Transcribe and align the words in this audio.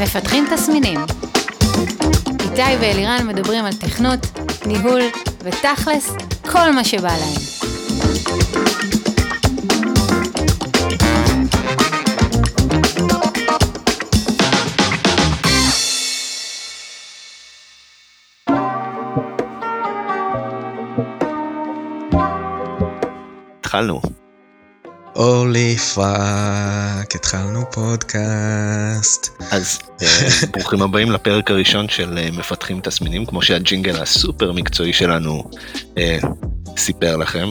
מפתחים 0.00 0.44
תסמינים. 0.54 1.00
איתי 2.40 2.76
ואלירן 2.80 3.26
מדברים 3.26 3.64
על 3.64 3.72
תכנות, 3.72 4.26
ניהול 4.66 5.00
ותכלס, 5.42 6.12
כל 6.50 6.72
מה 6.72 6.84
שבא 6.84 7.08
להם. 7.08 7.60
התחלנו. 23.60 24.19
Holy 25.20 25.76
fuck, 25.76 27.14
התחלנו 27.14 27.70
פודקאסט. 27.70 29.28
אז 29.50 29.78
אה, 30.02 30.28
ברוכים 30.52 30.82
הבאים 30.82 31.10
לפרק 31.10 31.50
הראשון 31.50 31.88
של 31.88 32.18
אה, 32.18 32.28
מפתחים 32.32 32.80
תסמינים, 32.80 33.26
כמו 33.26 33.42
שהג'ינגל 33.42 34.02
הסופר 34.02 34.52
מקצועי 34.52 34.92
שלנו 34.92 35.44
אה, 35.98 36.18
סיפר 36.76 37.16
לכם. 37.16 37.48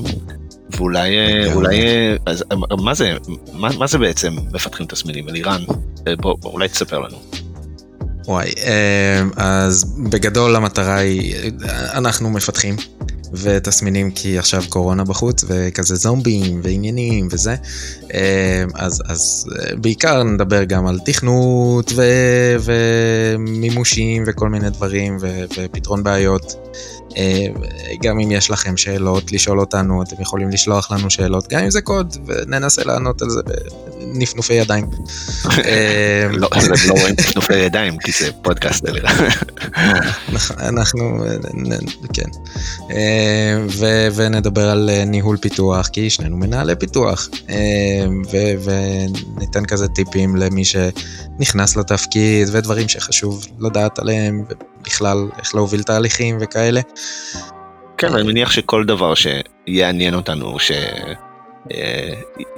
ואולי, 0.78 1.18
אה, 1.18 1.54
אולי, 1.54 1.82
אז 2.26 2.44
מה 2.82 2.94
זה, 2.94 3.14
מה, 3.54 3.70
מה 3.78 3.88
זה 3.88 3.98
בעצם 3.98 4.36
מפתחים 4.54 4.86
תסמינים? 4.86 5.30
אלירן, 5.30 5.64
בוא, 6.18 6.36
אולי 6.44 6.68
תספר 6.68 7.00
לנו. 7.00 7.18
וואי, 8.26 8.52
אז 9.36 9.98
בגדול 10.10 10.56
המטרה 10.56 10.96
היא, 10.96 11.36
אנחנו 11.94 12.30
מפתחים 12.30 12.76
ותסמינים 13.34 14.12
כי 14.12 14.38
עכשיו 14.38 14.64
קורונה 14.70 15.04
בחוץ 15.04 15.44
וכזה 15.48 15.96
זומבים 15.96 16.60
ועניינים 16.64 17.28
וזה. 17.32 17.56
אה, 18.14 18.64
אז, 18.76 19.04
אז 19.06 19.50
אה, 19.60 19.76
בעיקר 19.76 20.24
נדבר 20.24 20.64
גם 20.64 20.88
על 20.88 21.00
תכנות 21.06 21.92
ו, 21.96 22.04
ומימושים 22.64 24.24
וכל 24.28 24.50
מיני 24.50 24.70
דברים 24.70 25.18
ו, 25.22 25.44
ופתרון 25.58 26.04
בעיות. 26.04 26.56
אה, 27.18 27.46
גם 28.02 28.20
אם 28.20 28.32
יש 28.32 28.52
לכם 28.52 28.78
שאלות, 28.78 29.32
לשאול 29.32 29.60
אותנו, 29.60 30.04
אתם 30.04 30.22
יכולים 30.22 30.50
לשלוח 30.50 30.92
לנו 30.92 31.10
שאלות, 31.10 31.48
גם 31.50 31.60
אם 31.60 31.70
זה 31.70 31.82
קוד, 31.82 32.18
וננסה 32.26 32.82
לענות 32.86 33.22
על 33.22 33.30
זה 33.30 33.42
בנפנופי 34.00 34.54
ידיים. 34.54 34.86
אה, 35.66 36.28
לא, 36.32 36.48
אז 36.52 36.66
הם 36.66 36.74
לא 36.88 36.94
רואים 37.02 37.16
כנופי 37.16 37.56
ידיים, 37.56 37.98
כי 37.98 38.12
זה 38.12 38.32
פודקאסט. 38.42 38.86
אנחנו, 40.60 41.24
כן. 42.14 42.30
אה, 42.92 43.66
ו- 43.70 44.08
ונדבר 44.16 44.70
על 44.70 44.90
אה, 44.90 45.06
ניהול 45.06 45.38
פיתוח, 45.38 45.88
כי 45.88 46.10
שנינו 46.10 46.38
מנהלי 46.38 46.76
פיתוח. 46.76 47.30
אה, 47.50 48.06
וניתן 48.64 49.66
כזה 49.66 49.88
טיפים 49.88 50.36
למי 50.36 50.64
שנכנס 50.66 51.78
לתפקיד, 51.78 52.48
ודברים 52.52 52.88
שחשוב 52.88 53.46
לדעת 53.60 54.00
עליהם, 54.00 54.44
ובכלל 54.80 55.30
איך 55.40 55.56
להוביל 55.56 55.84
תהליכים 55.84 56.38
וכאלה. 56.42 56.82
כן, 57.98 58.14
אני 58.14 58.24
מניח 58.24 58.52
שכל 58.52 58.86
דבר 58.86 59.14
שיעניין 59.16 60.14
אותנו, 60.14 60.58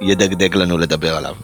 שידגדג 0.00 0.56
לנו 0.56 0.78
לדבר 0.78 1.16
עליו. 1.16 1.34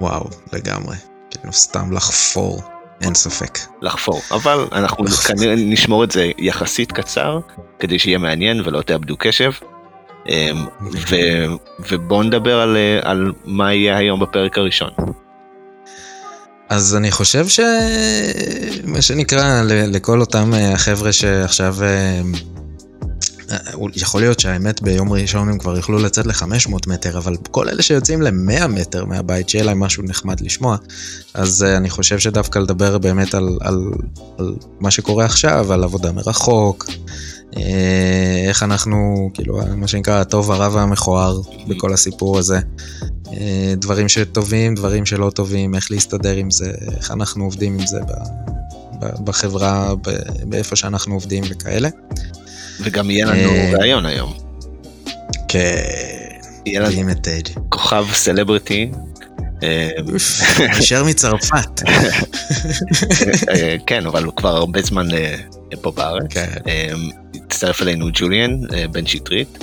וואו, 0.00 0.26
לגמרי. 0.52 0.96
כאילו 1.30 1.52
סתם 1.52 1.92
לחפור, 1.92 2.62
אין 3.00 3.14
ספק. 3.14 3.58
לחפור, 3.82 4.20
אבל 4.30 4.66
אנחנו 4.72 5.06
כנראה 5.06 5.54
נשמור 5.56 6.04
את 6.04 6.10
זה 6.10 6.30
יחסית 6.38 6.92
קצר, 6.92 7.38
כדי 7.78 7.98
שיהיה 7.98 8.18
מעניין 8.18 8.60
ולא 8.64 8.82
תאבדו 8.82 9.16
קשב. 9.18 9.52
אמ, 10.28 10.66
ו- 11.10 11.46
ובואו 11.90 12.22
נדבר 12.22 12.60
על, 12.60 12.76
אה, 12.76 13.10
על 13.10 13.32
מה 13.44 13.74
יהיה 13.74 13.96
היום 13.96 14.20
בפרק 14.20 14.58
הראשון. 14.58 14.90
אז 16.70 16.96
אני 16.96 17.10
חושב 17.10 17.48
ש... 17.48 17.60
מה 18.84 19.02
שנקרא, 19.02 19.62
לכל 19.64 20.20
אותם 20.20 20.54
אה, 20.54 20.72
החבר'ה 20.72 21.12
שעכשיו... 21.12 21.76
אה, 21.82 22.20
אה, 23.50 23.56
יכול 23.94 24.20
להיות 24.20 24.40
שהאמת 24.40 24.82
ביום 24.82 25.12
ראשון 25.12 25.48
הם 25.48 25.58
כבר 25.58 25.76
יוכלו 25.76 25.98
לצאת 25.98 26.26
ל-500 26.26 26.74
מטר, 26.86 27.18
אבל 27.18 27.36
כל 27.50 27.68
אלה 27.68 27.82
שיוצאים 27.82 28.22
ל-100 28.22 28.66
מטר 28.66 29.04
מהבית, 29.04 29.48
שיהיה 29.48 29.64
להם 29.64 29.80
משהו 29.80 30.02
נחמד 30.02 30.40
לשמוע. 30.40 30.76
אז 31.34 31.62
אני 31.62 31.90
חושב 31.90 32.18
שדווקא 32.18 32.58
לדבר 32.58 32.98
באמת 32.98 33.34
על, 33.34 33.58
על, 33.60 33.90
על 34.38 34.54
מה 34.80 34.90
שקורה 34.90 35.24
עכשיו, 35.24 35.72
על 35.72 35.84
עבודה 35.84 36.12
מרחוק, 36.12 36.86
איך 38.48 38.62
אנחנו, 38.62 39.30
כאילו, 39.34 39.60
מה 39.76 39.88
שנקרא, 39.88 40.20
הטוב, 40.20 40.50
הרע 40.50 40.68
והמכוער 40.74 41.40
בכל 41.68 41.92
הסיפור 41.92 42.38
הזה. 42.38 42.58
Uh, 43.24 43.32
דברים 43.76 44.08
שטובים, 44.08 44.74
דברים 44.74 45.06
שלא 45.06 45.30
טובים, 45.30 45.74
איך 45.74 45.90
להסתדר 45.90 46.36
עם 46.36 46.50
זה, 46.50 46.72
איך 46.96 47.10
אנחנו 47.10 47.44
עובדים 47.44 47.78
עם 47.78 47.86
זה 47.86 48.00
בחברה, 49.24 49.94
באיפה 50.44 50.76
שאנחנו 50.76 51.14
עובדים 51.14 51.44
וכאלה. 51.48 51.88
וגם 52.80 53.10
יהיה 53.10 53.26
לנו 53.26 53.50
אה, 53.50 53.72
ראיון 53.78 54.06
היום. 54.06 54.32
כן, 55.48 55.82
יהיה 56.66 56.80
לנו. 56.80 57.12
כוכב 57.68 58.04
סלבריטי. 58.12 58.90
אה, 59.62 59.90
נשאר 60.78 61.04
מצרפת. 61.04 61.82
אה, 63.54 63.76
כן, 63.86 64.06
אבל 64.06 64.24
הוא 64.24 64.34
כבר 64.36 64.56
הרבה 64.56 64.82
זמן 64.82 65.14
אה, 65.14 65.36
פה 65.76 65.90
בארץ. 65.90 66.32
כן. 66.32 66.48
הצטרף 67.34 67.82
אלינו 67.82 68.06
ג'וליאן 68.12 68.50
אה, 68.74 68.88
בן 68.88 69.06
שטרית, 69.06 69.58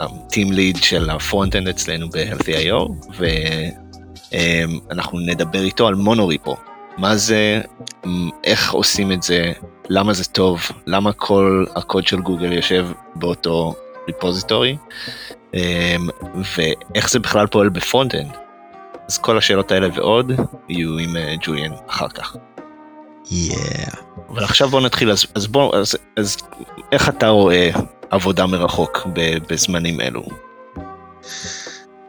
ה 0.00 0.10
team 0.10 0.52
lead 0.52 0.76
של 0.76 1.10
ה 1.10 1.16
front-end 1.16 1.68
אצלנו 1.68 2.08
ב-Healthy.io, 2.08 2.92
ואנחנו 4.30 5.20
נדבר 5.20 5.62
איתו 5.62 5.86
על 5.88 5.94
monorepo. 5.94 6.56
מה 6.98 7.16
זה, 7.16 7.60
מ, 8.06 8.28
איך 8.44 8.72
עושים 8.72 9.12
את 9.12 9.22
זה, 9.22 9.52
למה 9.88 10.12
זה 10.12 10.24
טוב, 10.24 10.60
למה 10.86 11.12
כל 11.12 11.64
הקוד 11.76 12.06
של 12.06 12.20
גוגל 12.20 12.52
יושב 12.52 12.88
באותו 13.14 13.74
repository, 14.06 14.76
ואיך 16.56 17.10
זה 17.10 17.18
בכלל 17.18 17.46
פועל 17.46 17.68
ב 17.68 17.74
front-end. 17.74 18.36
אז 19.08 19.18
כל 19.18 19.38
השאלות 19.38 19.72
האלה 19.72 19.88
ועוד 19.94 20.32
יהיו 20.68 20.98
עם 20.98 21.16
אה, 21.16 21.34
ג'וליאן 21.40 21.72
אחר 21.88 22.08
כך. 22.08 22.36
Yeah. 23.32 23.96
אבל 24.28 24.44
עכשיו 24.44 24.68
בוא 24.68 24.80
נתחיל, 24.80 25.10
אז, 25.10 25.24
אז 25.34 25.46
בוא, 25.46 25.76
אז, 25.76 25.96
אז 26.16 26.36
איך 26.92 27.08
אתה 27.08 27.28
רואה 27.28 27.70
עבודה 28.10 28.46
מרחוק 28.46 29.06
בזמנים 29.48 30.00
אלו? 30.00 30.26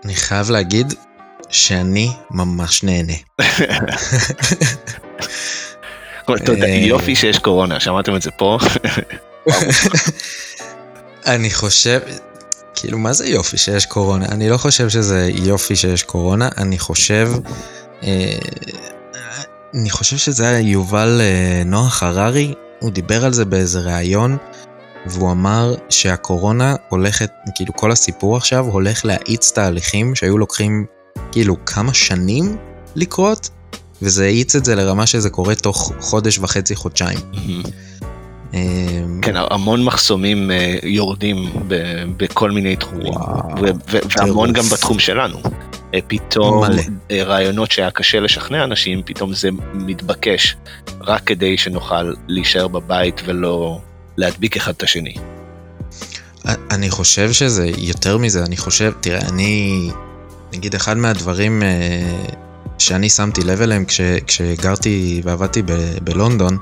אני 0.06 0.16
חייב 0.16 0.52
להגיד 0.52 0.94
שאני 1.50 2.12
ממש 2.32 2.84
נהנה. 2.84 3.14
אתה 6.36 6.52
יודע, 6.52 6.66
אה. 6.66 6.70
יופי 6.70 7.16
שיש 7.16 7.40
קורונה, 7.40 7.80
שמעתם 7.80 8.16
את 8.16 8.22
זה 8.22 8.32
פה? 8.32 8.58
אני 11.34 11.52
חושב, 11.52 12.00
כאילו, 12.76 12.98
מה 12.98 13.14
זה 13.14 13.28
יופי 13.28 13.58
שיש 13.58 13.86
קורונה? 13.86 14.26
אני 14.26 14.50
לא 14.50 14.58
חושב 14.58 14.90
שזה 14.90 15.30
יופי 15.34 15.76
שיש 15.76 16.04
קורונה, 16.04 16.50
אני 16.58 16.80
חושב, 16.80 17.32
אה, 18.04 18.38
אני 19.74 19.90
חושב 19.90 20.18
שזה 20.18 20.48
היה 20.48 20.60
יובל 20.60 21.22
אה, 21.22 21.64
נוח 21.66 22.04
הררי, 22.04 22.54
הוא 22.80 22.92
דיבר 22.92 23.26
על 23.26 23.34
זה 23.34 23.46
באיזה 23.46 23.80
ראיון, 23.80 24.38
והוא 25.06 25.32
אמר 25.32 25.76
שהקורונה 25.90 26.76
הולכת, 26.90 27.30
כאילו 27.56 27.74
כל 27.74 27.92
הסיפור 27.92 28.38
עכשיו 28.38 28.66
הולך 28.66 29.06
להאיץ 29.06 29.52
תהליכים 29.52 30.16
שהיו 30.16 30.38
לוקחים 30.38 30.86
כאילו 31.32 31.66
כמה 31.66 31.94
שנים 31.94 32.58
לקרות, 32.96 33.50
וזה 34.02 34.24
האיץ 34.24 34.56
את 34.56 34.66
זה 34.66 34.76
לרמה 34.76 35.08
שזה 35.08 35.30
קורה 35.30 35.56
תוך 35.56 35.94
חודש 36.00 36.40
וחצי, 36.40 36.76
חודשיים. 36.76 37.20
אה, 38.54 38.60
כן, 39.22 39.34
המון 39.36 39.84
מחסומים 39.84 40.52
אה, 40.52 40.76
יורדים 40.84 41.54
בכל 42.18 42.52
מיני 42.52 42.76
תחומים, 42.76 43.14
והמון. 44.18 44.54
גם 44.54 44.64
בתחום 44.64 45.00
שלנו. 45.00 45.38
אה, 45.94 46.00
פתאום 46.08 46.66
מלא. 46.66 46.82
אה, 47.12 47.24
רעיונות 47.24 47.72
שהיה 47.72 47.92
קשה 47.92 48.20
לשכנע 48.20 48.64
אנשים, 48.64 49.02
פתאום 49.06 49.34
זה 49.34 49.50
מתבקש, 49.74 50.56
רק 51.02 51.24
כדי 51.24 51.58
שנוכל 51.58 52.14
להישאר 52.28 52.68
בבית 52.68 53.22
ולא 53.26 53.80
להדביק 54.18 54.58
אחד 54.58 54.74
את 54.78 54.84
השני. 54.84 55.14
אני 56.72 56.90
חושב 56.90 57.32
שזה 57.32 57.70
יותר 57.78 58.18
מזה, 58.18 58.44
אני 58.44 58.58
חושב, 58.58 58.92
תראה, 59.00 59.20
אני, 59.30 59.90
נגיד 60.54 60.76
אחד 60.76 60.98
מהדברים 60.98 61.64
שאני 62.80 63.10
שמתי 63.10 63.42
לב 63.42 63.62
אליהם 63.62 63.86
כש, 63.86 64.02
כשגרתי 64.28 65.22
ועבדתי 65.24 65.62
ב, 65.62 65.72
בלונדון, 66.02 66.58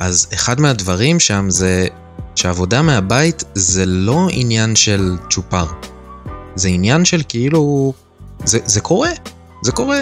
אז 0.00 0.26
אחד 0.34 0.60
מהדברים 0.60 1.20
שם 1.20 1.50
זה 1.50 1.86
שעבודה 2.34 2.82
מהבית 2.82 3.44
זה 3.54 3.86
לא 3.86 4.28
עניין 4.30 4.76
של 4.76 5.16
צ'ופר, 5.30 5.66
זה 6.54 6.68
עניין 6.68 7.04
של 7.04 7.22
כאילו, 7.28 7.92
זה, 8.44 8.58
זה 8.64 8.80
קורה, 8.80 9.10
זה 9.62 9.72
קורה. 9.72 10.00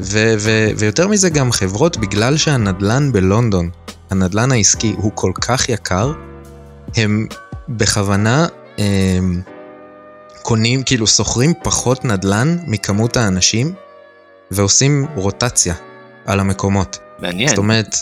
ו, 0.00 0.34
ו, 0.38 0.68
ויותר 0.78 1.08
מזה 1.08 1.30
גם 1.30 1.52
חברות, 1.52 1.96
בגלל 1.96 2.36
שהנדלן 2.36 3.12
בלונדון, 3.12 3.70
הנדלן 4.10 4.52
העסקי 4.52 4.94
הוא 4.96 5.12
כל 5.14 5.32
כך 5.40 5.68
יקר, 5.68 6.12
הם 6.96 7.26
בכוונה 7.68 8.46
הם, 8.78 9.42
קונים, 10.42 10.82
כאילו 10.82 11.06
שוכרים 11.06 11.52
פחות 11.62 12.04
נדלן 12.04 12.58
מכמות 12.66 13.16
האנשים 13.16 13.72
ועושים 14.50 15.06
רוטציה. 15.14 15.74
על 16.28 16.40
המקומות. 16.40 16.98
מעניין. 17.18 17.48
זאת 17.48 17.58
אומרת, 17.58 17.96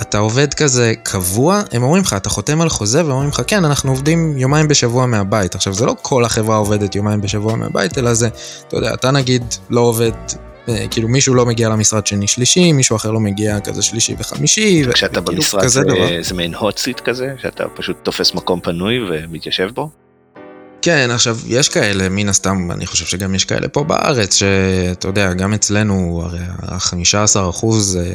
אתה 0.00 0.18
עובד 0.18 0.54
כזה 0.54 0.92
קבוע, 1.02 1.62
הם 1.72 1.82
אומרים 1.82 2.02
לך, 2.02 2.12
אתה 2.12 2.30
חותם 2.30 2.60
על 2.60 2.68
חוזה 2.68 3.06
ואומרים 3.06 3.28
לך, 3.28 3.42
כן, 3.46 3.64
אנחנו 3.64 3.90
עובדים 3.90 4.38
יומיים 4.38 4.68
בשבוע 4.68 5.06
מהבית. 5.06 5.54
עכשיו, 5.54 5.74
זה 5.74 5.86
לא 5.86 5.96
כל 6.02 6.24
החברה 6.24 6.56
עובדת 6.56 6.94
יומיים 6.94 7.20
בשבוע 7.20 7.56
מהבית, 7.56 7.98
אלא 7.98 8.14
זה, 8.14 8.28
אתה 8.68 8.76
יודע, 8.76 8.94
אתה 8.94 9.10
נגיד 9.10 9.44
לא 9.70 9.80
עובד, 9.80 10.12
אה, 10.68 10.86
כאילו 10.90 11.08
מישהו 11.08 11.34
לא 11.34 11.46
מגיע 11.46 11.68
למשרד 11.68 12.06
שני 12.06 12.28
שלישי, 12.28 12.72
מישהו 12.72 12.96
אחר 12.96 13.10
לא 13.10 13.20
מגיע 13.20 13.60
כזה 13.60 13.82
שלישי 13.82 14.14
וחמישי. 14.18 14.84
כשאתה 14.92 15.20
וכאילו 15.20 15.36
במשרד 15.36 15.66
זה, 15.66 15.82
דבר. 15.82 16.22
זה 16.22 16.34
מעין 16.34 16.54
hot 16.54 16.76
seat 16.84 17.02
כזה, 17.04 17.34
שאתה 17.42 17.64
פשוט 17.74 17.96
תופס 18.02 18.34
מקום 18.34 18.60
פנוי 18.60 18.94
ומתיישב 19.10 19.68
בו? 19.74 19.90
כן, 20.82 21.08
עכשיו, 21.12 21.36
יש 21.46 21.68
כאלה, 21.68 22.08
מן 22.08 22.28
הסתם, 22.28 22.70
אני 22.70 22.86
חושב 22.86 23.06
שגם 23.06 23.34
יש 23.34 23.44
כאלה 23.44 23.68
פה 23.68 23.84
בארץ, 23.84 24.34
שאתה 24.34 25.08
יודע, 25.08 25.32
גם 25.32 25.54
אצלנו, 25.54 26.22
הרי 26.24 26.38
ה-15 26.62 27.50
אחוז 27.50 27.96
אה, 27.96 28.12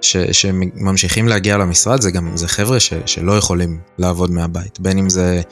ש, 0.00 0.16
שממשיכים 0.16 1.28
להגיע 1.28 1.56
למשרד, 1.56 2.00
זה 2.00 2.10
גם, 2.10 2.36
זה 2.36 2.48
חבר'ה 2.48 2.80
ש, 2.80 2.92
שלא 3.06 3.38
יכולים 3.38 3.78
לעבוד 3.98 4.30
מהבית. 4.30 4.80
בין 4.80 4.98
אם 4.98 5.08
זה 5.10 5.42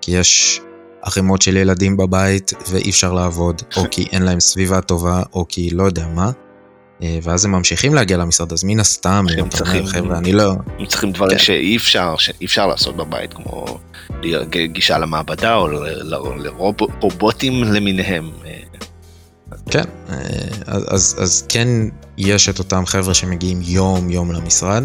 כי 0.00 0.10
יש 0.12 0.60
ערימות 1.02 1.42
של 1.42 1.56
ילדים 1.56 1.96
בבית 1.96 2.52
ואי 2.70 2.90
אפשר 2.90 3.12
לעבוד, 3.12 3.62
או 3.76 3.82
כי 3.90 4.06
אין 4.12 4.22
להם 4.22 4.40
סביבה 4.40 4.80
טובה, 4.80 5.22
או 5.32 5.44
כי 5.48 5.70
לא 5.70 5.82
יודע 5.82 6.06
מה. 6.14 6.30
אה, 7.02 7.18
ואז 7.22 7.44
הם 7.44 7.52
ממשיכים 7.52 7.94
להגיע 7.94 8.16
למשרד, 8.16 8.52
אז 8.52 8.64
מן 8.64 8.80
הסתם, 8.80 9.26
אומר, 9.38 9.50
צריכים- 9.50 9.86
חבר'ה, 9.86 10.18
אני 10.18 10.32
לא... 10.32 10.52
הם 10.78 10.86
צריכים 10.86 11.12
דברים 11.12 11.38
כן. 11.38 11.44
שאי 11.44 11.76
אפשר, 11.76 12.14
שאי 12.18 12.46
אפשר 12.46 12.66
לעשות 12.66 12.96
בבית, 12.96 13.34
כמו 13.34 13.78
גישה 14.64 14.98
למעבדה 14.98 15.54
או 15.54 15.68
לרובוטים 16.36 17.64
למיניהם. 17.64 18.30
כן, 19.70 19.84
אה, 20.10 20.16
אז, 20.66 20.84
אז, 20.88 21.16
אז 21.18 21.44
כן 21.48 21.68
יש 22.18 22.48
את 22.48 22.58
אותם 22.58 22.86
חבר'ה 22.86 23.14
שמגיעים 23.14 23.60
יום-יום 23.62 24.32
למשרד. 24.32 24.84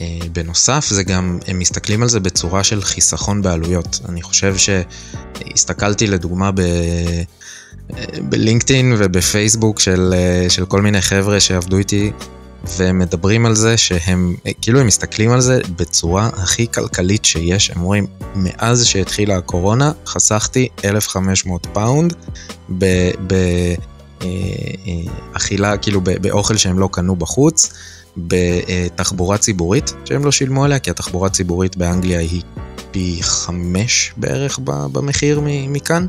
אה, 0.00 0.18
בנוסף, 0.32 0.86
זה 0.90 1.02
גם, 1.02 1.38
הם 1.46 1.58
מסתכלים 1.58 2.02
על 2.02 2.08
זה 2.08 2.20
בצורה 2.20 2.64
של 2.64 2.82
חיסכון 2.82 3.42
בעלויות. 3.42 4.00
אני 4.08 4.22
חושב 4.22 4.54
שהסתכלתי 4.56 6.06
לדוגמה 6.06 6.50
ב... 6.50 6.60
אה, 6.60 7.22
בלינקדאין 8.22 8.94
ובפייסבוק 8.98 9.80
של, 9.80 10.14
של 10.48 10.66
כל 10.66 10.82
מיני 10.82 11.02
חבר'ה 11.02 11.40
שעבדו 11.40 11.76
איתי, 11.76 12.10
והם 12.76 12.98
מדברים 12.98 13.46
על 13.46 13.54
זה 13.54 13.76
שהם, 13.76 14.36
כאילו 14.60 14.80
הם 14.80 14.86
מסתכלים 14.86 15.30
על 15.30 15.40
זה 15.40 15.60
בצורה 15.76 16.30
הכי 16.36 16.66
כלכלית 16.74 17.24
שיש. 17.24 17.70
הם 17.70 17.80
אומרים, 17.80 18.06
מאז 18.34 18.84
שהתחילה 18.84 19.36
הקורונה, 19.36 19.92
חסכתי 20.06 20.68
1,500 20.84 21.66
פאונד 21.72 22.14
ב... 22.78 23.10
באכילה, 23.26 25.76
כאילו 25.76 26.00
באוכל 26.00 26.56
שהם 26.56 26.78
לא 26.78 26.88
קנו 26.92 27.16
בחוץ, 27.16 27.72
בתחבורה 28.16 29.38
ציבורית 29.38 29.94
שהם 30.04 30.24
לא 30.24 30.32
שילמו 30.32 30.64
עליה, 30.64 30.78
כי 30.78 30.90
התחבורה 30.90 31.26
הציבורית 31.26 31.76
באנגליה 31.76 32.18
היא 32.18 32.42
פי 32.90 33.18
חמש 33.22 34.12
בערך 34.16 34.58
במחיר 34.64 35.40
מכאן. 35.44 36.06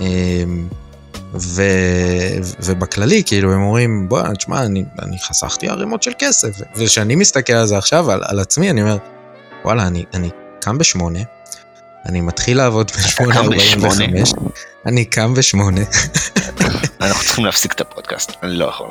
אה, 0.00 0.44
ו, 1.34 1.62
ובכללי, 2.64 3.22
כאילו, 3.26 3.52
הם 3.52 3.62
אומרים, 3.62 4.08
בוא, 4.08 4.34
תשמע, 4.34 4.62
אני, 4.62 4.84
אני 5.02 5.18
חסכתי 5.18 5.68
ערימות 5.68 6.02
של 6.02 6.12
כסף. 6.18 6.48
וכשאני 6.76 7.14
מסתכל 7.14 7.52
על 7.52 7.66
זה 7.66 7.78
עכשיו, 7.78 8.10
על, 8.10 8.20
על 8.24 8.40
עצמי, 8.40 8.70
אני 8.70 8.82
אומר, 8.82 8.96
וואלה, 9.64 9.86
אני, 9.86 10.04
אני 10.14 10.30
קם 10.60 10.78
בשמונה, 10.78 11.18
אני 12.06 12.20
מתחיל 12.20 12.56
לעבוד 12.56 12.90
בשמונה 12.96 13.34
קם 13.34 13.40
ארבעים 13.40 13.60
בשמונה? 13.60 14.04
וחמש, 14.04 14.32
אני 14.86 15.04
קם 15.04 15.34
בשמונה, 15.34 15.80
אנחנו 17.00 17.24
צריכים 17.24 17.44
להפסיק 17.44 17.72
את 17.72 17.80
הפודקאסט, 17.80 18.32
אני 18.42 18.56
לא 18.56 18.64
יכול. 18.64 18.88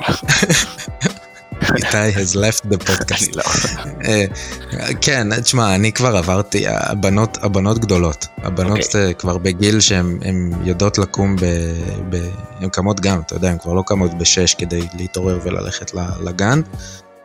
איתי 1.75 2.13
has 2.15 2.35
left 2.35 2.71
the 2.71 2.77
podcast. 2.77 3.35
לא. 3.35 3.43
אה, 4.05 4.25
כן, 5.01 5.41
תשמע, 5.41 5.75
אני 5.75 5.91
כבר 5.91 6.17
עברתי, 6.17 6.63
הבנות, 6.67 7.37
הבנות 7.41 7.79
גדולות. 7.79 8.27
הבנות 8.37 8.85
אוקיי. 8.85 9.07
אה, 9.07 9.13
כבר 9.13 9.37
בגיל 9.37 9.79
שהן 9.79 10.19
הן 10.25 10.51
יודעות 10.63 10.97
לקום 10.97 11.35
ב... 11.35 11.45
ב... 12.09 12.29
הן 12.59 12.69
קמות 12.69 12.99
גם, 12.99 13.19
אתה 13.19 13.35
יודע, 13.35 13.49
הן 13.49 13.57
כבר 13.57 13.73
לא 13.73 13.83
קמות 13.85 14.17
בשש 14.17 14.53
כדי 14.53 14.87
להתעורר 14.93 15.39
וללכת 15.43 15.91
לגן, 16.23 16.61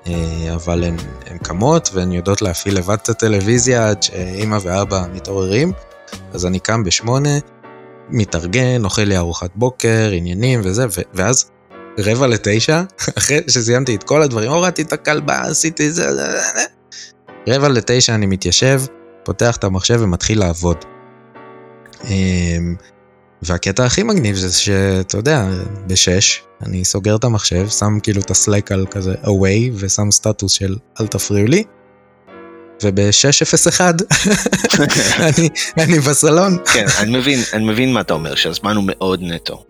אה, 0.07 0.13
אבל 0.55 0.85
הן, 0.85 0.97
הן 1.27 1.39
קמות 1.39 1.91
והן 1.93 2.13
יודעות 2.13 2.43
להפעיל 2.43 2.79
לבד 2.79 2.97
את 3.03 3.09
הטלוויזיה 3.09 3.89
עד 3.89 4.03
שאימא 4.03 4.59
ואבא 4.63 5.05
מתעוררים. 5.15 5.73
אז 6.33 6.47
אני 6.47 6.59
קם 6.59 6.85
בשמונה, 6.85 7.39
מתארגן, 8.09 8.85
אוכל 8.85 9.03
לי 9.03 9.17
ארוחת 9.17 9.51
בוקר, 9.55 10.11
עניינים 10.13 10.61
וזה, 10.65 10.87
ו- 10.87 11.03
ואז 11.15 11.51
רבע 11.99 12.27
לתשע, 12.27 12.83
אחרי 13.19 13.41
שסיימתי 13.49 13.95
את 13.95 14.03
כל 14.03 14.23
הדברים, 14.23 14.51
הורדתי 14.51 14.83
את 14.83 14.93
הכלבה, 14.93 15.41
עשיתי 15.41 15.91
זה. 15.91 16.07
רבע 17.49 17.69
לתשע 17.69 18.15
אני 18.15 18.27
מתיישב, 18.27 18.83
פותח 19.25 19.57
את 19.57 19.65
המחשב 19.65 19.99
ומתחיל 20.01 20.39
לעבוד. 20.39 20.77
אמ, 22.05 22.75
והקטע 23.43 23.85
הכי 23.85 24.03
מגניב 24.03 24.37
זה 24.37 24.53
שאתה 24.53 25.17
יודע, 25.17 25.49
בשש, 25.87 26.43
אני 26.63 26.85
סוגר 26.85 27.17
את 27.17 27.25
המחשב, 27.25 27.69
שם 27.69 27.99
כאילו 28.03 28.21
את 28.21 28.31
הסלק 28.31 28.73
על 28.73 28.87
כזה 28.91 29.15
away, 29.25 29.73
ושם 29.75 30.11
סטטוס 30.11 30.53
של 30.53 30.77
אל 31.01 31.07
תפריעו 31.07 31.47
לי, 31.47 31.65
וב-601 32.83 33.81
אני, 35.21 35.49
אני 35.79 35.99
בסלון. 35.99 36.59
כן, 36.73 36.87
אני 36.99 37.19
מבין, 37.19 37.39
אני 37.53 37.65
מבין 37.65 37.93
מה 37.93 38.01
אתה 38.01 38.15
אומר, 38.15 38.35
שהזמן 38.35 38.77
הוא 38.77 38.85
מאוד 38.87 39.21
נטו. 39.23 39.65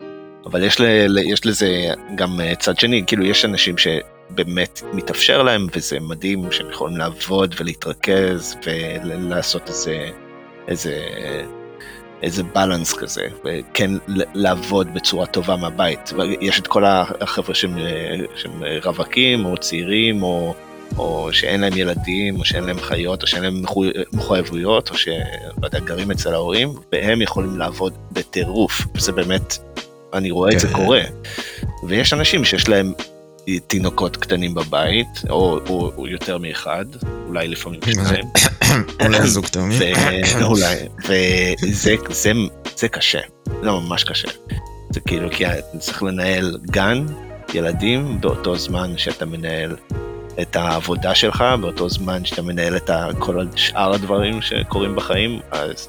אבל 0.46 0.64
יש, 0.64 0.80
ל, 0.80 1.18
יש 1.18 1.46
לזה 1.46 1.68
גם 2.14 2.40
אה, 2.40 2.54
צד 2.54 2.78
שני, 2.78 3.02
כאילו 3.06 3.24
יש 3.24 3.44
אנשים 3.44 3.74
שבאמת 3.78 4.82
מתאפשר 4.92 5.42
להם, 5.42 5.66
וזה 5.76 6.00
מדהים 6.00 6.52
שהם 6.52 6.70
יכולים 6.70 6.96
לעבוד 6.96 7.54
ולהתרכז 7.58 8.56
ולעשות 8.66 9.68
איזה, 9.68 10.08
איזה, 10.68 11.02
איזה 12.22 12.42
בלנס 12.42 12.92
כזה, 12.92 13.26
וכן 13.44 13.90
לעבוד 14.34 14.94
בצורה 14.94 15.26
טובה 15.26 15.56
מהבית. 15.56 16.12
יש 16.40 16.60
את 16.60 16.66
כל 16.66 16.84
החבר'ה 16.86 17.54
שהם, 17.54 17.78
אה, 17.78 18.16
שהם 18.36 18.62
רווקים 18.84 19.44
או 19.44 19.56
צעירים 19.56 20.22
או... 20.22 20.54
או 20.98 21.28
שאין 21.32 21.60
להם 21.60 21.76
ילדים, 21.76 22.38
או 22.38 22.44
שאין 22.44 22.64
להם 22.64 22.80
חיות, 22.80 23.22
או 23.22 23.26
שאין 23.26 23.42
להם 23.42 23.62
מחו- 23.62 23.84
מחויבויות, 24.12 24.90
או 24.90 24.96
שלא 24.96 25.14
יודע, 25.62 25.78
גרים 25.78 26.10
אצל 26.10 26.34
ההורים, 26.34 26.72
והם 26.92 27.22
יכולים 27.22 27.58
לעבוד 27.58 27.92
בטירוף. 28.12 28.82
זה 28.98 29.12
באמת, 29.12 29.58
אני 30.12 30.30
רואה 30.30 30.52
את 30.52 30.60
זה 30.60 30.68
כן. 30.68 30.72
קורה. 30.72 31.00
ויש 31.88 32.12
אנשים 32.12 32.44
שיש 32.44 32.68
להם 32.68 32.92
תינוקות 33.66 34.16
קטנים 34.16 34.54
בבית, 34.54 35.06
או, 35.30 35.58
או, 35.68 35.92
או 35.96 36.06
יותר 36.08 36.38
מאחד, 36.38 36.84
אולי 37.26 37.48
לפעמים 37.48 37.80
שניים, 37.92 38.24
אולי 39.04 39.26
זוג 39.26 39.46
תאומים. 39.46 39.78
ואולי, 40.40 40.76
וזה 41.08 41.96
זה, 42.10 42.32
זה 42.76 42.88
קשה, 42.88 43.20
זה 43.62 43.70
ממש 43.70 44.04
קשה. 44.04 44.28
זה 44.90 45.00
כאילו, 45.00 45.30
כי 45.30 45.44
צריך 45.78 46.02
לנהל 46.02 46.58
גן, 46.70 47.06
ילדים, 47.54 48.20
באותו 48.20 48.56
זמן 48.56 48.98
שאתה 48.98 49.26
מנהל 49.26 49.76
את 50.40 50.56
העבודה 50.56 51.14
שלך, 51.14 51.44
באותו 51.60 51.88
זמן 51.88 52.24
שאתה 52.24 52.42
מנהל 52.42 52.76
את 52.76 52.90
כל 53.18 53.46
שאר 53.56 53.94
הדברים 53.94 54.42
שקורים 54.42 54.96
בחיים, 54.96 55.40
אז 55.50 55.88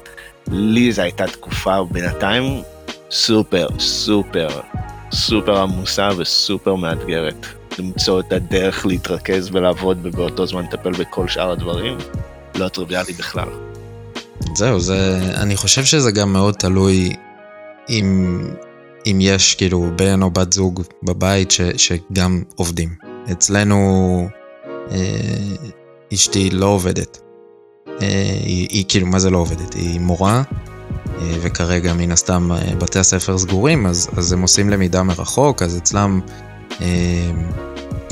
לי 0.50 0.92
זו 0.92 1.02
הייתה 1.02 1.26
תקופה 1.26 1.84
בינתיים 1.90 2.62
סופר, 3.10 3.66
סופר, 3.78 4.48
סופר 5.12 5.62
עמוסה 5.62 6.08
וסופר 6.16 6.74
מאתגרת. 6.74 7.46
למצוא 7.78 8.20
את 8.20 8.32
הדרך 8.32 8.86
להתרכז 8.86 9.48
ולעבוד 9.52 9.98
ובאותו 10.02 10.46
זמן 10.46 10.62
לטפל 10.62 10.90
בכל 10.90 11.28
שאר 11.28 11.50
הדברים, 11.50 11.98
לא 12.54 12.68
טריוויאלי 12.68 13.12
בכלל. 13.12 13.48
זהו, 14.54 14.80
זה, 14.80 15.20
אני 15.34 15.56
חושב 15.56 15.84
שזה 15.84 16.12
גם 16.12 16.32
מאוד 16.32 16.54
תלוי 16.54 17.12
אם, 17.88 18.40
אם 19.06 19.18
יש 19.20 19.54
כאילו 19.54 19.90
בן 19.96 20.22
או 20.22 20.30
בת 20.30 20.52
זוג 20.52 20.82
בבית 21.02 21.50
ש, 21.50 21.60
שגם 21.60 22.42
עובדים. 22.54 22.88
אצלנו 23.32 24.28
אה, 24.90 24.96
אשתי 26.14 26.50
לא 26.50 26.66
עובדת. 26.66 27.20
אה, 28.02 28.38
היא, 28.42 28.68
היא 28.70 28.84
כאילו, 28.88 29.06
מה 29.06 29.18
זה 29.18 29.30
לא 29.30 29.38
עובדת? 29.38 29.74
היא 29.74 30.00
מורה, 30.00 30.42
אה, 31.18 31.36
וכרגע 31.42 31.94
מן 31.94 32.12
הסתם 32.12 32.50
בתי 32.78 32.98
הספר 32.98 33.38
סגורים, 33.38 33.86
אז, 33.86 34.08
אז 34.16 34.32
הם 34.32 34.42
עושים 34.42 34.70
למידה 34.70 35.02
מרחוק, 35.02 35.62
אז 35.62 35.76
אצלם, 35.76 36.20
אה, 36.80 36.86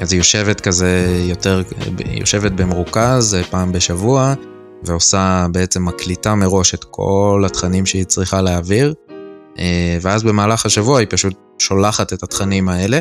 אז 0.00 0.12
היא 0.12 0.20
יושבת 0.20 0.60
כזה 0.60 1.22
יותר, 1.28 1.62
יושבת 2.06 2.52
במרוכז 2.52 3.36
פעם 3.50 3.72
בשבוע, 3.72 4.34
ועושה 4.82 5.46
בעצם 5.52 5.84
מקליטה 5.84 6.34
מראש 6.34 6.74
את 6.74 6.84
כל 6.84 7.42
התכנים 7.46 7.86
שהיא 7.86 8.04
צריכה 8.04 8.42
להעביר, 8.42 8.94
ואז 10.00 10.22
במהלך 10.22 10.66
השבוע 10.66 10.98
היא 10.98 11.06
פשוט 11.10 11.34
שולחת 11.58 12.12
את 12.12 12.22
התכנים 12.22 12.68
האלה. 12.68 13.00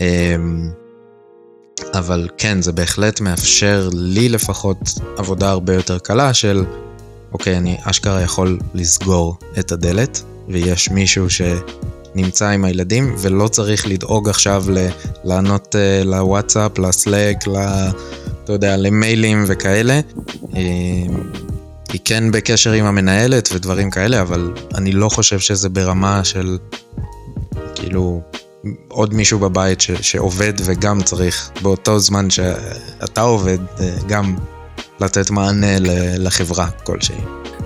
אה, 0.00 0.36
אבל 1.94 2.28
כן, 2.38 2.62
זה 2.62 2.72
בהחלט 2.72 3.20
מאפשר 3.20 3.88
לי 3.92 4.28
לפחות 4.28 4.78
עבודה 5.16 5.50
הרבה 5.50 5.74
יותר 5.74 5.98
קלה 5.98 6.34
של, 6.34 6.64
אוקיי, 7.32 7.56
אני 7.56 7.76
אשכרה 7.84 8.22
יכול 8.22 8.58
לסגור 8.74 9.36
את 9.58 9.72
הדלת, 9.72 10.22
ויש 10.48 10.90
מישהו 10.90 11.26
נמצא 12.14 12.48
עם 12.48 12.64
הילדים, 12.64 13.14
ולא 13.18 13.48
צריך 13.48 13.86
לדאוג 13.86 14.28
עכשיו 14.28 14.64
לענות 15.24 15.74
uh, 15.74 16.06
לוואטסאפ, 16.06 16.78
לסלאק, 16.78 17.46
ל... 17.46 17.56
אתה 18.44 18.52
יודע, 18.52 18.76
למיילים 18.76 19.44
וכאלה. 19.46 20.00
Uh, 20.42 20.56
היא 21.92 22.00
כן 22.04 22.30
בקשר 22.32 22.72
עם 22.72 22.84
המנהלת 22.84 23.48
ודברים 23.52 23.90
כאלה, 23.90 24.20
אבל 24.20 24.52
אני 24.74 24.92
לא 24.92 25.08
חושב 25.08 25.38
שזה 25.38 25.68
ברמה 25.68 26.24
של, 26.24 26.58
כאילו, 27.74 28.20
עוד 28.88 29.14
מישהו 29.14 29.38
בבית 29.38 29.80
ש, 29.80 29.90
שעובד 29.90 30.52
וגם 30.64 31.02
צריך 31.02 31.50
באותו 31.62 31.98
זמן 31.98 32.30
שאתה 32.30 33.20
עובד, 33.20 33.58
אה, 33.80 33.96
גם 34.08 34.36
לתת 35.00 35.30
מענה 35.30 35.76
לחברה 36.18 36.70
כלשהי. 36.70 37.20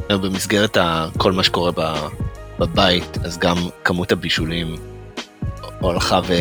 במסגרת 0.09 0.77
כל 1.19 1.33
מה 1.33 1.43
שקורה 1.43 1.71
בבית, 2.59 3.19
אז 3.25 3.39
גם 3.39 3.57
כמות 3.85 4.13
הבישולים 4.13 4.77
הולכה 5.81 6.21
ו... 6.27 6.35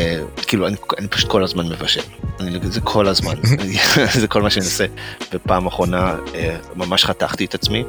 כאילו, 0.47 0.67
אני, 0.67 0.75
אני 0.97 1.07
פשוט 1.07 1.29
כל 1.29 1.43
הזמן 1.43 1.67
מבשל. 1.67 2.01
אני, 2.39 2.59
זה 2.63 2.81
כל 2.81 3.07
הזמן, 3.07 3.35
זה 4.21 4.27
כל 4.27 4.41
מה 4.41 4.49
שאני 4.49 4.65
עושה. 4.65 4.85
ופעם 5.33 5.67
אחרונה 5.67 6.15
אה, 6.35 6.57
ממש 6.75 7.05
חתכתי 7.05 7.45
את 7.45 7.55
עצמי, 7.55 7.83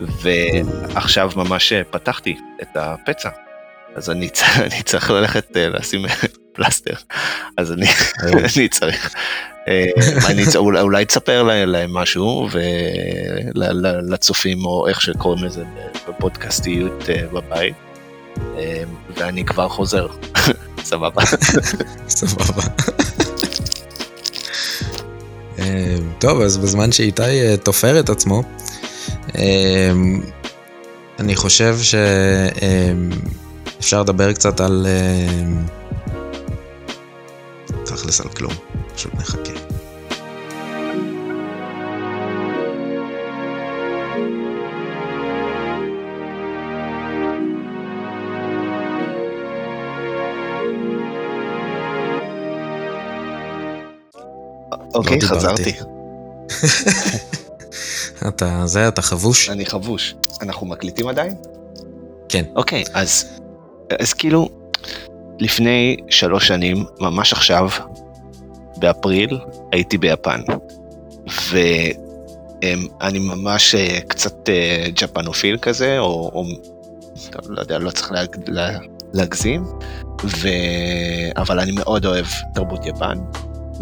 ועכשיו 0.00 1.30
ממש 1.36 1.72
פתחתי 1.90 2.36
את 2.62 2.68
הפצע. 2.76 3.28
אז 3.94 4.10
אני, 4.10 4.28
אני 4.66 4.82
צריך 4.82 5.10
ללכת 5.10 5.56
אה, 5.56 5.68
לשים 5.68 6.04
פלסטר, 6.54 6.94
אז 7.56 7.72
אני, 7.72 7.86
אני 8.56 8.68
צריך. 8.68 9.14
אה, 9.68 9.86
אני, 10.26 10.42
אולי, 10.56 10.80
אולי 10.80 11.04
תספר 11.04 11.42
להם 11.42 11.94
משהו 11.94 12.48
ולצופים 13.54 14.64
או 14.64 14.88
איך 14.88 15.00
שקוראים 15.00 15.44
לזה 15.44 15.64
בפודקאסטיות 16.08 17.04
בבית, 17.32 17.74
ואני 19.16 19.44
כבר 19.44 19.68
חוזר. 19.68 20.06
סבבה. 20.82 21.22
סבבה. 22.08 22.62
אה, 25.58 25.96
טוב, 26.18 26.40
אז 26.40 26.56
בזמן 26.56 26.92
שאיתי 26.92 27.22
אה, 27.22 27.56
תופר 27.56 28.00
את 28.00 28.08
עצמו, 28.08 28.42
אה, 29.38 29.92
אני 31.18 31.36
חושב 31.36 31.76
שאפשר 33.84 34.00
לדבר 34.00 34.32
קצת 34.32 34.60
על... 34.60 34.86
תכלס 37.84 38.20
על 38.20 38.28
כלום, 38.28 38.52
פשוט 38.94 39.14
נחכה. 39.14 39.52
אוקיי, 54.94 55.18
לא 55.22 55.26
חזרתי. 55.26 55.72
אתה 58.28 58.66
זה, 58.66 58.88
אתה 58.88 59.02
חבוש? 59.02 59.50
אני 59.50 59.66
חבוש. 59.66 60.14
אנחנו 60.42 60.66
מקליטים 60.66 61.08
עדיין? 61.08 61.34
כן. 62.28 62.44
אוקיי, 62.56 62.84
אז, 62.92 63.43
אז 63.98 64.12
כאילו, 64.12 64.48
לפני 65.38 65.96
שלוש 66.10 66.48
שנים, 66.48 66.84
ממש 67.00 67.32
עכשיו, 67.32 67.68
באפריל, 68.76 69.38
הייתי 69.72 69.98
ביפן. 69.98 70.40
ואני 71.48 73.18
ממש 73.18 73.74
אה, 73.74 73.98
קצת 74.08 74.48
אה, 74.48 74.86
ג'פנופיל 74.94 75.58
כזה, 75.58 75.98
או, 75.98 76.30
או 76.34 76.44
לא 77.48 77.60
יודע, 77.60 77.78
לא 77.78 77.90
צריך 77.90 78.12
להג, 78.12 78.36
לה, 78.46 78.78
להגזים, 79.12 79.64
ו... 80.24 80.48
אבל 81.36 81.60
אני 81.60 81.72
מאוד 81.72 82.06
אוהב 82.06 82.26
תרבות 82.54 82.86
יפן, 82.86 83.18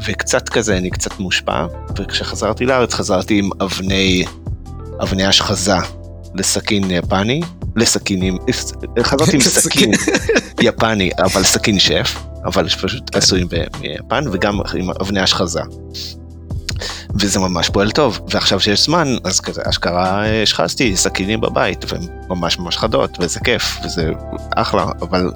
וקצת 0.06 0.48
כזה, 0.48 0.76
אני 0.76 0.90
קצת 0.90 1.18
מושפע, 1.18 1.66
וכשחזרתי 1.98 2.66
לארץ 2.66 2.94
חזרתי 2.94 3.38
עם 3.38 3.50
אבני, 3.60 4.24
אבני 5.02 5.24
השחזה 5.24 5.76
לסכין 6.34 6.90
יפני, 6.90 7.40
לסכינים, 7.76 8.38
חזרתי 9.02 9.36
עם 9.36 9.40
סכין 9.40 9.90
יפני, 10.60 11.10
אבל 11.18 11.42
סכין 11.42 11.78
שף, 11.78 12.16
אבל 12.44 12.68
פשוט 12.68 13.16
עשוי 13.16 13.44
מיפן, 13.80 14.24
וגם 14.32 14.60
עם 14.78 14.90
אבני 14.90 15.20
השחזה. 15.20 15.60
וזה 17.20 17.38
ממש 17.38 17.68
פועל 17.68 17.90
טוב, 17.90 18.20
ועכשיו 18.30 18.60
שיש 18.60 18.84
זמן, 18.84 19.16
אז 19.24 19.40
כזה 19.40 19.62
אשכרה 19.70 20.42
השחזתי 20.42 20.96
סכינים 20.96 21.40
בבית, 21.40 21.92
והן 21.92 22.02
ממש 22.28 22.58
ממש 22.58 22.76
חדות, 22.76 23.18
וזה 23.20 23.40
כיף, 23.40 23.78
וזה 23.84 24.10
אחלה, 24.56 24.86
אבל 25.02 25.30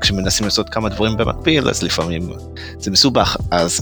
כשמנסים 0.00 0.46
לעשות 0.46 0.68
כמה 0.68 0.88
דברים 0.88 1.16
במקביל, 1.16 1.68
אז 1.68 1.82
לפעמים 1.82 2.30
זה 2.78 2.90
מסובך, 2.90 3.36
אז 3.50 3.80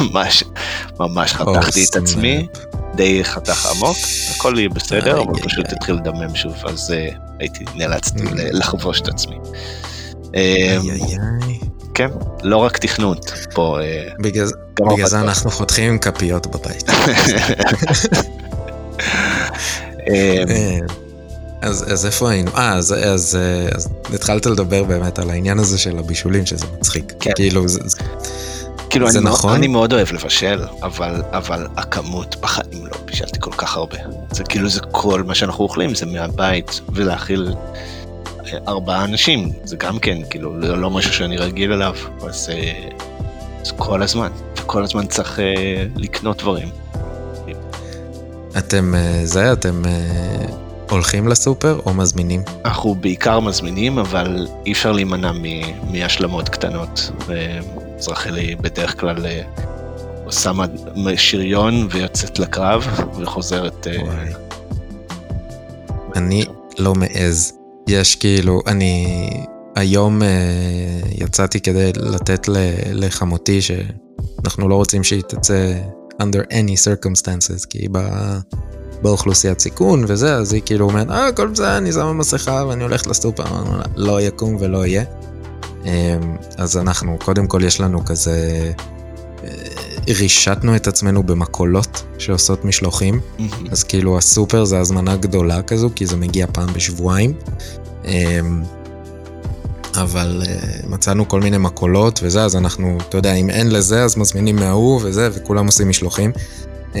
ממש, 0.00 0.44
ממש 1.00 1.32
חתכתי 1.32 1.84
את 1.90 1.96
עצמי, 1.96 2.46
די 2.94 3.24
חתך 3.24 3.66
עמוק, 3.66 3.96
הכל 4.30 4.54
יהיה 4.58 4.68
בסדר, 4.68 5.22
אבל 5.22 5.40
פשוט 5.42 5.72
התחיל 5.72 5.94
לדמם 5.94 6.34
שוב, 6.34 6.54
אז 6.64 6.90
אה, 6.90 7.08
הייתי, 7.40 7.64
נאלצתי 7.74 8.18
mm. 8.18 8.32
לחבוש 8.34 9.00
את 9.00 9.08
עצמי. 9.08 9.36
אמ, 10.34 10.80
כן, 11.94 12.08
לא 12.42 12.56
רק 12.56 12.78
תכנות, 12.78 13.32
פה... 13.54 13.78
אה, 13.80 14.08
בגלל 14.18 14.46
זה 15.06 15.20
אנחנו 15.20 15.50
חותכים 15.50 15.98
כפיות 15.98 16.46
בבית. 16.46 16.90
אמ, 20.08 20.48
אה, 20.48 20.78
אז, 21.62 21.92
אז 21.92 22.06
איפה 22.06 22.30
היינו? 22.30 22.50
אה, 22.56 22.72
אז, 22.74 22.92
אז, 22.92 23.38
אז 23.74 23.88
התחלת 24.14 24.46
לדבר 24.46 24.84
באמת 24.84 25.18
על 25.18 25.30
העניין 25.30 25.58
הזה 25.58 25.78
של 25.78 25.98
הבישולים, 25.98 26.46
שזה 26.46 26.66
מצחיק. 26.78 27.12
כן. 27.20 27.32
כאילו, 27.34 27.68
זה, 27.68 27.80
כאילו, 28.98 29.10
זה 29.12 29.18
אני 29.18 29.26
נכון? 29.26 29.54
אני 29.54 29.66
מאוד 29.66 29.92
אוהב 29.92 30.12
לבשל, 30.12 30.64
אבל, 30.82 31.22
אבל 31.32 31.66
הכמות 31.76 32.36
בחיים 32.40 32.86
לא 32.86 32.98
בישלתי 33.04 33.40
כל 33.40 33.50
כך 33.52 33.76
הרבה. 33.76 33.96
זה 34.30 34.44
כאילו, 34.44 34.68
זה 34.68 34.80
כל 34.80 35.22
מה 35.22 35.34
שאנחנו 35.34 35.64
אוכלים, 35.64 35.94
זה 35.94 36.06
מהבית, 36.06 36.80
ולהאכיל 36.92 37.54
אה, 38.46 38.58
ארבעה 38.68 39.04
אנשים, 39.04 39.52
זה 39.64 39.76
גם 39.76 39.98
כן, 39.98 40.18
כאילו, 40.30 40.54
זה 40.62 40.76
לא 40.76 40.90
משהו 40.90 41.12
שאני 41.12 41.36
רגיל 41.36 41.72
אליו, 41.72 41.94
אז 42.28 42.50
אה, 42.52 42.88
זה 43.62 43.72
כל 43.76 44.02
הזמן, 44.02 44.30
וכל 44.56 44.84
הזמן 44.84 45.06
צריך 45.06 45.38
אה, 45.40 45.84
לקנות 45.96 46.42
דברים. 46.42 46.68
אתם, 48.58 48.94
זה, 49.24 49.52
אתם... 49.52 49.82
הולכים 50.90 51.28
לסופר 51.28 51.80
או 51.86 51.94
מזמינים? 51.94 52.42
אנחנו 52.64 52.94
בעיקר 52.94 53.40
מזמינים, 53.40 53.98
אבל 53.98 54.46
אי 54.66 54.72
אפשר 54.72 54.92
להימנע 54.92 55.32
מהשלמות 55.90 56.48
קטנות. 56.48 57.10
אז 57.98 58.08
רחלי 58.08 58.54
בדרך 58.54 59.00
כלל 59.00 59.26
אה, 59.26 59.42
שמה 60.30 60.64
שריון 61.16 61.88
ויוצאת 61.90 62.38
לקרב 62.38 62.86
וחוזרת. 63.18 63.86
אה. 63.86 64.24
אני 66.16 66.44
לא 66.78 66.94
מעז. 66.94 67.52
יש 67.88 68.16
כאילו, 68.16 68.60
אני 68.66 69.30
היום 69.76 70.22
אה, 70.22 70.28
יצאתי 71.14 71.60
כדי 71.60 71.92
לתת 71.96 72.48
לחמותי 72.92 73.60
שאנחנו 73.62 74.68
לא 74.68 74.74
רוצים 74.74 75.04
שהיא 75.04 75.22
תצא 75.22 75.74
under 76.22 76.52
any 76.52 76.74
circumstances, 76.86 77.66
כי 77.70 77.78
היא 77.78 77.90
באה... 77.90 78.38
באוכלוסיית 79.02 79.60
סיכון 79.60 80.04
וזה, 80.08 80.34
אז 80.34 80.52
היא 80.52 80.62
כאילו 80.66 80.88
אומרת, 80.88 81.10
אה, 81.10 81.26
הכל 81.26 81.48
בסדר, 81.48 81.78
אני 81.78 81.92
שמה 81.92 82.12
מסכה 82.12 82.64
ואני 82.68 82.82
הולכת 82.82 83.06
לסופר, 83.06 83.44
לא 83.96 84.20
יקום 84.20 84.56
ולא 84.60 84.86
יהיה. 84.86 85.04
אמ, 85.84 86.36
אז 86.56 86.76
אנחנו, 86.76 87.16
קודם 87.24 87.46
כל 87.46 87.64
יש 87.64 87.80
לנו 87.80 88.04
כזה, 88.04 88.72
אה, 89.44 89.50
רישתנו 90.08 90.76
את 90.76 90.86
עצמנו 90.86 91.22
במקולות 91.22 92.04
שעושות 92.18 92.64
משלוחים, 92.64 93.20
אז 93.70 93.84
כאילו 93.84 94.18
הסופר 94.18 94.64
זה 94.64 94.78
הזמנה 94.78 95.16
גדולה 95.16 95.62
כזו, 95.62 95.90
כי 95.94 96.06
זה 96.06 96.16
מגיע 96.16 96.46
פעם 96.52 96.72
בשבועיים. 96.72 97.32
אמ, 98.04 98.62
אבל 99.94 100.42
uh, 100.44 100.86
מצאנו 100.88 101.28
כל 101.28 101.40
מיני 101.40 101.58
מקולות 101.58 102.20
וזה, 102.22 102.44
אז 102.44 102.56
אנחנו, 102.56 102.98
אתה 103.08 103.18
יודע, 103.18 103.34
אם 103.34 103.50
אין 103.50 103.70
לזה, 103.70 104.04
אז 104.04 104.16
מזמינים 104.16 104.56
מההוא 104.56 105.00
וזה, 105.04 105.28
וכולם 105.32 105.66
עושים 105.66 105.88
משלוחים. 105.88 106.32
Um, 106.92 106.96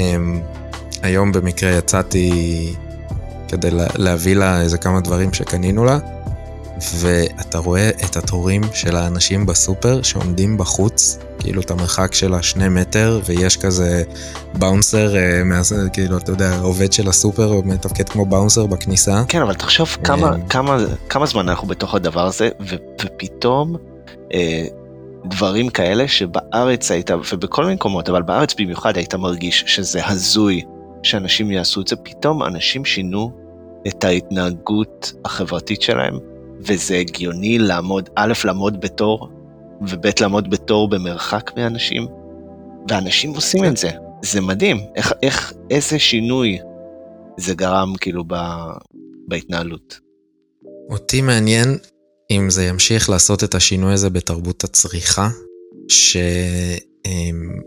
היום 1.02 1.32
במקרה 1.32 1.70
יצאתי 1.70 2.74
כדי 3.48 3.68
להביא 3.94 4.36
לה 4.36 4.60
איזה 4.60 4.78
כמה 4.78 5.00
דברים 5.00 5.32
שקנינו 5.32 5.84
לה, 5.84 5.98
ואתה 6.94 7.58
רואה 7.58 7.90
את 7.90 8.16
התורים 8.16 8.62
של 8.72 8.96
האנשים 8.96 9.46
בסופר 9.46 10.02
שעומדים 10.02 10.58
בחוץ, 10.58 11.18
כאילו 11.38 11.60
את 11.60 11.70
המרחק 11.70 12.14
של 12.14 12.34
השני 12.34 12.68
מטר, 12.68 13.20
ויש 13.24 13.56
כזה 13.56 14.02
באונסר, 14.54 15.16
אה, 15.16 15.42
כאילו, 15.92 16.18
אתה 16.18 16.32
יודע, 16.32 16.58
עובד 16.58 16.92
של 16.92 17.08
הסופר, 17.08 17.60
מתפקד 17.64 18.08
כמו 18.08 18.26
באונסר 18.26 18.66
בכניסה. 18.66 19.22
כן, 19.28 19.42
אבל 19.42 19.54
תחשוב 19.54 19.96
כמה, 20.04 20.28
אה, 20.28 20.36
כמה, 20.48 20.78
כמה 21.08 21.26
זמן 21.26 21.48
אנחנו 21.48 21.68
בתוך 21.68 21.94
הדבר 21.94 22.26
הזה, 22.26 22.48
ופתאום... 23.00 23.76
אה, 24.34 24.64
דברים 25.24 25.68
כאלה 25.68 26.08
שבארץ 26.08 26.90
היית, 26.90 27.10
ובכל 27.32 27.62
מיני 27.62 27.74
מקומות, 27.74 28.08
אבל 28.08 28.22
בארץ 28.22 28.54
במיוחד 28.54 28.96
היית 28.96 29.14
מרגיש 29.14 29.64
שזה 29.66 30.06
הזוי 30.06 30.62
שאנשים 31.02 31.50
יעשו 31.50 31.80
את 31.80 31.88
זה, 31.88 31.96
פתאום 31.96 32.42
אנשים 32.42 32.84
שינו 32.84 33.32
את 33.86 34.04
ההתנהגות 34.04 35.12
החברתית 35.24 35.82
שלהם 35.82 36.18
וזה 36.60 36.96
הגיוני 36.96 37.58
לעמוד, 37.58 38.08
א', 38.14 38.32
לעמוד 38.44 38.80
בתור, 38.80 39.28
וב', 39.80 40.06
לעמוד 40.20 40.50
בתור 40.50 40.88
במרחק 40.88 41.50
מאנשים, 41.56 42.06
ואנשים 42.88 43.30
עושים 43.34 43.64
את 43.64 43.76
זה. 43.76 43.90
זה 44.22 44.40
מדהים, 44.40 44.80
איך, 44.96 45.12
איך, 45.22 45.52
איזה 45.70 45.98
שינוי 45.98 46.58
זה 47.36 47.54
גרם 47.54 47.92
כאילו 48.00 48.24
ב, 48.26 48.34
בהתנהלות. 49.28 50.00
אותי 50.90 51.22
מעניין 51.22 51.78
אם 52.30 52.50
זה 52.50 52.64
ימשיך 52.64 53.10
לעשות 53.10 53.44
את 53.44 53.54
השינוי 53.54 53.92
הזה 53.92 54.10
בתרבות 54.10 54.64
הצריכה, 54.64 55.28
ש... 55.88 56.16
אמ, 57.06 57.60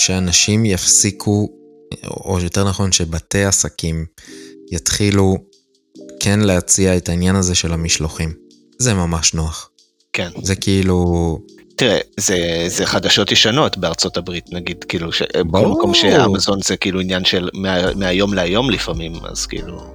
שאנשים 0.00 0.64
יפסיקו, 0.64 1.48
או 2.10 2.38
יותר 2.42 2.68
נכון 2.68 2.92
שבתי 2.92 3.44
עסקים 3.44 4.06
יתחילו 4.72 5.36
כן 6.20 6.40
להציע 6.40 6.96
את 6.96 7.08
העניין 7.08 7.36
הזה 7.36 7.54
של 7.54 7.72
המשלוחים. 7.72 8.32
זה 8.78 8.94
ממש 8.94 9.34
נוח. 9.34 9.70
כן. 10.12 10.30
זה 10.42 10.54
כאילו... 10.54 11.38
תראה, 11.76 11.98
זה, 12.16 12.64
זה 12.68 12.86
חדשות 12.86 13.32
ישנות 13.32 13.78
בארצות 13.78 14.16
הברית, 14.16 14.44
נגיד, 14.52 14.84
כאילו, 14.88 15.12
ש... 15.12 15.22
בכל 15.36 15.66
מקום 15.66 15.94
שאמזון 15.94 16.58
זה 16.62 16.76
כאילו 16.76 17.00
עניין 17.00 17.24
של 17.24 17.48
מה, 17.54 17.94
מהיום 17.94 18.34
להיום 18.34 18.70
לפעמים, 18.70 19.12
אז 19.30 19.46
כאילו... 19.46 19.94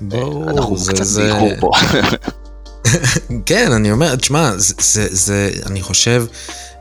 ברור, 0.00 0.50
אנחנו 0.50 0.78
זה... 0.78 0.92
קצת 0.92 1.04
זה... 1.04 1.22
באיחור 1.22 1.50
פה. 1.60 1.70
כן, 3.46 3.72
אני 3.72 3.92
אומר, 3.92 4.16
תשמע, 4.16 4.50
זה, 4.56 4.74
זה, 4.78 5.08
זה, 5.10 5.50
אני 5.66 5.82
חושב, 5.82 6.26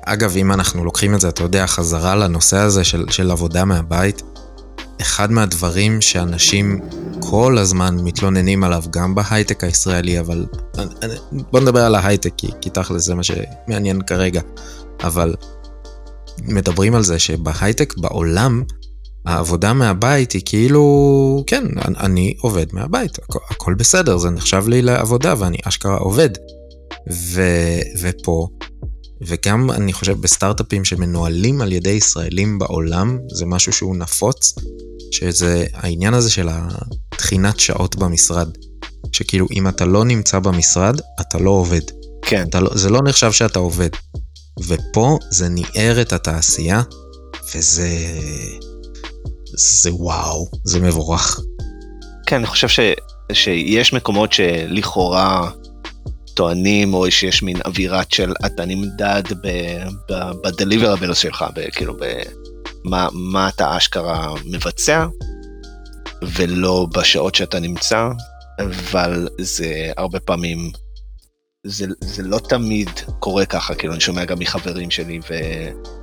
אגב, 0.05 0.37
אם 0.37 0.51
אנחנו 0.51 0.85
לוקחים 0.85 1.15
את 1.15 1.21
זה, 1.21 1.29
אתה 1.29 1.43
יודע, 1.43 1.67
חזרה 1.67 2.15
לנושא 2.15 2.57
הזה 2.57 2.83
של, 2.83 3.05
של 3.09 3.31
עבודה 3.31 3.65
מהבית, 3.65 4.21
אחד 5.01 5.31
מהדברים 5.31 6.01
שאנשים 6.01 6.79
כל 7.19 7.57
הזמן 7.57 7.95
מתלוננים 8.03 8.63
עליו, 8.63 8.83
גם 8.89 9.15
בהייטק 9.15 9.63
הישראלי, 9.63 10.19
אבל 10.19 10.45
בוא 11.31 11.59
נדבר 11.59 11.81
על 11.81 11.95
ההייטק, 11.95 12.33
כי, 12.37 12.47
כי 12.61 12.69
תכל'ס 12.69 13.03
זה 13.03 13.15
מה 13.15 13.21
שמעניין 13.23 14.01
כרגע, 14.01 14.41
אבל 15.03 15.35
מדברים 16.43 16.95
על 16.95 17.03
זה 17.03 17.19
שבהייטק 17.19 17.97
בעולם, 17.97 18.63
העבודה 19.25 19.73
מהבית 19.73 20.31
היא 20.31 20.41
כאילו, 20.45 21.43
כן, 21.47 21.63
אני 21.99 22.33
עובד 22.41 22.65
מהבית, 22.73 23.19
הכל, 23.19 23.39
הכל 23.49 23.73
בסדר, 23.73 24.17
זה 24.17 24.29
נחשב 24.29 24.67
לי 24.67 24.81
לעבודה 24.81 25.33
ואני 25.37 25.57
אשכרה 25.63 25.97
עובד. 25.97 26.29
ו, 27.11 27.41
ופה, 28.01 28.47
וגם 29.21 29.71
אני 29.71 29.93
חושב 29.93 30.21
בסטארט-אפים 30.21 30.85
שמנוהלים 30.85 31.61
על 31.61 31.71
ידי 31.71 31.89
ישראלים 31.89 32.59
בעולם, 32.59 33.19
זה 33.33 33.45
משהו 33.45 33.73
שהוא 33.73 33.95
נפוץ, 33.95 34.55
שזה 35.11 35.65
העניין 35.73 36.13
הזה 36.13 36.31
של 36.31 36.47
התחינת 36.51 37.59
שעות 37.59 37.95
במשרד. 37.95 38.49
שכאילו 39.11 39.47
אם 39.51 39.67
אתה 39.67 39.85
לא 39.85 40.05
נמצא 40.05 40.39
במשרד, 40.39 41.01
אתה 41.21 41.37
לא 41.37 41.49
עובד. 41.49 41.81
כן. 42.21 42.47
לא, 42.61 42.69
זה 42.73 42.89
לא 42.89 43.01
נחשב 43.03 43.31
שאתה 43.31 43.59
עובד. 43.59 43.89
ופה 44.67 45.17
זה 45.29 45.49
ניער 45.49 46.01
את 46.01 46.13
התעשייה, 46.13 46.81
וזה... 47.55 47.89
זה 49.57 49.93
וואו, 49.93 50.47
זה 50.63 50.79
מבורך. 50.79 51.39
כן, 52.25 52.35
אני 52.35 52.47
חושב 52.47 52.67
ש, 52.67 52.79
שיש 53.33 53.93
מקומות 53.93 54.33
שלכאורה 54.33 55.51
טוענים, 56.35 56.93
או 56.93 57.11
שיש 57.11 57.43
מין 57.43 57.57
אווירת 57.65 58.11
של 58.11 58.33
אתה 58.45 58.65
נמדד 58.65 59.23
ב-deliverables 60.09 61.15
שלך, 61.15 61.45
כאילו 61.71 61.93
במה 62.85 63.07
מה 63.13 63.49
אתה 63.49 63.77
אשכרה 63.77 64.33
מבצע, 64.45 65.05
ולא 66.23 66.87
בשעות 66.93 67.35
שאתה 67.35 67.59
נמצא, 67.59 68.09
אבל 68.59 69.27
זה 69.37 69.91
הרבה 69.97 70.19
פעמים, 70.19 70.71
זה, 71.63 71.85
זה 72.01 72.23
לא 72.23 72.39
תמיד 72.49 72.89
קורה 73.19 73.45
ככה, 73.45 73.75
כאילו 73.75 73.93
אני 73.93 74.01
שומע 74.01 74.25
גם 74.25 74.39
מחברים 74.39 74.91
שלי, 74.91 75.19
ו... 75.29 75.33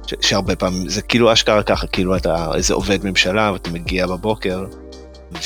ש, 0.06 0.14
שהרבה 0.20 0.56
פעמים, 0.56 0.88
זה 0.88 1.02
כאילו 1.02 1.32
אשכרה 1.32 1.62
ככה, 1.62 1.86
כאילו 1.86 2.16
אתה 2.16 2.50
איזה 2.54 2.74
עובד 2.74 3.04
ממשלה, 3.04 3.52
ואתה 3.52 3.70
מגיע 3.70 4.06
בבוקר, 4.06 4.64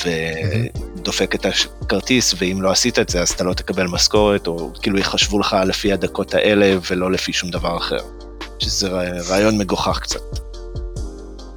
ודופק 0.05 1.35
את 1.35 1.45
הכרטיס, 1.45 2.33
ואם 2.37 2.61
לא 2.61 2.71
עשית 2.71 2.99
את 2.99 3.09
זה, 3.09 3.21
אז 3.21 3.29
אתה 3.29 3.43
לא 3.43 3.53
תקבל 3.53 3.87
משכורת, 3.87 4.47
או 4.47 4.71
כאילו 4.81 4.97
יחשבו 4.97 5.39
לך 5.39 5.55
לפי 5.65 5.93
הדקות 5.93 6.33
האלה, 6.33 6.77
ולא 6.91 7.11
לפי 7.11 7.33
שום 7.33 7.49
דבר 7.49 7.77
אחר. 7.77 7.99
שזה 8.59 8.89
רעיון 9.29 9.57
מגוחך 9.57 9.99
קצת. 9.99 10.19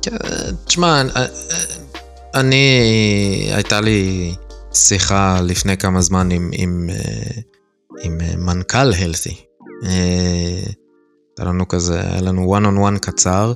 כן, 0.02 0.16
תשמע, 0.64 1.02
אני, 2.34 3.50
הייתה 3.54 3.80
לי 3.80 4.34
שיחה 4.72 5.40
לפני 5.42 5.76
כמה 5.76 6.00
זמן 6.00 6.30
עם, 6.30 6.50
עם, 6.52 6.90
עם 8.02 8.18
מנכ"ל 8.36 8.92
הלסי. 8.98 9.44
הייתה 9.82 11.44
לנו 11.44 11.68
כזה, 11.68 12.00
היה 12.00 12.20
לנו 12.20 12.56
one 12.56 12.64
on 12.64 12.94
one 12.94 12.98
קצר, 12.98 13.52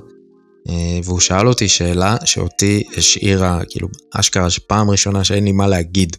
והוא 1.03 1.19
שאל 1.19 1.47
אותי 1.47 1.67
שאלה 1.67 2.17
שאותי 2.25 2.83
השאירה, 2.97 3.59
כאילו, 3.69 3.87
אשכרה 4.13 4.49
שפעם 4.49 4.89
ראשונה 4.89 5.23
שאין 5.23 5.43
לי 5.43 5.51
מה 5.51 5.67
להגיד. 5.67 6.17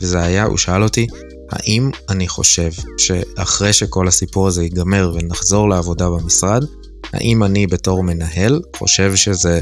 וזה 0.00 0.22
היה, 0.22 0.44
הוא 0.44 0.58
שאל 0.58 0.82
אותי, 0.82 1.06
האם 1.50 1.90
אני 2.08 2.28
חושב 2.28 2.70
שאחרי 2.98 3.72
שכל 3.72 4.08
הסיפור 4.08 4.48
הזה 4.48 4.62
ייגמר 4.62 5.12
ונחזור 5.14 5.68
לעבודה 5.68 6.10
במשרד, 6.10 6.64
האם 7.12 7.42
אני 7.42 7.66
בתור 7.66 8.02
מנהל 8.02 8.60
חושב 8.76 9.16
שזה 9.16 9.60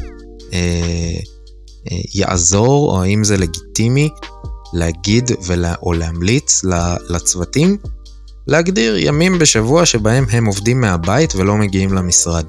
אה, 0.53 1.19
אה, 1.93 1.99
יעזור, 2.15 2.91
או 2.93 3.03
האם 3.03 3.25
זה 3.25 3.37
לגיטימי 3.37 4.09
להגיד 4.73 5.31
ולה, 5.47 5.75
או 5.83 5.93
להמליץ 5.93 6.65
לצוותים 7.09 7.77
להגדיר 8.47 8.97
ימים 8.99 9.39
בשבוע 9.39 9.87
שבהם 9.87 10.25
הם 10.31 10.47
עובדים 10.47 10.81
מהבית 10.81 11.35
ולא 11.37 11.57
מגיעים 11.57 11.93
למשרד. 11.93 12.45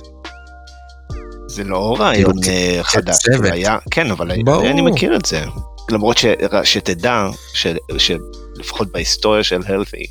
זה 1.56 1.64
לא 1.64 1.96
רעיון 2.00 2.42
כאילו, 2.42 2.84
חדש, 2.84 3.16
זה 3.42 3.54
היה, 3.54 3.78
כן, 3.92 4.12
אבל. 4.12 4.32
אני 4.32 4.82
מכיר 4.82 5.16
את 5.16 5.26
זה. 5.26 5.44
למרות 5.92 6.18
ש, 6.18 6.26
שתדע 6.64 7.28
ש, 7.54 7.68
שלפחות 7.98 8.92
בהיסטוריה 8.92 9.44
של 9.44 9.62
הלפי, 9.66 10.06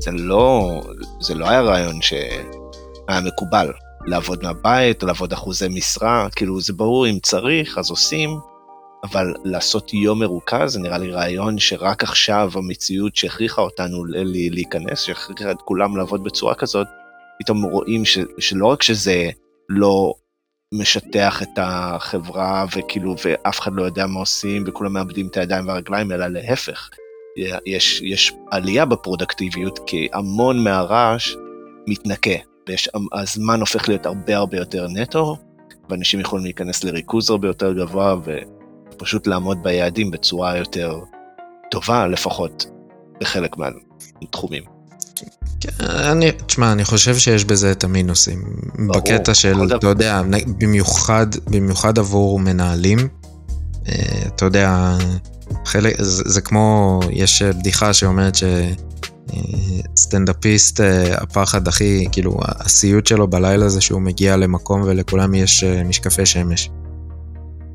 זה 0.00 0.10
לא, 0.10 0.80
זה 1.20 1.34
לא 1.34 1.48
היה 1.48 1.60
רעיון 1.60 2.02
שהיה 2.02 3.20
מקובל. 3.24 3.72
לעבוד 4.06 4.42
מהבית, 4.42 5.02
או 5.02 5.06
לעבוד 5.06 5.32
אחוזי 5.32 5.68
משרה, 5.68 6.28
כאילו 6.36 6.60
זה 6.60 6.72
ברור 6.72 7.08
אם 7.08 7.18
צריך, 7.22 7.78
אז 7.78 7.90
עושים, 7.90 8.38
אבל 9.04 9.34
לעשות 9.44 9.94
יום 9.94 10.20
מרוכז 10.20 10.72
זה 10.72 10.80
נראה 10.80 10.98
לי 10.98 11.10
רעיון 11.10 11.58
שרק 11.58 12.02
עכשיו 12.02 12.50
המציאות 12.54 13.16
שהכריחה 13.16 13.62
אותנו 13.62 14.04
להיכנס, 14.50 15.00
שהכריחה 15.00 15.50
את 15.50 15.56
כולם 15.64 15.96
לעבוד 15.96 16.24
בצורה 16.24 16.54
כזאת, 16.54 16.86
פתאום 17.40 17.62
רואים 17.62 18.04
ש, 18.04 18.18
שלא 18.38 18.66
רק 18.66 18.82
שזה 18.82 19.30
לא 19.68 20.14
משטח 20.78 21.42
את 21.42 21.58
החברה 21.58 22.64
וכאילו 22.76 23.14
ואף 23.24 23.60
אחד 23.60 23.72
לא 23.74 23.82
יודע 23.82 24.06
מה 24.06 24.20
עושים 24.20 24.64
וכולם 24.66 24.92
מאבדים 24.92 25.26
את 25.26 25.36
הידיים 25.36 25.68
והרגליים, 25.68 26.12
אלא 26.12 26.26
להפך. 26.26 26.90
יש, 27.66 28.02
יש 28.02 28.32
עלייה 28.50 28.84
בפרודקטיביות 28.84 29.78
כי 29.86 30.08
המון 30.12 30.64
מהרעש 30.64 31.34
מתנקה 31.86 32.34
והזמן 32.68 33.60
הופך 33.60 33.88
להיות 33.88 34.06
הרבה 34.06 34.36
הרבה 34.36 34.56
יותר 34.56 34.86
נטו 34.88 35.36
ואנשים 35.88 36.20
יכולים 36.20 36.44
להיכנס 36.44 36.84
לריכוז 36.84 37.30
הרבה 37.30 37.48
יותר 37.48 37.72
גבוה 37.72 38.16
ופשוט 38.92 39.26
לעמוד 39.26 39.62
ביעדים 39.62 40.10
בצורה 40.10 40.56
יותר 40.56 41.00
טובה 41.70 42.06
לפחות 42.06 42.66
בחלק 43.20 43.56
מהתחומים. 43.56 44.73
כן, 45.64 45.84
אני, 45.84 46.32
תשמע, 46.46 46.72
אני 46.72 46.84
חושב 46.84 47.16
שיש 47.16 47.44
בזה 47.44 47.72
את 47.72 47.84
המינוסים. 47.84 48.42
ברור, 48.74 49.00
בקטע 49.00 49.34
של, 49.34 49.76
אתה 49.76 49.86
יודע, 49.86 50.22
במיוחד, 50.58 51.26
במיוחד 51.46 51.98
עבור 51.98 52.38
מנהלים, 52.38 52.98
אה, 53.88 53.94
אתה 54.26 54.44
יודע, 54.44 54.96
חלק, 55.64 56.02
זה, 56.02 56.22
זה 56.26 56.40
כמו, 56.40 57.00
יש 57.10 57.42
בדיחה 57.42 57.92
שאומרת 57.92 58.36
שסטנדאפיסט, 59.96 60.80
אה, 60.80 61.14
הפחד 61.22 61.68
הכי, 61.68 62.06
כאילו, 62.12 62.38
הסיוט 62.42 63.06
שלו 63.06 63.28
בלילה 63.28 63.68
זה 63.68 63.80
שהוא 63.80 64.00
מגיע 64.00 64.36
למקום 64.36 64.82
ולכולם 64.84 65.34
יש 65.34 65.64
אה, 65.64 65.84
משקפי 65.84 66.26
שמש. 66.26 66.70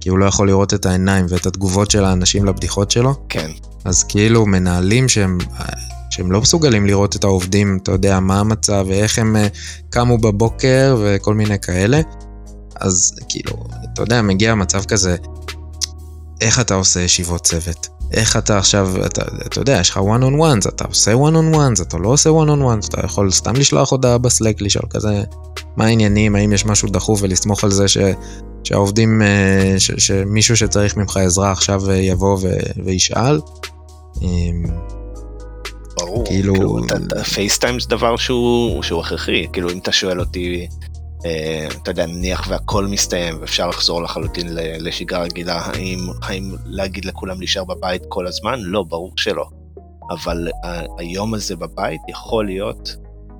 כי 0.02 0.10
הוא 0.10 0.20
לא 0.20 0.26
יכול 0.26 0.48
לראות 0.48 0.74
את 0.74 0.86
העיניים 0.86 1.26
ואת 1.30 1.46
התגובות 1.46 1.92
של 1.92 2.06
האנשים 2.06 2.46
לבדיחות 2.46 2.92
שלו. 2.92 3.16
כן. 3.30 3.52
אז 3.86 4.04
כאילו 4.04 4.46
מנהלים 4.46 5.10
שהם 5.10 5.38
שהם 6.20 6.32
לא 6.32 6.42
מסוגלים 6.42 6.86
לראות 6.86 7.16
את 7.16 7.24
העובדים, 7.24 7.80
אתה 7.84 7.92
יודע, 7.92 8.20
מה 8.20 8.40
המצב 8.40 8.86
ואיך 8.88 9.20
הם 9.20 9.36
אה, 9.36 9.48
קמו 9.90 10.18
בבוקר 10.18 10.98
וכל 11.00 11.34
מיני 11.34 11.60
כאלה. 11.60 12.02
אז 12.76 13.14
כאילו, 13.30 13.54
אתה 13.94 14.02
יודע, 14.02 14.22
מגיע 14.22 14.56
מצב 14.56 14.84
כזה, 14.84 15.16
איך 16.42 16.60
אתה 16.60 16.74
עושה 16.74 17.00
ישיבות 17.00 17.42
צוות? 17.44 17.88
איך 18.12 18.38
אתה 18.38 18.58
עכשיו, 18.58 19.06
אתה, 19.06 19.22
אתה 19.46 19.60
יודע, 19.60 19.78
יש 19.82 19.90
לך 19.90 19.98
one 19.98 20.24
on 20.24 20.40
ones, 20.40 20.70
אתה 20.70 20.84
עושה 20.84 21.14
one 21.14 21.34
on 21.34 21.56
ones, 21.56 21.82
אתה 21.82 21.98
לא 21.98 22.10
עושה 22.10 22.30
one 22.30 22.48
on 22.48 22.84
ones, 22.84 22.88
אתה 22.88 23.06
יכול 23.06 23.32
סתם 23.32 23.56
לשלוח 23.56 23.92
הודעה 23.92 24.18
בסלק, 24.18 24.62
לשאול 24.62 24.86
כזה, 24.90 25.24
מה 25.78 25.86
העניינים, 25.86 26.36
האם 26.36 26.54
יש 26.54 26.66
משהו 26.66 26.90
דחוף 26.90 27.20
ולסמוך 27.24 27.64
על 27.64 27.72
זה 27.72 27.88
ש, 27.88 27.98
שהעובדים, 28.64 29.22
אה, 29.22 29.76
ש, 29.78 29.92
שמישהו 29.98 30.58
שצריך 30.58 30.98
ממך 30.98 31.18
עזרה 31.18 31.52
עכשיו 31.52 31.90
אה, 31.90 31.96
יבוא 31.96 32.38
ו, 32.42 32.48
וישאל. 32.86 33.40
ברור, 36.02 36.26
כאילו- 36.26 36.54
כאילו, 36.54 36.78
פייסטיים 37.34 37.80
זה 37.80 37.88
דבר 37.90 38.16
שהוא 38.18 38.84
שהוא 38.84 39.02
הכרחי, 39.02 39.48
כאילו 39.54 39.70
אם 39.70 39.78
אתה 39.78 39.92
שואל 39.92 40.20
אותי, 40.20 40.68
אה, 41.26 41.68
אתה 41.84 41.92
יודע, 41.92 42.06
נניח 42.06 42.46
והכל 42.50 42.86
מסתיים 42.88 43.38
ואפשר 43.42 43.68
לחזור 43.68 44.02
לחלוטין 44.04 44.48
לשגרה 44.56 45.24
רגילה, 45.24 45.62
האם 45.66 46.00
האם 46.22 46.56
להגיד 46.66 47.06
לכולם 47.06 47.40
להישאר 47.40 47.64
בבית 47.64 48.02
כל 48.08 48.28
הזמן? 48.28 48.60
לא, 48.62 48.84
ברור 48.84 49.14
שלא. 49.18 49.46
אבל 50.12 50.48
ה- 50.66 50.82
היום 51.00 51.34
הזה 51.34 51.56
בבית 51.56 52.02
יכול 52.10 52.46
להיות 52.46 52.96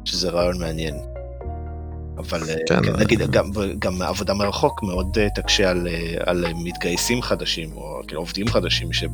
שזה 0.06 0.30
רעיון 0.30 0.60
מעניין. 0.60 0.96
אבל 2.18 2.42
אה, 2.50 2.56
כן, 2.68 2.84
כן, 2.84 2.96
אה, 2.96 3.00
נגיד, 3.00 3.20
גם, 3.32 3.46
גם 3.80 4.02
עבודה 4.02 4.34
מרחוק 4.34 4.84
מאוד 4.84 5.18
אה, 5.18 5.28
תקשה 5.36 5.70
על, 5.70 5.88
אה, 5.88 6.14
על 6.26 6.46
מתגייסים 6.56 7.22
חדשים, 7.22 7.72
או 7.76 8.00
כאילו 8.08 8.22
עובדים 8.22 8.48
חדשים 8.48 8.94
שב, 8.94 9.10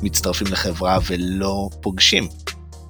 שמצטרפים 0.00 0.46
לחברה 0.46 0.98
ולא 1.06 1.68
פוגשים 1.80 2.28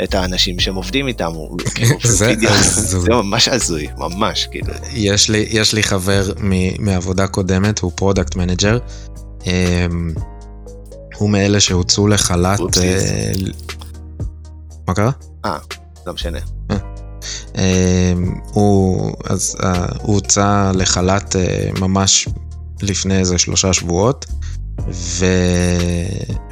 את 0.02 0.14
האנשים 0.14 0.60
שהם 0.60 0.74
עובדים 0.74 1.08
איתם. 1.08 1.32
כאילו, 1.74 1.98
זה 2.04 2.34
הזוי. 2.48 3.00
זה 3.00 3.08
ממש 3.08 3.48
הזוי, 3.48 3.86
ממש, 3.96 4.48
כאילו. 4.50 4.72
יש 4.92 5.30
לי, 5.30 5.46
יש 5.50 5.74
לי 5.74 5.82
חבר 5.82 6.32
מ, 6.40 6.84
מעבודה 6.84 7.26
קודמת, 7.26 7.78
הוא 7.78 7.92
product 7.94 8.36
manager. 8.36 8.78
אמ, 9.46 10.12
הוא 11.18 11.30
מאלה 11.30 11.60
שהוצאו 11.60 12.08
לחל"ת. 12.08 12.78
אה, 12.78 13.32
מה 14.88 14.94
קרה? 14.94 15.10
לא 16.06 16.12
משנה. 16.12 16.38
אמ, 17.54 18.34
הוא, 18.52 19.12
אז 19.24 19.56
אה, 19.62 19.86
הוא 20.02 20.14
הוצא 20.14 20.72
לחל"ת 20.74 21.36
אה, 21.36 21.68
ממש 21.80 22.28
לפני 22.82 23.18
איזה 23.18 23.38
שלושה 23.38 23.72
שבועות, 23.72 24.26
ו... 24.88 25.26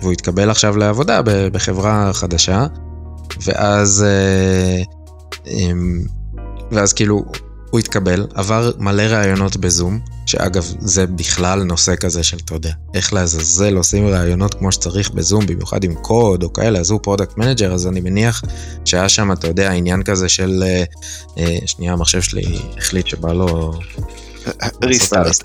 והוא 0.01 0.13
התקבל 0.13 0.51
עכשיו 0.51 0.77
לעבודה 0.77 1.21
בחברה 1.25 2.13
חדשה, 2.13 2.67
ואז, 3.47 4.05
אה, 4.07 4.83
אמ, 5.47 6.05
ואז 6.73 6.93
כאילו 6.93 7.25
הוא 7.71 7.79
התקבל, 7.81 8.27
עבר 8.35 8.71
מלא 8.79 9.03
ראיונות 9.03 9.57
בזום, 9.57 10.01
שאגב 10.27 10.75
זה 10.81 11.07
בכלל 11.07 11.63
נושא 11.63 11.97
כזה 11.97 12.23
של 12.23 12.37
אתה 12.45 12.55
יודע, 12.55 12.73
איך 12.95 13.13
לעזאזל 13.13 13.77
עושים 13.77 14.07
ראיונות 14.07 14.55
כמו 14.55 14.73
שצריך 14.73 15.11
בזום, 15.11 15.47
במיוחד 15.47 15.85
עם 15.85 15.95
קוד 15.95 16.43
או 16.43 16.53
כאלה, 16.53 16.79
אז 16.79 16.91
הוא 16.91 17.01
product 17.03 17.39
manager, 17.39 17.73
אז 17.73 17.87
אני 17.87 18.01
מניח 18.01 18.43
שהיה 18.85 19.09
שם, 19.09 19.33
אתה 19.33 19.47
יודע, 19.47 19.71
עניין 19.71 20.03
כזה 20.03 20.29
של, 20.29 20.63
אה, 20.67 20.85
אה, 21.39 21.57
שנייה, 21.67 21.93
המחשב 21.93 22.23
שלי 22.23 22.59
החליט 22.79 23.07
שבא 23.07 23.33
לו 23.33 23.73
ריסטארט. 24.85 25.37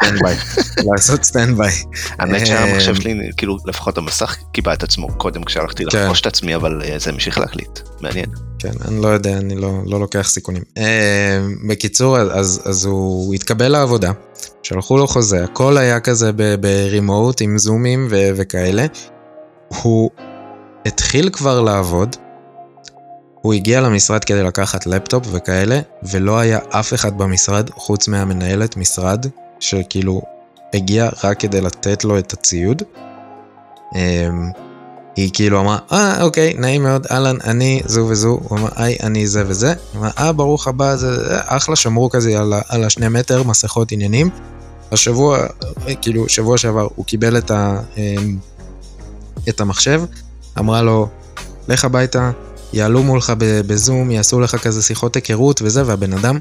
לעשות 0.91 1.23
סטנדביי. 1.23 1.71
האמת 2.19 2.47
שהמחשב 2.47 2.95
שלי, 2.95 3.29
כאילו, 3.37 3.57
לפחות 3.65 3.97
המסך 3.97 4.37
קיבע 4.51 4.73
את 4.73 4.83
עצמו 4.83 5.07
קודם 5.17 5.43
כשהלכתי 5.43 5.83
כן. 5.91 5.97
לחפוש 6.01 6.21
את 6.21 6.25
עצמי, 6.25 6.55
אבל 6.55 6.81
אה, 6.85 6.99
זה 6.99 7.09
המשיך 7.09 7.37
להקליט. 7.37 7.79
מעניין. 8.01 8.29
כן, 8.59 8.71
אני 8.87 9.01
לא 9.01 9.07
יודע, 9.07 9.37
אני 9.37 9.55
לא, 9.55 9.71
לא 9.85 9.99
לוקח 9.99 10.29
סיכונים. 10.29 10.63
אה, 10.77 11.39
בקיצור, 11.69 12.17
אז, 12.17 12.85
הוא 12.85 13.33
התקבל 13.33 13.67
לעבודה, 13.67 14.11
שלחו 14.63 14.97
לו 14.97 15.07
חוזה, 15.07 15.43
הכל 15.43 15.77
היה 15.77 15.99
כזה 15.99 16.31
ברימוט 16.59 17.41
עם 17.41 17.57
זומים 17.57 18.07
וכאלה. 18.09 18.85
הוא 19.83 20.09
התחיל 20.85 21.29
כבר 21.29 21.61
לעבוד, 21.61 22.15
הוא 23.41 23.53
הגיע 23.53 23.81
למשרד 23.81 24.23
כדי 24.23 24.43
לקחת 24.43 24.85
לפטופ 24.85 25.27
וכאלה, 25.31 25.79
ולא 26.03 26.39
היה 26.39 26.59
אף 26.69 26.93
אחד 26.93 27.17
במשרד 27.17 27.69
חוץ 27.69 28.07
מהמנהלת 28.07 28.77
משרד, 28.77 29.25
שכאילו 29.59 30.21
הגיע 30.73 31.09
רק 31.23 31.39
כדי 31.39 31.61
לתת 31.61 32.03
לו 32.03 32.19
את 32.19 32.33
הציוד. 32.33 32.83
אמ, 33.95 34.51
היא 35.15 35.29
כאילו 35.33 35.59
אמרה, 35.59 35.77
אה, 35.91 36.23
אוקיי, 36.23 36.53
נעים 36.57 36.83
מאוד, 36.83 37.07
אהלן, 37.11 37.35
אני 37.43 37.81
זו 37.85 38.05
וזו, 38.09 38.39
הוא 38.43 38.57
אמר, 38.57 38.69
היי, 38.75 38.97
אני 39.03 39.27
זה 39.27 39.43
וזה, 39.47 39.67
היא 39.67 39.75
אמרה, 39.99 40.09
אה, 40.17 40.31
ברוך 40.31 40.67
הבא, 40.67 40.95
זה, 40.95 41.15
זה, 41.15 41.37
אחלה, 41.45 41.75
שמרו 41.75 42.09
כזה 42.09 42.39
על, 42.39 42.53
על 42.67 42.83
השני 42.83 43.07
מטר, 43.07 43.43
מסכות, 43.43 43.91
עניינים. 43.91 44.29
השבוע, 44.91 45.39
כאילו, 46.01 46.29
שבוע 46.29 46.57
שעבר, 46.57 46.87
הוא 46.95 47.05
קיבל 47.05 47.37
את, 47.37 47.51
ה, 47.51 47.79
אמ, 47.97 48.37
את 49.49 49.61
המחשב, 49.61 50.01
אמרה 50.59 50.81
לו, 50.81 51.07
לך 51.67 51.85
הביתה, 51.85 52.31
יעלו 52.73 53.03
מולך 53.03 53.33
בזום, 53.39 54.11
יעשו 54.11 54.39
לך 54.39 54.55
כזה 54.55 54.81
שיחות 54.81 55.15
היכרות 55.15 55.61
וזה, 55.61 55.83
והבן 55.85 56.13
אדם, 56.13 56.37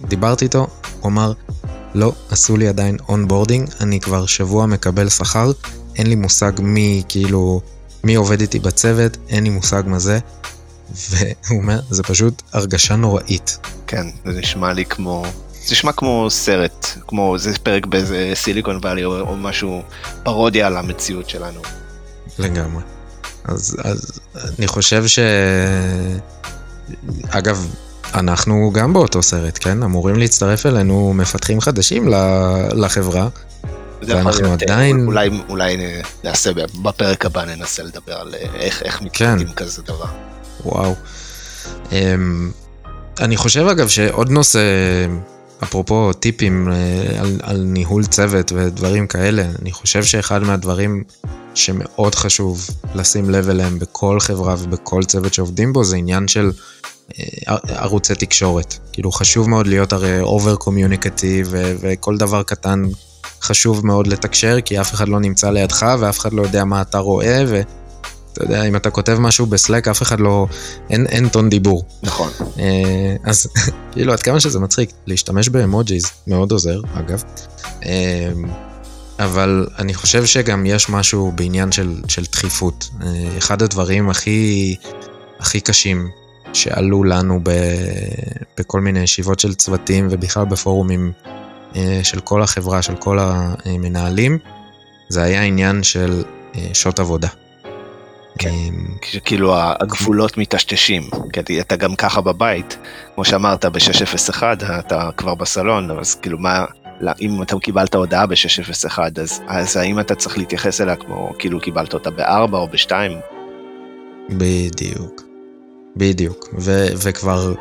דיברתי 0.00 0.44
איתו, 0.44 0.66
הוא 1.00 1.10
אמר, 1.10 1.32
לא, 1.94 2.12
עשו 2.30 2.56
לי 2.56 2.68
עדיין 2.68 2.96
onboarding, 3.08 3.68
אני 3.80 4.00
כבר 4.00 4.26
שבוע 4.26 4.66
מקבל 4.66 5.08
שכר, 5.08 5.52
אין 5.96 6.06
לי 6.06 6.14
מושג 6.14 6.52
מי, 6.58 7.02
כאילו, 7.08 7.60
מי 8.04 8.14
עובד 8.14 8.40
איתי 8.40 8.58
בצוות, 8.58 9.16
אין 9.28 9.44
לי 9.44 9.50
מושג 9.50 9.82
מה 9.86 9.98
זה. 9.98 10.18
והוא 11.10 11.58
אומר, 11.58 11.80
זה 11.90 12.02
פשוט 12.02 12.42
הרגשה 12.52 12.96
נוראית. 12.96 13.58
כן, 13.86 14.06
זה 14.24 14.40
נשמע 14.40 14.72
לי 14.72 14.84
כמו... 14.84 15.24
זה 15.66 15.72
נשמע 15.72 15.92
כמו 15.92 16.26
סרט, 16.30 16.86
כמו 17.06 17.38
זה 17.38 17.52
פרק 17.62 17.86
באיזה 17.86 18.32
Silicon 18.34 18.76
Valley 18.76 19.04
או, 19.04 19.20
או 19.20 19.36
משהו 19.36 19.82
פרודיה 20.22 20.66
על 20.66 20.76
המציאות 20.76 21.28
שלנו. 21.28 21.60
לגמרי. 22.38 22.95
אז, 23.48 23.76
אז 23.84 24.20
אני 24.58 24.66
חושב 24.66 25.06
ש... 25.06 25.18
אגב, 27.30 27.66
אנחנו 28.14 28.70
גם 28.74 28.92
באותו 28.92 29.22
סרט, 29.22 29.58
כן? 29.60 29.82
אמורים 29.82 30.16
להצטרף 30.16 30.66
אלינו 30.66 31.12
מפתחים 31.14 31.60
חדשים 31.60 32.08
לחברה. 32.74 33.28
ואנחנו 34.02 34.46
אה, 34.48 34.52
עדיין- 34.52 35.06
אולי, 35.06 35.30
אולי 35.48 35.76
נעשה, 36.24 36.50
בפרק 36.82 37.26
הבא 37.26 37.44
ננסה 37.44 37.82
לדבר 37.82 38.12
על 38.14 38.34
אה, 38.34 38.46
איך, 38.54 38.82
איך 38.82 39.02
מתמודדים 39.02 39.52
כזה 39.52 39.82
דבר. 39.82 40.06
וואו. 40.64 40.94
אמ, 41.92 42.50
אני 43.20 43.36
חושב 43.36 43.66
אגב 43.66 43.88
שעוד 43.88 44.30
נושא, 44.30 44.60
אפרופו 45.62 46.12
טיפים 46.12 46.68
אה, 46.72 47.20
על, 47.20 47.40
על 47.42 47.56
ניהול 47.66 48.04
צוות 48.06 48.52
ודברים 48.56 49.06
כאלה, 49.06 49.44
אני 49.62 49.72
חושב 49.72 50.04
שאחד 50.04 50.42
מהדברים 50.42 51.04
שמאוד 51.56 52.14
חשוב 52.14 52.66
לשים 52.94 53.30
לב 53.30 53.48
אליהם 53.48 53.78
בכל 53.78 54.20
חברה 54.20 54.54
ובכל 54.58 55.04
צוות 55.04 55.34
שעובדים 55.34 55.72
בו 55.72 55.84
זה 55.84 55.96
עניין 55.96 56.28
של 56.28 56.50
אה, 57.18 57.56
ערוצי 57.68 58.14
תקשורת. 58.14 58.74
כאילו 58.92 59.12
חשוב 59.12 59.48
מאוד 59.48 59.66
להיות 59.66 59.92
הרי 59.92 60.20
over 60.20 60.56
communicative 60.56 61.54
וכל 61.80 62.16
דבר 62.16 62.42
קטן 62.42 62.82
חשוב 63.42 63.86
מאוד 63.86 64.06
לתקשר 64.06 64.60
כי 64.60 64.80
אף 64.80 64.94
אחד 64.94 65.08
לא 65.08 65.20
נמצא 65.20 65.50
לידך 65.50 65.86
ואף 66.00 66.18
אחד 66.18 66.32
לא 66.32 66.42
יודע 66.42 66.64
מה 66.64 66.82
אתה 66.82 66.98
רואה 66.98 67.44
ו... 67.48 67.60
אתה 68.32 68.44
יודע, 68.44 68.62
אם 68.62 68.76
אתה 68.76 68.90
כותב 68.90 69.18
משהו 69.20 69.46
ב 69.46 69.52
Slack, 69.52 69.88
אף 69.88 70.02
אחד 70.02 70.20
לא... 70.20 70.46
אין, 70.90 71.06
אין 71.06 71.28
טון 71.28 71.48
דיבור. 71.48 71.84
נכון. 72.02 72.30
אה, 72.58 73.16
אז 73.24 73.46
כאילו, 73.92 74.12
עד 74.12 74.22
כמה 74.22 74.40
שזה 74.40 74.60
מצחיק, 74.60 74.90
להשתמש 75.06 75.48
באמוג'יז 75.48 76.04
מאוד 76.26 76.52
עוזר, 76.52 76.80
אגב. 76.94 77.22
אבל 79.18 79.66
אני 79.78 79.94
חושב 79.94 80.24
שגם 80.24 80.66
יש 80.66 80.88
משהו 80.88 81.32
בעניין 81.34 81.72
של, 81.72 82.00
של 82.08 82.22
דחיפות. 82.32 82.90
אה, 83.02 83.38
אחד 83.38 83.62
הדברים 83.62 84.10
הכי, 84.10 84.76
הכי 85.38 85.60
קשים 85.60 86.10
שעלו 86.52 87.04
לנו 87.04 87.40
ב, 87.42 87.50
בכל 88.58 88.80
מיני 88.80 89.00
ישיבות 89.00 89.40
של 89.40 89.54
צוותים 89.54 90.08
ובכלל 90.10 90.44
בפורומים 90.44 91.12
אה, 91.76 92.00
של 92.02 92.20
כל 92.20 92.42
החברה, 92.42 92.82
של 92.82 92.96
כל 92.96 93.18
המנהלים, 93.20 94.38
זה 95.08 95.22
היה 95.22 95.42
עניין 95.42 95.82
של 95.82 96.22
אה, 96.56 96.68
שעות 96.74 96.98
עבודה. 96.98 97.28
כן. 98.38 98.48
אה, 98.48 99.20
כאילו 99.24 99.54
הגבולות 99.56 100.38
מטשטשים, 100.38 101.02
כי 101.46 101.60
אתה 101.60 101.76
גם 101.76 101.96
ככה 101.96 102.20
בבית, 102.20 102.78
כמו 103.14 103.24
שאמרת 103.24 103.64
ב-601 103.64 104.42
אתה 104.78 105.10
כבר 105.16 105.34
בסלון, 105.34 105.98
אז 105.98 106.14
כאילו 106.14 106.38
מה, 106.38 106.64
אם 107.20 107.42
אתה 107.42 107.56
קיבלת 107.58 107.94
הודעה 107.94 108.26
ב-601 108.26 108.98
אז, 109.22 109.40
אז 109.46 109.76
האם 109.76 110.00
אתה 110.00 110.14
צריך 110.14 110.38
להתייחס 110.38 110.80
אליה 110.80 110.96
כמו 110.96 111.32
כאילו 111.38 111.60
קיבלת 111.60 111.94
אותה 111.94 112.10
ב-4 112.10 112.52
או 112.52 112.68
ב-2? 112.68 112.90
בדיוק, 114.30 115.22
בדיוק. 115.96 116.48
ו- 116.58 116.88
וכבר 117.02 117.54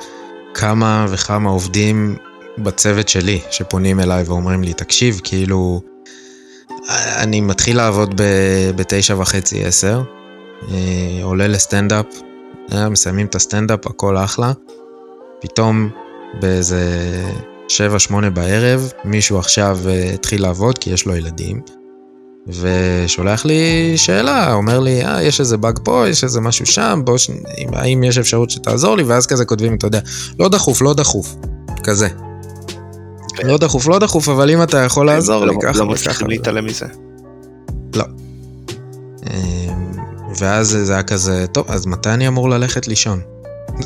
כמה 0.53 1.05
וכמה 1.09 1.49
עובדים 1.49 2.15
בצוות 2.57 3.09
שלי 3.09 3.39
שפונים 3.51 3.99
אליי 3.99 4.23
ואומרים 4.23 4.63
לי, 4.63 4.73
תקשיב, 4.73 5.21
כאילו, 5.23 5.81
אני 7.17 7.41
מתחיל 7.41 7.77
לעבוד 7.77 8.21
ב- 8.21 8.71
בתשע 8.75 9.15
וחצי, 9.19 9.63
עשר, 9.65 10.01
אה, 10.71 11.23
עולה 11.23 11.47
לסטנדאפ, 11.47 12.05
אה, 12.73 12.89
מסיימים 12.89 13.25
את 13.25 13.35
הסטנדאפ, 13.35 13.87
הכל 13.87 14.17
אחלה, 14.17 14.51
פתאום 15.41 15.89
באיזה 16.39 16.81
שבע, 17.67 17.99
שמונה 17.99 18.29
בערב, 18.29 18.91
מישהו 19.05 19.39
עכשיו 19.39 19.79
אה, 19.87 20.11
התחיל 20.13 20.41
לעבוד 20.41 20.77
כי 20.77 20.89
יש 20.89 21.05
לו 21.05 21.15
ילדים. 21.15 21.61
ושולח 22.47 23.45
לי 23.45 23.93
שאלה, 23.97 24.53
אומר 24.53 24.79
לי, 24.79 25.05
אה, 25.05 25.23
יש 25.23 25.39
איזה 25.39 25.57
באג 25.57 25.79
פה, 25.83 26.05
יש 26.09 26.23
איזה 26.23 26.41
משהו 26.41 26.65
שם, 26.65 27.01
בוא, 27.05 27.17
ש... 27.17 27.29
האם 27.73 28.03
יש 28.03 28.17
אפשרות 28.17 28.49
שתעזור 28.49 28.97
לי? 28.97 29.03
ואז 29.03 29.27
כזה 29.27 29.45
כותבים, 29.45 29.75
אתה 29.75 29.87
יודע, 29.87 29.99
לא 30.39 30.49
דחוף, 30.49 30.81
לא 30.81 30.93
דחוף, 30.93 31.35
כזה. 31.83 32.07
לא 33.43 33.57
דחוף, 33.57 33.87
לא 33.87 33.99
דחוף, 33.99 34.29
אבל 34.29 34.51
אם 34.51 34.63
אתה 34.63 34.77
יכול 34.77 35.05
לעזור 35.05 35.45
לי, 35.45 35.53
לא, 35.53 35.59
ככה 35.61 35.79
לא. 35.79 35.85
מצליחים 35.85 36.27
להתעלם 36.27 36.65
מזה. 36.65 36.85
אמ, 39.29 39.91
ואז 40.39 40.67
זה 40.67 40.93
היה 40.93 41.03
כזה, 41.03 41.45
טוב, 41.51 41.65
אז 41.71 41.85
מתי 41.85 42.09
אני 42.09 42.27
אמור 42.27 42.49
ללכת 42.49 42.87
לישון? 42.87 43.21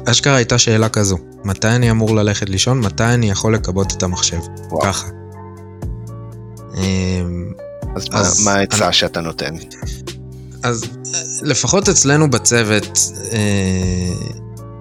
אשכרה 0.05 0.35
הייתה 0.35 0.57
שאלה 0.57 0.89
כזו, 0.89 1.17
מתי 1.43 1.67
אני 1.67 1.91
אמור 1.91 2.15
ללכת 2.15 2.49
לישון? 2.49 2.79
מתי 2.79 3.03
אני 3.03 3.29
יכול 3.29 3.55
לכבות 3.55 3.93
את 3.97 4.03
המחשב? 4.03 4.39
וואו. 4.69 4.81
ככה. 4.81 5.07
אמ, 6.77 7.51
אז 7.95 8.05
אז 8.11 8.45
מה- 8.45 8.51
העצה 8.53 8.85
אני- 8.85 8.93
שאתה 8.93 9.21
נותן? 9.21 9.55
אז 10.63 10.83
לפחות 11.41 11.89
אצלנו 11.89 12.29
בצוות, 12.29 12.99
אה, 13.31 14.13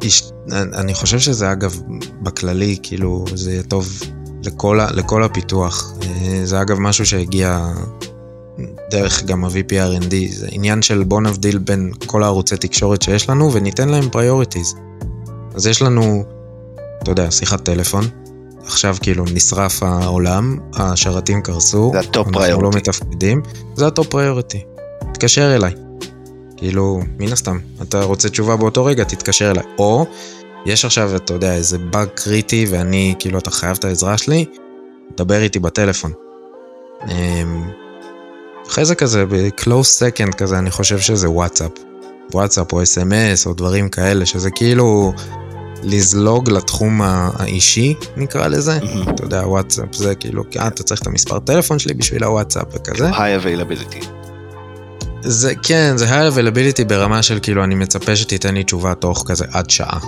יש- 0.02 0.32
אני 0.52 0.94
חושב 0.94 1.18
שזה 1.18 1.52
אגב, 1.52 1.80
בכללי, 2.22 2.76
כאילו, 2.82 3.24
זה 3.34 3.50
יהיה 3.52 3.62
טוב 3.62 4.00
לכל, 4.44 4.78
לכל 4.90 5.24
הפיתוח. 5.24 5.92
אה, 6.02 6.40
זה 6.44 6.60
אגב 6.60 6.78
משהו 6.80 7.06
שהגיע 7.06 7.68
דרך 8.90 9.24
גם 9.24 9.44
ה-VP 9.44 9.70
R&D, 9.72 10.14
זה 10.34 10.46
עניין 10.50 10.82
של 10.82 11.04
בוא 11.04 11.20
נבדיל 11.20 11.58
בין 11.58 11.92
כל 12.06 12.22
הערוצי 12.22 12.56
תקשורת 12.56 13.02
שיש 13.02 13.28
לנו 13.30 13.52
וניתן 13.52 13.88
להם 13.88 14.08
priorities. 14.10 14.74
אז 15.58 15.66
יש 15.66 15.82
לנו, 15.82 16.24
אתה 17.02 17.10
יודע, 17.10 17.30
שיחת 17.30 17.64
טלפון, 17.64 18.04
עכשיו 18.66 18.96
כאילו 19.02 19.24
נשרף 19.34 19.82
העולם, 19.82 20.58
השרתים 20.74 21.42
קרסו, 21.42 21.90
זה 21.92 22.00
ה 22.00 22.07
top 22.07 22.26
אנחנו 22.26 22.40
לא 22.40 22.46
priority. 22.46 22.78
מתפקדים, 22.78 23.42
זה 23.74 23.86
ה 23.86 23.91
top 23.91 24.06
priority. 24.06 24.64
תתקשר 25.12 25.54
אליי. 25.56 25.74
כאילו, 26.56 27.00
מן 27.18 27.32
הסתם, 27.32 27.58
אתה 27.82 28.02
רוצה 28.02 28.28
תשובה 28.28 28.56
באותו 28.56 28.84
רגע, 28.84 29.04
תתקשר 29.04 29.50
אליי. 29.50 29.64
או, 29.78 30.06
יש 30.66 30.84
עכשיו, 30.84 31.16
אתה 31.16 31.34
יודע, 31.34 31.54
איזה 31.54 31.78
באג 31.78 32.08
קריטי 32.14 32.66
ואני, 32.70 33.14
כאילו, 33.18 33.38
אתה 33.38 33.50
חייב 33.50 33.76
את 33.78 33.84
העזרה 33.84 34.18
שלי, 34.18 34.44
דבר 35.16 35.42
איתי 35.42 35.58
בטלפון. 35.58 36.12
אמ, 37.08 37.70
אחרי 38.68 38.84
זה 38.84 38.94
כזה, 38.94 39.26
ב-close 39.26 40.00
second 40.00 40.32
כזה, 40.36 40.58
אני 40.58 40.70
חושב 40.70 40.98
שזה 40.98 41.30
וואטסאפ. 41.30 41.70
וואטסאפ 42.34 42.72
או 42.72 42.82
אס.אם.אס 42.82 43.46
או 43.46 43.54
דברים 43.54 43.88
כאלה, 43.88 44.26
שזה 44.26 44.50
כאילו 44.50 45.12
לזלוג 45.82 46.50
לתחום 46.50 47.00
האישי, 47.02 47.94
נקרא 48.16 48.46
לזה. 48.48 48.78
מהמם. 48.82 49.08
אתה 49.08 49.24
יודע, 49.24 49.42
וואטסאפ 49.46 49.94
זה 49.94 50.14
כאילו, 50.14 50.42
אה, 50.58 50.66
אתה 50.66 50.82
צריך 50.82 51.02
את 51.02 51.06
המספר 51.06 51.38
טלפון 51.38 51.78
שלי 51.78 51.94
בשביל 51.94 52.24
הוואטסאפ 52.24 52.64
וכזה. 52.74 53.10
high 53.10 53.42
availability. 53.44 54.04
זה 55.22 55.52
כן, 55.62 55.96
זה 55.96 56.06
high 56.08 56.32
availability 56.34 56.84
ברמה 56.84 57.22
של 57.22 57.38
כאילו, 57.42 57.64
אני 57.64 57.74
מצפה 57.74 58.16
שתיתן 58.16 58.54
לי 58.54 58.64
תשובה 58.64 58.94
תוך 58.94 59.24
כזה 59.26 59.44
עד 59.52 59.70
שעה. 59.70 60.00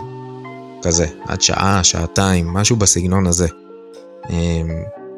כזה, 0.82 1.06
עד 1.28 1.40
שעה, 1.40 1.84
שעתיים, 1.84 2.46
משהו 2.48 2.76
בסגנון 2.76 3.26
הזה. 3.26 3.46
אמ, 4.30 4.36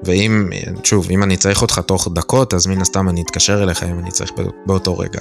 ואם, 0.04 0.48
שוב, 0.84 1.06
אם 1.10 1.22
אני 1.22 1.36
צריך 1.36 1.62
אותך 1.62 1.78
תוך 1.86 2.08
דקות, 2.12 2.54
אז 2.54 2.66
מן 2.66 2.80
הסתם 2.80 3.08
אני 3.08 3.22
אתקשר 3.22 3.62
אליך 3.62 3.82
אם 3.82 3.98
אני 3.98 4.10
צריך 4.10 4.32
בא- 4.36 4.42
באותו 4.66 4.98
רגע. 4.98 5.20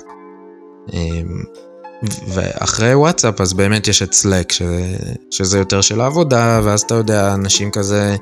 ואחרי 2.03 2.95
וואטסאפ 2.95 3.41
אז 3.41 3.53
באמת 3.53 3.87
יש 3.87 4.01
את 4.01 4.13
סלק, 4.13 4.51
שזה, 4.51 4.95
שזה 5.31 5.57
יותר 5.57 5.81
של 5.81 6.01
העבודה, 6.01 6.61
ואז 6.63 6.81
אתה 6.81 6.95
יודע, 6.95 7.33
אנשים 7.33 7.71
כזה 7.71 8.15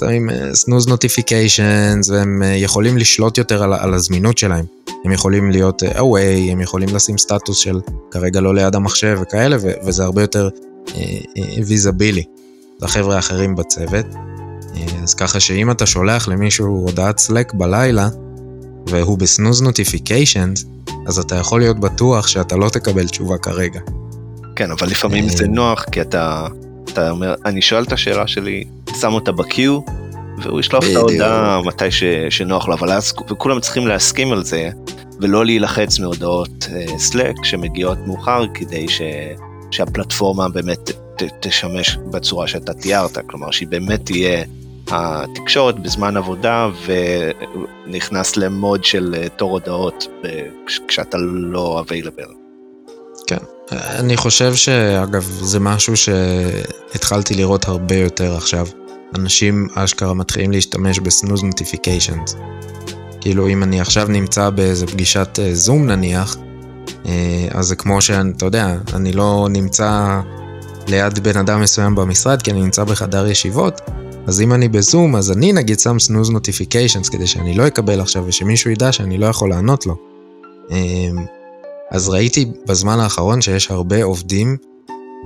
שמים 0.00 0.30
סנוז 0.52 0.88
נוטיפיקיישנס, 0.88 2.10
והם 2.10 2.42
אה, 2.42 2.48
יכולים 2.48 2.98
לשלוט 2.98 3.38
יותר 3.38 3.62
על, 3.62 3.72
על 3.72 3.94
הזמינות 3.94 4.38
שלהם. 4.38 4.64
הם 5.04 5.12
יכולים 5.12 5.50
להיות 5.50 5.82
אה, 5.82 6.00
away, 6.00 6.52
הם 6.52 6.60
יכולים 6.60 6.88
לשים 6.94 7.18
סטטוס 7.18 7.58
של 7.58 7.80
כרגע 8.10 8.40
לא 8.40 8.54
ליד 8.54 8.74
המחשב 8.74 9.18
וכאלה, 9.22 9.56
ו- 9.60 9.86
וזה 9.86 10.04
הרבה 10.04 10.22
יותר 10.22 10.48
ויזבילי 11.66 12.24
לחבר'ה 12.82 13.16
האחרים 13.16 13.56
בצוות. 13.56 14.06
אה, 14.76 15.02
אז 15.02 15.14
ככה 15.14 15.40
שאם 15.40 15.70
אתה 15.70 15.86
שולח 15.86 16.28
למישהו 16.28 16.66
הודעת 16.66 17.18
סלק 17.18 17.54
בלילה, 17.54 18.08
והוא 18.86 19.18
בסנוז 19.18 19.62
נוטיפיקיישנס, 19.62 20.64
אז 21.06 21.18
אתה 21.18 21.34
יכול 21.34 21.60
להיות 21.60 21.80
בטוח 21.80 22.26
שאתה 22.26 22.56
לא 22.56 22.68
תקבל 22.68 23.08
תשובה 23.08 23.38
כרגע. 23.38 23.80
כן, 24.56 24.70
אבל 24.70 24.86
לפעמים 24.86 25.28
זה 25.28 25.44
אה. 25.44 25.48
נוח, 25.48 25.84
כי 25.92 26.00
אתה, 26.00 26.46
אתה 26.84 27.10
אומר, 27.10 27.34
אני 27.44 27.62
שואל 27.62 27.82
את 27.82 27.92
השאלה 27.92 28.26
שלי, 28.26 28.64
שם 29.00 29.12
אותה 29.12 29.32
ב-Q, 29.32 29.58
והוא 30.42 30.60
ישלח 30.60 30.84
את. 30.90 30.96
ההודעה 30.96 31.62
מתי 31.62 31.90
ש, 31.90 32.04
שנוח 32.30 32.68
לו, 32.68 32.74
אבל 32.74 32.92
אז 32.92 33.12
וכולם 33.30 33.60
צריכים 33.60 33.86
להסכים 33.86 34.32
על 34.32 34.44
זה, 34.44 34.70
ולא 35.20 35.44
להילחץ 35.44 35.98
מהודעות 35.98 36.68
אה, 36.72 36.86
Slack 36.86 37.44
שמגיעות 37.44 37.98
מאוחר, 38.06 38.44
כדי 38.54 38.88
ש, 38.88 39.02
שהפלטפורמה 39.70 40.48
באמת 40.48 40.90
ת, 41.16 41.22
תשמש 41.40 41.98
בצורה 42.10 42.46
שאתה 42.46 42.74
תיארת, 42.74 43.18
כלומר 43.26 43.50
שהיא 43.50 43.68
באמת 43.68 44.04
תהיה 44.04 44.44
התקשורת 44.90 45.78
בזמן 45.78 46.16
עבודה 46.16 46.68
ונכנס 47.86 48.36
למוד 48.36 48.84
של 48.84 49.14
אה, 49.18 49.28
תור 49.28 49.50
הודעות 49.50 50.06
כש- 50.66 50.80
כשאתה 50.88 51.18
לא 51.20 51.84
available. 51.88 52.32
אני 53.72 54.16
חושב 54.16 54.54
שאגב, 54.54 55.22
זה 55.22 55.60
משהו 55.60 55.94
שהתחלתי 55.96 57.34
לראות 57.34 57.68
הרבה 57.68 57.94
יותר 57.94 58.36
עכשיו. 58.36 58.66
אנשים 59.18 59.68
אשכרה 59.74 60.14
מתחילים 60.14 60.50
להשתמש 60.50 60.98
ב 60.98 61.04
snooze 61.04 61.42
notifications. 61.42 62.36
כאילו, 63.20 63.48
אם 63.48 63.62
אני 63.62 63.80
עכשיו 63.80 64.06
נמצא 64.08 64.50
באיזה 64.50 64.86
פגישת 64.86 65.38
אה, 65.42 65.54
זום 65.54 65.86
נניח, 65.86 66.36
אה, 67.06 67.12
אז 67.50 67.66
זה 67.66 67.76
כמו 67.76 68.00
שאתה 68.02 68.44
יודע, 68.46 68.74
אני 68.94 69.12
לא 69.12 69.46
נמצא 69.50 70.20
ליד 70.88 71.18
בן 71.18 71.36
אדם 71.38 71.60
מסוים 71.60 71.94
במשרד, 71.94 72.42
כי 72.42 72.50
אני 72.50 72.60
נמצא 72.62 72.84
בחדר 72.84 73.26
ישיבות, 73.26 73.80
אז 74.26 74.40
אם 74.40 74.52
אני 74.52 74.68
בזום, 74.68 75.16
אז 75.16 75.30
אני 75.30 75.52
נגיד 75.52 75.80
שם 75.80 75.98
snooze 75.98 76.30
notifications, 76.30 77.08
כדי 77.08 77.26
שאני 77.26 77.54
לא 77.54 77.66
אקבל 77.66 78.00
עכשיו, 78.00 78.24
ושמישהו 78.26 78.70
ידע 78.70 78.92
שאני 78.92 79.18
לא 79.18 79.26
יכול 79.26 79.50
לענות 79.50 79.86
לו. 79.86 79.96
אה, 80.70 80.76
אז 81.90 82.08
ראיתי 82.08 82.52
בזמן 82.68 82.98
האחרון 82.98 83.40
שיש 83.40 83.70
הרבה 83.70 84.04
עובדים, 84.04 84.56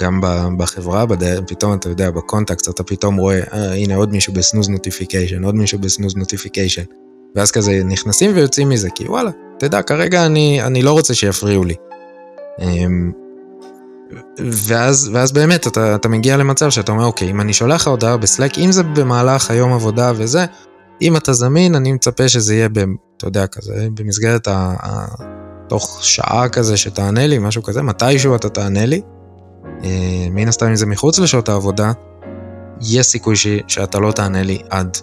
גם 0.01 0.21
בחברה, 0.59 1.07
בד... 1.07 1.49
פתאום 1.49 1.75
אתה 1.75 1.89
יודע, 1.89 2.11
ב 2.11 2.18
context 2.18 2.69
אתה 2.69 2.83
פתאום 2.83 3.17
רואה, 3.17 3.41
אה, 3.53 3.75
הנה 3.75 3.95
עוד 3.95 4.13
מישהו 4.13 4.33
ב 4.33 4.38
snooze 4.38 4.69
notification, 4.69 5.45
עוד 5.45 5.55
מישהו 5.55 5.79
ב 5.79 5.84
snooze 5.84 6.17
notification. 6.17 6.83
ואז 7.35 7.51
כזה 7.51 7.81
נכנסים 7.85 8.31
ויוצאים 8.35 8.69
מזה, 8.69 8.89
כי 8.91 9.09
וואלה, 9.09 9.31
תדע, 9.59 9.83
כרגע 9.83 10.27
אני, 10.27 10.63
אני 10.63 10.83
לא 10.83 10.93
רוצה 10.93 11.15
שיפריעו 11.15 11.65
לי. 11.65 11.75
ואז, 14.38 15.11
ואז 15.12 15.33
באמת 15.33 15.66
אתה, 15.66 15.94
אתה 15.94 16.09
מגיע 16.09 16.37
למצב 16.37 16.71
שאתה 16.71 16.92
אומר, 16.92 17.05
אוקיי, 17.05 17.31
אם 17.31 17.40
אני 17.40 17.53
שולח 17.53 17.81
לך 17.81 17.88
הודעה 17.88 18.16
ב 18.17 18.23
Slack, 18.23 18.59
אם 18.59 18.73
זה 18.73 18.83
במהלך 18.83 19.51
היום 19.51 19.73
עבודה 19.73 20.12
וזה, 20.16 20.47
אם 21.03 21.16
אתה 21.16 21.33
זמין, 21.33 21.75
אני 21.75 21.92
מצפה 21.92 22.29
שזה 22.29 22.55
יהיה, 22.55 22.68
ב, 22.68 22.79
אתה 23.16 23.27
יודע, 23.27 23.47
כזה, 23.47 23.88
במסגרת 23.94 24.49
ה... 24.49 24.75
ה 24.83 25.07
תוך 25.68 25.99
שעה 26.03 26.49
כזה 26.49 26.77
שתענה 26.77 27.27
לי, 27.27 27.38
משהו 27.38 27.62
כזה, 27.62 27.83
מתישהו 27.83 28.35
אתה 28.35 28.49
תענה 28.49 28.87
לי. 28.87 29.01
אה, 29.85 30.27
מן 30.31 30.49
הסתם 30.49 30.66
אם 30.66 30.77
זה 30.77 30.87
מחוץ 30.87 31.18
לשעות 31.18 31.49
העבודה, 31.49 31.92
יש 32.81 33.07
סיכוי 33.07 33.37
ש, 33.37 33.47
שאתה 33.66 33.99
לא 33.99 34.12
תענה 34.12 34.42
לי 34.42 34.59
עד, 34.71 34.99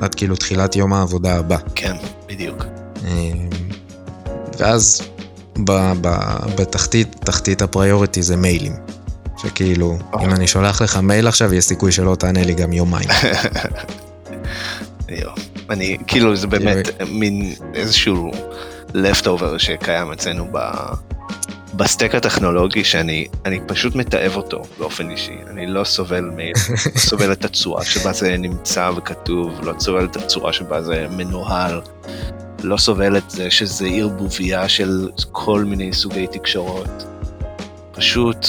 עד 0.00 0.14
כאילו 0.14 0.36
תחילת 0.36 0.76
יום 0.76 0.92
העבודה 0.92 1.36
הבא. 1.36 1.56
כן, 1.74 1.96
בדיוק. 2.28 2.64
אה, 3.04 3.10
ואז 4.58 5.02
ב, 5.58 5.92
ב, 6.00 6.08
בתחתית, 6.56 7.16
תחתית 7.24 7.62
הפריוריטי 7.62 8.22
זה 8.22 8.36
מיילים. 8.36 8.72
שכאילו, 9.42 9.98
אם 10.22 10.30
אני 10.30 10.46
שולח 10.46 10.82
לך 10.82 10.96
מייל 10.96 11.28
עכשיו, 11.28 11.54
יש 11.54 11.64
סיכוי 11.64 11.92
שלא 11.92 12.14
תענה 12.14 12.44
לי 12.44 12.54
גם 12.54 12.72
יומיים. 12.72 13.08
יו. 15.08 15.30
אני, 15.70 15.98
כאילו 16.06 16.36
זה 16.36 16.46
באמת 16.46 16.88
מין 17.08 17.54
איזשהו 17.74 18.30
leftover 18.88 19.58
שקיים 19.58 20.12
אצלנו 20.12 20.48
ב... 20.52 20.58
בסטק 21.76 22.14
הטכנולוגי 22.14 22.84
שאני 22.84 23.26
אני 23.44 23.60
פשוט 23.66 23.94
מתעב 23.94 24.36
אותו 24.36 24.62
באופן 24.78 25.10
אישי, 25.10 25.36
אני 25.50 25.66
לא 25.66 25.84
סובל 25.84 26.20
מ... 26.20 26.38
לא 26.94 27.00
סובל 27.00 27.32
את 27.32 27.44
הצורה 27.44 27.84
שבה 27.84 28.12
זה 28.12 28.36
נמצא 28.36 28.90
וכתוב, 28.96 29.60
לא 29.62 29.74
סובל 29.78 30.04
את 30.04 30.16
הצורה 30.16 30.52
שבה 30.52 30.82
זה 30.82 31.06
מנוהל, 31.10 31.80
לא 32.64 32.76
סובל 32.76 33.16
את 33.16 33.30
זה 33.30 33.50
שזה 33.50 33.86
ערבוביה 33.86 34.68
של 34.68 35.10
כל 35.32 35.64
מיני 35.64 35.92
סוגי 35.92 36.26
תקשורות. 36.26 37.06
פשוט 37.92 38.46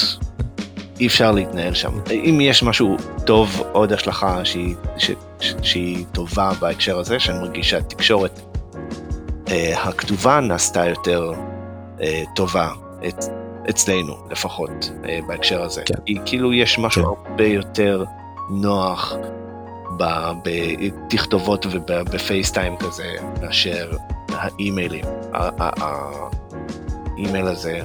אי 0.99 1.08
אפשר 1.08 1.32
להתנהל 1.32 1.73
שם. 1.73 1.99
אם 2.12 2.39
יש 2.41 2.63
משהו 2.63 2.97
טוב, 3.25 3.63
עוד 3.71 3.93
השלכה 3.93 4.45
שהיא, 4.45 4.75
ש, 4.97 5.12
ש, 5.39 5.54
שהיא 5.62 6.06
טובה 6.12 6.51
בהקשר 6.60 6.99
הזה, 6.99 7.19
שאני 7.19 7.39
מרגיש 7.39 7.69
שהתקשורת 7.69 8.39
אה, 9.47 9.84
הכתובה 9.84 10.39
נעשתה 10.39 10.86
יותר 10.86 11.32
אה, 12.01 12.23
טובה 12.36 12.69
את, 13.08 13.25
אצלנו 13.69 14.15
לפחות 14.32 14.91
אה, 15.10 15.19
בהקשר 15.28 15.63
הזה. 15.63 15.82
כן. 15.86 15.93
היא 16.06 16.19
כאילו 16.25 16.54
יש 16.54 16.80
משהו 16.80 17.04
כן. 17.04 17.10
הרבה 17.32 17.45
יותר 17.45 18.04
נוח 18.49 19.13
בתכתובות 20.44 21.66
ובפייסטיים 21.72 22.78
כזה 22.78 23.12
מאשר 23.42 23.92
האימיילים. 24.30 25.06
האימייל 25.34 27.48
הזה, 27.48 27.80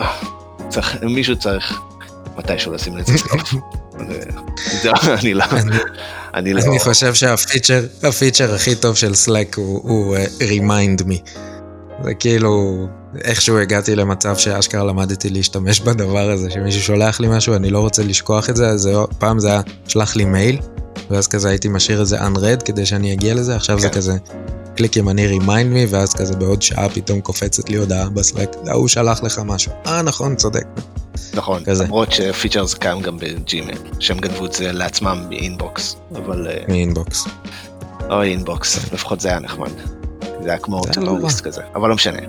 אה, 0.00 0.18
צריך, 0.68 1.02
מישהו 1.02 1.36
צריך 1.36 1.80
מתישהו 2.36 2.72
לשים 2.72 2.96
לזה 2.96 3.18
סוף. 3.18 3.54
אני 5.20 5.34
לא, 5.34 5.44
אני, 6.34 6.52
לא, 6.52 6.60
אני 6.60 6.78
חושב 6.78 7.14
שהפיצ'ר 7.14 7.86
הפיצ'ר 8.02 8.54
הכי 8.54 8.74
טוב 8.74 8.96
של 8.96 9.12
Slack 9.12 9.56
הוא, 9.56 10.16
uh, 10.16 10.42
remind 10.42 11.02
me. 11.02 11.30
זה 12.04 12.14
כאילו, 12.14 12.86
איכשהו 13.24 13.58
הגעתי 13.58 13.96
למצב 13.96 14.36
שאשכרה 14.36 14.84
למדתי 14.84 15.30
להשתמש 15.30 15.80
בדבר 15.80 16.30
הזה, 16.30 16.50
שמישהו 16.50 16.82
שולח 16.82 17.20
לי 17.20 17.28
משהו, 17.30 17.54
אני 17.54 17.70
לא 17.70 17.80
רוצה 17.80 18.02
לשכוח 18.02 18.50
את 18.50 18.56
זה, 18.56 18.68
אז 18.68 18.90
פעם 19.18 19.38
זה 19.38 19.48
היה, 19.48 19.60
שלח 19.88 20.16
לי 20.16 20.24
מייל, 20.24 20.58
ואז 21.10 21.28
כזה 21.28 21.48
הייתי 21.48 21.68
משאיר 21.68 22.02
את 22.02 22.06
זה 22.06 22.20
unread 22.20 22.64
כדי 22.64 22.86
שאני 22.86 23.12
אגיע 23.12 23.34
לזה, 23.34 23.56
עכשיו 23.56 23.76
כן. 23.76 23.82
זה 23.82 23.88
כזה 23.88 24.16
קליק 24.76 24.96
ימני 24.96 25.38
remind 25.38 25.74
me, 25.74 25.88
ואז 25.88 26.12
כזה 26.14 26.36
בעוד 26.36 26.62
שעה 26.62 26.88
פתאום 26.88 27.20
קופצת 27.20 27.68
לי 27.68 27.76
הודעה 27.76 28.08
בסלק, 28.08 28.56
ההוא 28.66 28.88
שלח 28.88 29.22
לך 29.22 29.40
משהו. 29.44 29.72
אה, 29.86 30.02
נכון, 30.02 30.36
צודק. 30.36 30.64
נכון, 31.34 31.64
כזה. 31.64 31.84
למרות 31.84 32.12
ש 32.12 32.24
feature 32.24 32.64
זה 32.64 32.76
קיים 32.76 33.00
גם 33.00 33.18
ב 33.18 33.27
Gmail, 33.27 33.78
שהם 34.00 34.18
גנבו 34.18 34.46
את 34.46 34.52
זה 34.52 34.72
לעצמם 34.72 35.24
מ 35.28 35.38
Inbox, 35.38 35.96
אבל... 36.16 36.46
אה, 36.50 36.64
מ 36.68 36.76
Inbox. 36.76 37.24
או 38.10 38.22
Inbox, 38.22 38.92
לפחות 38.92 39.20
זה 39.20 39.28
היה 39.28 39.40
נחמד. 39.40 39.70
זה 40.42 40.48
היה 40.48 40.58
כמו 40.58 40.82
טוריסט 40.92 41.46
לא 41.46 41.50
כזה, 41.50 41.62
אבל 41.74 41.88
לא 41.88 41.94
משנה. 41.94 42.20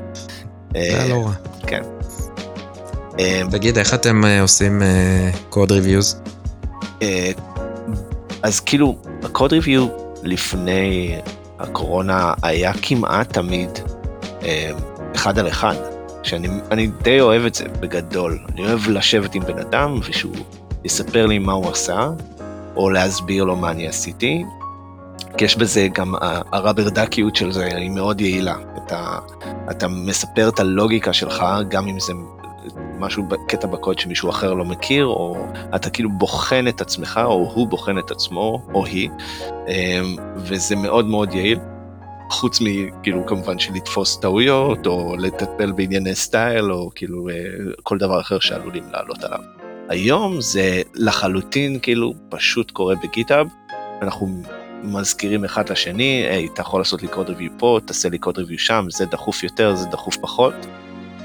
זה 0.73 0.79
היה 0.79 1.07
לא 1.07 1.25
רע. 1.25 1.31
כן. 1.67 1.83
תגיד, 3.51 3.77
איך 3.77 3.93
אתם 3.93 4.23
עושים 4.41 4.81
code 5.49 5.71
reviews? 5.71 6.21
אז 8.45 8.59
כאילו, 8.59 8.95
ה 9.23 9.29
code 9.29 9.53
review 9.53 9.87
לפני 10.23 11.15
הקורונה 11.59 12.33
היה 12.41 12.73
כמעט 12.81 13.33
תמיד 13.33 13.69
אחד 15.15 15.39
על 15.39 15.47
אחד. 15.47 15.75
שאני 16.23 16.87
די 17.01 17.21
אוהב 17.21 17.45
את 17.45 17.55
זה 17.55 17.65
בגדול. 17.79 18.39
אני 18.53 18.61
אוהב 18.67 18.89
לשבת 18.89 19.35
עם 19.35 19.43
בן 19.43 19.59
אדם 19.59 19.99
ושהוא 20.03 20.35
יספר 20.83 21.25
לי 21.25 21.39
מה 21.39 21.53
הוא 21.53 21.69
עשה, 21.69 22.09
או 22.75 22.89
להסביר 22.89 23.43
לו 23.43 23.55
מה 23.55 23.71
אני 23.71 23.87
עשיתי. 23.87 24.43
כי 25.37 25.45
יש 25.45 25.57
בזה 25.57 25.87
גם, 25.93 26.13
הרבר 26.51 26.89
דקיות 26.89 27.35
של 27.35 27.51
זה 27.51 27.65
היא 27.65 27.89
מאוד 27.89 28.21
יעילה. 28.21 28.55
אתה, 28.77 29.17
אתה 29.71 29.87
מספר 29.87 30.49
את 30.49 30.59
הלוגיקה 30.59 31.13
שלך, 31.13 31.45
גם 31.69 31.87
אם 31.87 31.99
זה 31.99 32.13
משהו, 32.99 33.23
קטע 33.47 33.67
בקוד 33.67 33.99
שמישהו 33.99 34.29
אחר 34.29 34.53
לא 34.53 34.65
מכיר, 34.65 35.05
או 35.05 35.47
אתה 35.75 35.89
כאילו 35.89 36.09
בוחן 36.09 36.67
את 36.67 36.81
עצמך, 36.81 37.19
או 37.25 37.51
הוא 37.53 37.67
בוחן 37.67 37.99
את 37.99 38.11
עצמו, 38.11 38.61
או 38.73 38.85
היא, 38.85 39.09
אמ, 39.67 40.15
וזה 40.35 40.75
מאוד 40.75 41.05
מאוד 41.05 41.33
יעיל. 41.33 41.59
חוץ 42.29 42.61
מכאילו 42.61 43.25
כמובן 43.25 43.59
של 43.59 43.73
לתפוס 43.73 44.17
טעויות 44.17 44.87
או 44.87 45.15
לטפל 45.17 45.71
בענייני 45.71 46.15
סטייל 46.15 46.71
או 46.71 46.89
כאילו 46.95 47.29
אה, 47.29 47.33
כל 47.83 47.97
דבר 47.97 48.21
אחר 48.21 48.39
שעלולים 48.39 48.83
לעלות 48.91 49.23
עליו. 49.23 49.39
היום 49.89 50.41
זה 50.41 50.81
לחלוטין 50.95 51.79
כאילו 51.81 52.13
פשוט 52.29 52.71
קורה 52.71 52.95
בגיטאב, 53.03 53.47
אנחנו 54.01 54.27
מזכירים 54.83 55.45
אחד 55.45 55.69
לשני, 55.69 56.25
היי, 56.29 56.47
אתה 56.53 56.61
יכול 56.61 56.79
לעשות 56.79 57.01
לי 57.01 57.07
קוד 57.07 57.29
ריוויו 57.29 57.51
פה, 57.57 57.79
תעשה 57.85 58.09
לי 58.09 58.17
קוד 58.17 58.37
ריוויו 58.37 58.59
שם, 58.59 58.85
זה 58.89 59.05
דחוף 59.05 59.43
יותר, 59.43 59.75
זה 59.75 59.87
דחוף 59.87 60.17
פחות. 60.17 60.53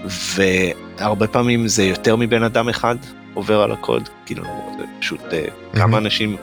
והרבה 0.07 1.27
פעמים 1.27 1.69
זה 1.69 1.85
יותר 1.85 2.17
מבן 2.17 2.43
אדם 2.43 2.69
אחד 2.69 2.97
עובר 3.35 3.63
על 3.63 3.73
הקוד, 3.73 4.09
כאילו 4.27 4.45
זה 4.79 4.85
פשוט 5.01 5.21
mm-hmm. 5.21 5.77
כמה 5.77 5.99
אנשים, 5.99 6.37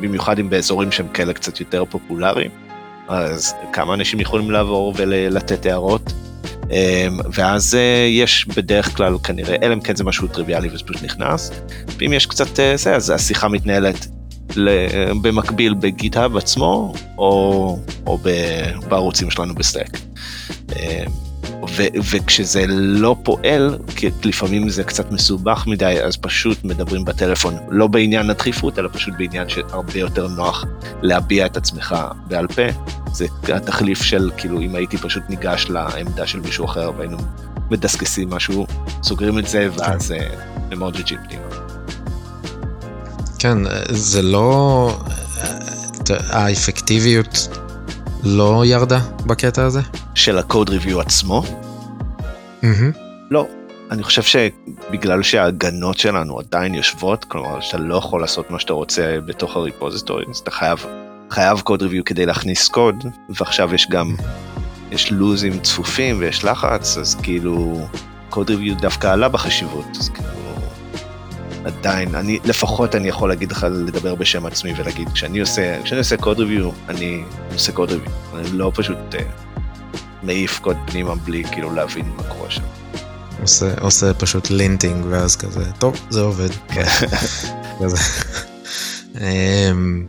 במיוחד 0.00 0.38
אם 0.38 0.50
באזורים 0.50 0.92
שהם 0.92 1.08
כאלה 1.08 1.32
קצת 1.32 1.60
יותר 1.60 1.84
פופולריים. 1.84 2.50
אז 3.08 3.54
כמה 3.72 3.94
אנשים 3.94 4.20
יכולים 4.20 4.50
לעבור 4.50 4.94
ולתת 4.96 5.66
הערות. 5.66 6.12
אמ, 6.70 7.18
ואז 7.32 7.74
אה, 7.74 8.06
יש 8.10 8.46
בדרך 8.56 8.96
כלל 8.96 9.18
כנראה, 9.24 9.56
אלא 9.62 9.74
אם 9.74 9.80
כן 9.80 9.96
זה 9.96 10.04
משהו 10.04 10.28
טריוויאלי 10.28 10.68
וזה 10.68 10.84
פשוט 10.84 11.02
נכנס, 11.02 11.50
ואם 11.98 12.12
יש 12.12 12.26
קצת 12.26 12.60
אה, 12.60 12.76
זה, 12.76 12.96
אז 12.96 13.10
השיחה 13.10 13.48
מתנהלת 13.48 14.06
במקביל 15.22 15.74
בגיטהאב 15.74 16.36
עצמו, 16.36 16.92
או, 17.18 17.78
או 18.06 18.18
בערוצים 18.88 19.30
שלנו 19.30 19.54
בסלאק. 19.54 19.98
ו- 21.68 22.00
וכשזה 22.10 22.64
לא 22.68 23.16
פועל, 23.22 23.78
כי 23.96 24.10
לפעמים 24.24 24.68
זה 24.68 24.84
קצת 24.84 25.12
מסובך 25.12 25.66
מדי, 25.66 26.00
אז 26.04 26.16
פשוט 26.16 26.64
מדברים 26.64 27.04
בטלפון, 27.04 27.54
לא 27.68 27.86
בעניין 27.86 28.30
הדחיפות, 28.30 28.78
אלא 28.78 28.88
פשוט 28.92 29.14
בעניין 29.18 29.48
שהרבה 29.48 29.98
יותר 29.98 30.28
נוח 30.28 30.64
להביע 31.02 31.46
את 31.46 31.56
עצמך 31.56 31.96
בעל 32.28 32.46
פה. 32.46 32.62
זה 33.12 33.26
התחליף 33.42 34.02
של, 34.02 34.30
כאילו, 34.36 34.60
אם 34.60 34.74
הייתי 34.74 34.96
פשוט 34.96 35.22
ניגש 35.28 35.66
לעמדה 35.70 36.26
של 36.26 36.40
מישהו 36.40 36.64
אחר 36.64 36.90
והיינו 36.98 37.18
מדסקסים 37.70 38.30
משהו, 38.30 38.66
סוגרים 39.02 39.38
את 39.38 39.46
זה, 39.46 39.68
ואז 39.76 40.14
אמוג'י 40.72 41.02
פנימה. 41.02 41.44
כן, 43.38 43.58
זה 43.90 44.22
לא... 44.22 44.96
האפקטיביות 46.10 47.48
לא 48.24 48.62
ירדה 48.66 49.00
בקטע 49.26 49.64
הזה? 49.64 49.80
של 50.14 50.38
הקוד 50.38 50.68
ריוויו 50.68 51.00
עצמו? 51.00 51.42
Mm-hmm. 52.62 52.66
לא. 53.30 53.46
אני 53.90 54.02
חושב 54.02 54.22
שבגלל 54.22 55.22
שההגנות 55.22 55.98
שלנו 55.98 56.38
עדיין 56.38 56.74
יושבות, 56.74 57.24
כלומר 57.24 57.60
שאתה 57.60 57.78
לא 57.78 57.94
יכול 57.94 58.20
לעשות 58.20 58.50
מה 58.50 58.60
שאתה 58.60 58.72
רוצה 58.72 59.18
בתוך 59.26 59.56
הריפוזיטורי, 59.56 60.24
אז 60.30 60.36
אתה 60.36 60.50
חייב, 60.50 60.86
חייב 61.30 61.60
קוד 61.60 61.82
ריוויו 61.82 62.04
כדי 62.04 62.26
להכניס 62.26 62.68
קוד, 62.68 63.04
ועכשיו 63.28 63.74
יש 63.74 63.86
גם, 63.90 64.14
יש 64.90 65.12
לוזים 65.12 65.60
צפופים 65.60 66.16
ויש 66.18 66.44
לחץ, 66.44 66.98
אז 66.98 67.14
כאילו 67.14 67.86
קוד 68.28 68.50
ריוויו 68.50 68.74
דווקא 68.76 69.06
עלה 69.06 69.28
בחשיבות, 69.28 69.86
אז 70.00 70.08
כאילו 70.08 70.49
עדיין, 71.64 72.14
אני, 72.14 72.38
לפחות 72.44 72.94
אני 72.94 73.08
יכול 73.08 73.28
להגיד 73.28 73.52
לך, 73.52 73.66
לדבר 73.70 74.14
בשם 74.14 74.46
עצמי 74.46 74.72
ולהגיד, 74.76 75.08
כשאני 75.08 75.40
עושה, 75.40 75.82
כשאני 75.82 75.98
עושה 75.98 76.16
קוד 76.16 76.38
ריוויו, 76.38 76.70
אני 76.88 77.22
עושה 77.52 77.72
קוד 77.72 77.90
ריוויו, 77.90 78.10
אני 78.34 78.48
לא 78.52 78.72
פשוט 78.74 78.98
uh, 79.12 79.16
מעיף 80.22 80.58
קוד 80.58 80.76
פנימה 80.86 81.14
בלי 81.14 81.44
כאילו 81.44 81.74
להבין 81.74 82.04
מה 82.16 82.22
קורה 82.22 82.50
שם. 82.50 82.62
עושה, 83.40 83.74
עושה 83.80 84.14
פשוט 84.14 84.50
לינטינג 84.50 85.06
ואז 85.08 85.36
כזה, 85.36 85.72
טוב, 85.78 85.96
זה 86.10 86.20
עובד. 86.20 86.50
כן. 86.68 86.84
אמ, 89.20 90.06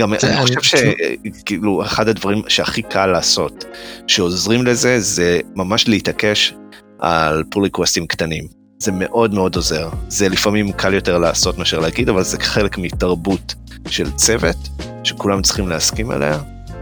גם 0.00 0.14
אני 0.14 0.36
חושב 0.36 0.62
שכאילו 0.62 1.82
אחד 1.82 2.08
הדברים 2.08 2.42
שהכי 2.48 2.82
קל 2.82 3.06
לעשות 3.06 3.64
שעוזרים 4.06 4.66
לזה 4.66 5.00
זה 5.00 5.40
ממש 5.54 5.88
להתעקש 5.88 6.54
על 6.98 7.44
פול 7.50 7.62
ריקווסטים 7.62 8.06
קטנים. 8.06 8.65
זה 8.78 8.92
מאוד 8.92 9.34
מאוד 9.34 9.56
עוזר. 9.56 9.88
זה 10.08 10.28
לפעמים 10.28 10.72
קל 10.72 10.94
יותר 10.94 11.18
לעשות 11.18 11.58
מאשר 11.58 11.78
להגיד, 11.78 12.08
אבל 12.08 12.22
זה 12.22 12.40
חלק 12.40 12.78
מתרבות 12.78 13.54
של 13.88 14.10
צוות, 14.10 14.56
שכולם 15.04 15.42
צריכים 15.42 15.68
להסכים 15.68 16.10
עליה, 16.10 16.38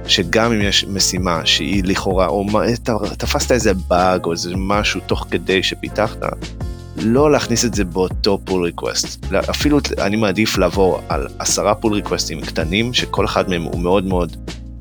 שגם 0.06 0.52
אם 0.52 0.60
יש 0.60 0.84
משימה 0.84 1.46
שהיא 1.46 1.84
לכאורה, 1.84 2.26
או 2.26 2.46
תפסת 3.18 3.52
איזה 3.52 3.74
באג 3.74 4.24
או 4.24 4.32
איזה 4.32 4.52
משהו 4.56 5.00
תוך 5.06 5.26
כדי 5.30 5.62
שפיתחת, 5.62 6.18
לא 6.96 7.32
להכניס 7.32 7.64
את 7.64 7.74
זה 7.74 7.84
באותו 7.84 8.38
pull 8.44 8.64
request. 8.64 9.26
אפילו 9.50 9.78
אני 9.98 10.16
מעדיף 10.16 10.58
לעבור 10.58 11.00
על 11.08 11.26
עשרה 11.38 11.74
pull 11.74 11.92
requestים 11.92 12.40
קטנים, 12.40 12.94
שכל 12.94 13.24
אחד 13.24 13.48
מהם 13.48 13.62
הוא 13.62 13.80
מאוד 13.80 14.04
מאוד 14.04 14.36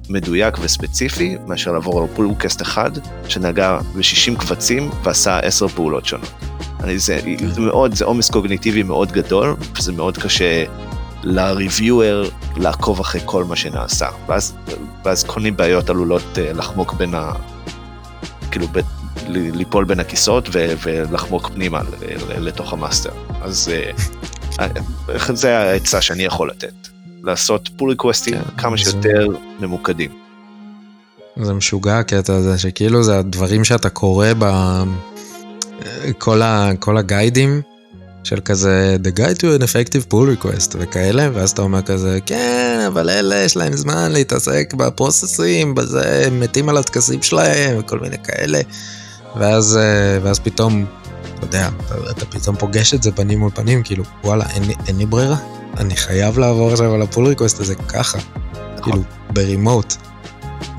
מדויק 0.09 0.57
וספציפי, 0.61 1.37
מאשר 1.47 1.71
לעבור 1.71 2.01
על 2.01 2.07
pull 2.15 2.27
request 2.27 2.61
אחד, 2.61 2.91
שנגע 3.27 3.77
ב-60 3.77 4.39
קבצים 4.39 4.89
ועשה 5.03 5.39
10 5.39 5.67
פעולות 5.67 6.05
שונות. 6.05 6.29
אני, 6.83 6.99
זה, 6.99 7.19
כן. 7.39 7.47
זה 7.47 7.61
מאוד, 7.61 7.95
זה 7.95 8.05
עומס 8.05 8.29
קוגניטיבי 8.29 8.83
מאוד 8.83 9.11
גדול, 9.11 9.55
וזה 9.77 9.91
מאוד 9.91 10.17
קשה 10.17 10.63
ל 11.23 11.35
reviewer 11.35 12.29
לעקוב 12.57 12.99
אחרי 12.99 13.21
כל 13.25 13.43
מה 13.43 13.55
שנעשה. 13.55 14.07
ואז, 14.27 14.53
ואז 15.05 15.23
כל 15.23 15.39
מיני 15.39 15.51
בעיות 15.51 15.89
עלולות 15.89 16.23
אה, 16.35 16.57
לחמוק 16.57 16.93
בין 16.93 17.15
ה... 17.15 17.31
כאילו, 18.51 18.67
ב, 18.67 18.79
ליפול 19.27 19.85
בין 19.85 19.99
הכיסאות 19.99 20.49
ו, 20.51 20.73
ולחמוק 20.83 21.49
פנימה 21.49 21.81
לתוך 22.37 22.73
ה 22.73 22.78
master. 22.78 23.11
אז 23.41 23.71
אה, 24.57 25.31
זה 25.33 25.57
העצה 25.57 26.01
שאני 26.01 26.23
יכול 26.23 26.49
לתת. 26.49 26.73
לעשות 27.23 27.69
pull 27.77 27.89
requestים 27.89 28.35
כן, 28.35 28.57
כמה 28.57 28.77
שיותר 28.77 29.27
זה... 29.31 29.37
ממוקדים. 29.59 30.11
זה 31.41 31.53
משוגע 31.53 31.99
הקטע 31.99 32.35
הזה, 32.35 32.57
שכאילו 32.57 33.03
זה 33.03 33.19
הדברים 33.19 33.63
שאתה 33.63 33.89
קורא 33.89 34.27
ב... 34.39 34.43
כל, 36.17 36.41
ה, 36.41 36.71
כל 36.79 36.97
ה 36.97 37.05
guideים 37.05 37.61
של 38.23 38.39
כזה 38.39 38.97
The 39.03 39.19
Guide 39.19 39.37
to 39.37 39.61
an 39.61 39.63
Effective 39.63 40.13
Pull 40.13 40.43
Request 40.43 40.75
וכאלה, 40.79 41.29
ואז 41.33 41.49
אתה 41.51 41.61
אומר 41.61 41.81
כזה, 41.81 42.19
כן, 42.25 42.79
אבל 42.87 43.09
אלה 43.09 43.35
יש 43.35 43.57
להם 43.57 43.73
זמן 43.73 44.11
להתעסק 44.11 44.73
ב 44.77 44.86
processים, 44.86 45.75
בזה, 45.75 46.27
הם 46.27 46.39
מתים 46.39 46.69
על 46.69 46.77
הטקסים 46.77 47.21
שלהם 47.21 47.79
וכל 47.79 47.99
מיני 47.99 48.17
כאלה, 48.23 48.59
ואז, 49.35 49.77
אה, 49.77 50.19
ואז 50.23 50.39
פתאום, 50.39 50.85
אתה 51.35 51.45
יודע, 51.45 51.69
אתה, 51.85 51.95
אתה 52.11 52.25
פתאום 52.25 52.55
פוגש 52.55 52.93
את 52.93 53.03
זה 53.03 53.11
פנים 53.11 53.39
מול 53.39 53.51
פנים, 53.55 53.83
כאילו, 53.83 54.03
וואלה, 54.23 54.45
אין, 54.49 54.63
אין 54.87 54.97
לי 54.97 55.05
ברירה, 55.05 55.37
אני 55.77 55.95
חייב 55.95 56.39
לעבור 56.39 56.71
עכשיו 56.71 56.93
על 56.93 57.01
ה 57.01 57.07
pull 57.07 57.27
request 57.27 57.59
הזה 57.59 57.75
ככה, 57.75 58.17
נכון. 58.77 58.83
כאילו, 58.83 59.03
ב 59.29 59.38
remote. 59.38 59.95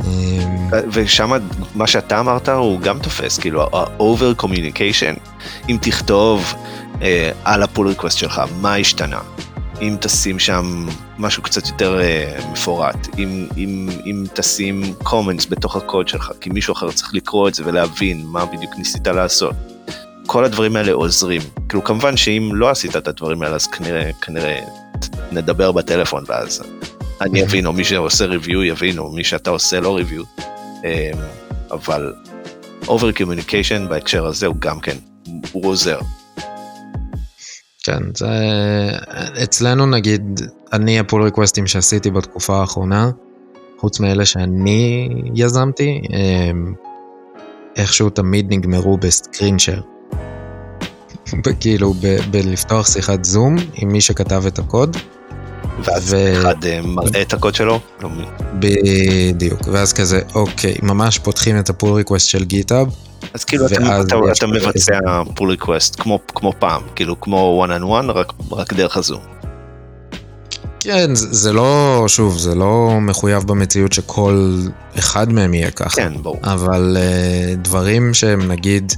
אמ, 0.06 0.68
ושם 0.92 1.30
מה 1.74 1.86
שאתה 1.86 2.20
אמרת 2.20 2.48
הוא 2.48 2.80
גם 2.80 2.98
תופס, 2.98 3.38
כאילו 3.38 3.62
ה-over 3.62 4.42
communication, 4.42 5.18
אם 5.68 5.78
תכתוב 5.80 6.54
אה, 7.02 7.30
על 7.44 7.62
ה 7.62 7.67
pull 7.67 7.88
request 7.88 8.18
שלך 8.18 8.42
מה 8.60 8.74
השתנה, 8.74 9.20
אם 9.80 9.96
תשים 10.00 10.38
שם 10.38 10.86
משהו 11.18 11.42
קצת 11.42 11.66
יותר 11.66 12.00
אה, 12.00 12.44
מפורט, 12.52 13.08
אם, 13.18 13.46
אם, 13.56 13.88
אם 14.06 14.24
תשים 14.34 14.94
comments 15.04 15.48
בתוך 15.48 15.76
הקוד 15.76 16.08
שלך, 16.08 16.32
כי 16.40 16.50
מישהו 16.50 16.72
אחר 16.72 16.90
צריך 16.90 17.14
לקרוא 17.14 17.48
את 17.48 17.54
זה 17.54 17.62
ולהבין 17.66 18.26
מה 18.26 18.44
בדיוק 18.46 18.72
ניסית 18.76 19.06
לעשות. 19.06 19.54
כל 20.26 20.44
הדברים 20.44 20.76
האלה 20.76 20.92
עוזרים. 20.92 21.42
כאילו 21.68 21.84
כמובן 21.84 22.16
שאם 22.16 22.50
לא 22.54 22.70
עשית 22.70 22.96
את 22.96 23.08
הדברים 23.08 23.42
האלה 23.42 23.54
אז 23.54 23.66
כנראה, 23.66 24.10
כנראה 24.20 24.60
נדבר 25.32 25.72
בטלפון 25.72 26.24
ואז 26.26 26.62
אני 27.20 27.44
אבין, 27.44 27.66
או 27.66 27.72
מי 27.72 27.84
שעושה 27.84 28.24
ריוויו 28.24 28.64
יבין, 28.64 28.98
או 28.98 29.12
מי 29.12 29.24
שאתה 29.24 29.50
עושה 29.50 29.80
לא 29.80 29.96
ריוויו. 29.96 30.22
אמ, 30.84 31.18
אבל 31.70 32.12
over 32.82 33.18
communication 33.18 33.88
בהקשר 33.88 34.26
הזה 34.26 34.46
הוא 34.46 34.56
גם 34.58 34.80
כן, 34.80 34.96
הוא 35.52 35.66
עוזר. 35.66 35.98
כן, 37.84 38.02
זה... 38.16 38.26
אצלנו 39.42 39.86
נגיד, 39.86 40.40
אני 40.72 40.98
הפול 40.98 41.22
ריקווסטים 41.22 41.66
שעשיתי 41.66 42.10
בתקופה 42.10 42.60
האחרונה, 42.60 43.10
חוץ 43.78 44.00
מאלה 44.00 44.24
שאני 44.24 45.08
יזמתי, 45.34 46.00
אמ, 46.10 46.74
איכשהו 47.76 48.10
תמיד 48.10 48.46
נגמרו 48.52 48.96
ב 48.96 49.05
screen 49.05 49.58
share. 49.58 49.82
כאילו, 51.60 51.94
בלפתוח 52.30 52.86
שיחת 52.86 53.24
זום 53.24 53.56
עם 53.74 53.88
מי 53.88 54.00
שכתב 54.00 54.42
את 54.46 54.58
הקוד. 54.58 54.96
ואז 55.82 56.14
ו... 56.14 56.32
אחד 56.40 56.64
אה, 56.64 56.80
מראה 56.82 57.22
את 57.22 57.32
הקוד 57.32 57.54
שלו? 57.54 57.80
לא 58.02 58.08
בדיוק, 58.58 59.60
ואז 59.72 59.92
כזה, 59.92 60.20
אוקיי, 60.34 60.74
ממש 60.82 61.18
פותחים 61.18 61.58
את 61.58 61.70
ה 61.70 61.74
pull 61.74 61.92
request 61.92 62.28
של 62.28 62.44
GitHub. 62.44 62.94
אז 63.34 63.44
כאילו 63.44 63.66
אתה, 63.66 64.00
אתה, 64.00 64.16
אתה 64.38 64.46
מבצע 64.46 64.98
pull 65.34 65.50
request 65.50 66.00
כמו, 66.00 66.18
כמו 66.34 66.52
פעם, 66.58 66.82
כאילו 66.94 67.20
כמו 67.20 67.66
one 67.66 67.80
on 67.80 67.82
one, 67.82 68.12
רק, 68.12 68.32
רק 68.52 68.72
דרך 68.72 68.96
הזום. 68.96 69.20
כן, 70.80 71.14
זה, 71.14 71.34
זה 71.34 71.52
לא, 71.52 72.04
שוב, 72.06 72.38
זה 72.38 72.54
לא 72.54 72.98
מחויב 73.00 73.42
במציאות 73.42 73.92
שכל 73.92 74.60
אחד 74.98 75.32
מהם 75.32 75.54
יהיה 75.54 75.70
ככה. 75.70 75.96
כן, 75.96 76.12
ברור. 76.22 76.38
אבל 76.42 76.96
uh, 76.96 77.56
דברים 77.56 78.14
שהם 78.14 78.50
נגיד, 78.50 78.92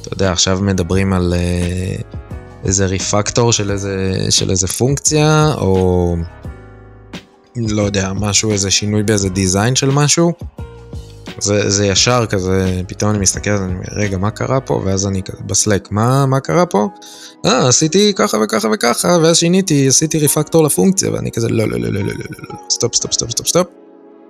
אתה 0.00 0.14
יודע, 0.14 0.32
עכשיו 0.32 0.58
מדברים 0.62 1.12
על 1.12 1.34
uh, 1.36 2.16
איזה 2.64 2.86
ריפקטור 2.86 3.52
של 3.52 3.70
איזה, 3.70 4.26
של 4.30 4.50
איזה 4.50 4.68
פונקציה, 4.68 5.54
או 5.58 6.16
לא 7.56 7.82
יודע, 7.82 8.12
משהו, 8.12 8.52
איזה 8.52 8.70
שינוי 8.70 9.02
באיזה 9.02 9.28
דיזיין 9.28 9.76
של 9.76 9.90
משהו. 9.90 10.32
זה, 11.38 11.70
זה 11.70 11.86
ישר 11.86 12.26
כזה, 12.26 12.82
פתאום 12.88 13.10
אני 13.10 13.18
מסתכל, 13.18 13.50
אני 13.50 13.74
אומר, 13.74 13.84
רגע, 13.92 14.18
מה 14.18 14.30
קרה 14.30 14.60
פה? 14.60 14.82
ואז 14.84 15.06
אני 15.06 15.22
כזה 15.22 15.42
בסלק, 15.46 15.92
מה, 15.92 16.26
מה 16.26 16.40
קרה 16.40 16.66
פה? 16.66 16.88
אה, 17.46 17.68
עשיתי 17.68 18.12
ככה 18.16 18.38
וככה 18.44 18.68
וככה, 18.72 19.18
ואז 19.22 19.36
שיניתי, 19.36 19.88
עשיתי 19.88 20.18
refactor 20.18 20.64
לפונקציה, 20.64 21.12
ואני 21.12 21.30
כזה, 21.30 21.48
לא, 21.48 21.68
לא, 21.68 21.80
לא, 21.80 21.92
לא, 21.92 22.00
לא, 22.00 22.06
לא, 22.06 22.14
לא, 22.48 22.54
סטופ, 22.70 22.94
סטופ, 22.94 23.12
סטופ, 23.12 23.30
סטופ, 23.30 23.46
סטופ, 23.46 23.66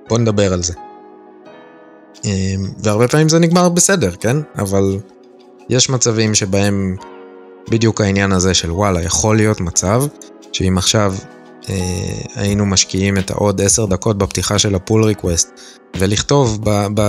בוא 0.08 0.18
נדבר 0.18 0.52
על 0.52 0.62
זה. 0.62 0.74
והרבה 2.78 3.08
פעמים 3.08 3.28
זה 3.28 3.38
נגמר 3.38 3.68
בסדר, 3.68 4.10
כן? 4.10 4.36
אבל 4.58 4.98
יש 5.68 5.90
מצבים 5.90 6.34
שבהם 6.34 6.96
בדיוק 7.70 8.00
העניין 8.00 8.32
הזה 8.32 8.54
של 8.54 8.72
וואלה, 8.72 9.02
יכול 9.02 9.36
להיות 9.36 9.60
מצב 9.60 10.02
שאם 10.52 10.78
עכשיו 10.78 11.14
אה, 11.68 11.74
היינו 12.34 12.66
משקיעים 12.66 13.18
את 13.18 13.30
העוד 13.30 13.60
10 13.60 13.86
דקות 13.86 14.18
בפתיחה 14.18 14.58
של 14.58 14.74
ה 14.74 14.80
pull 14.80 15.04
request 15.04 15.61
ולכתוב 15.96 16.58
ב, 16.64 16.86
ב, 16.94 17.02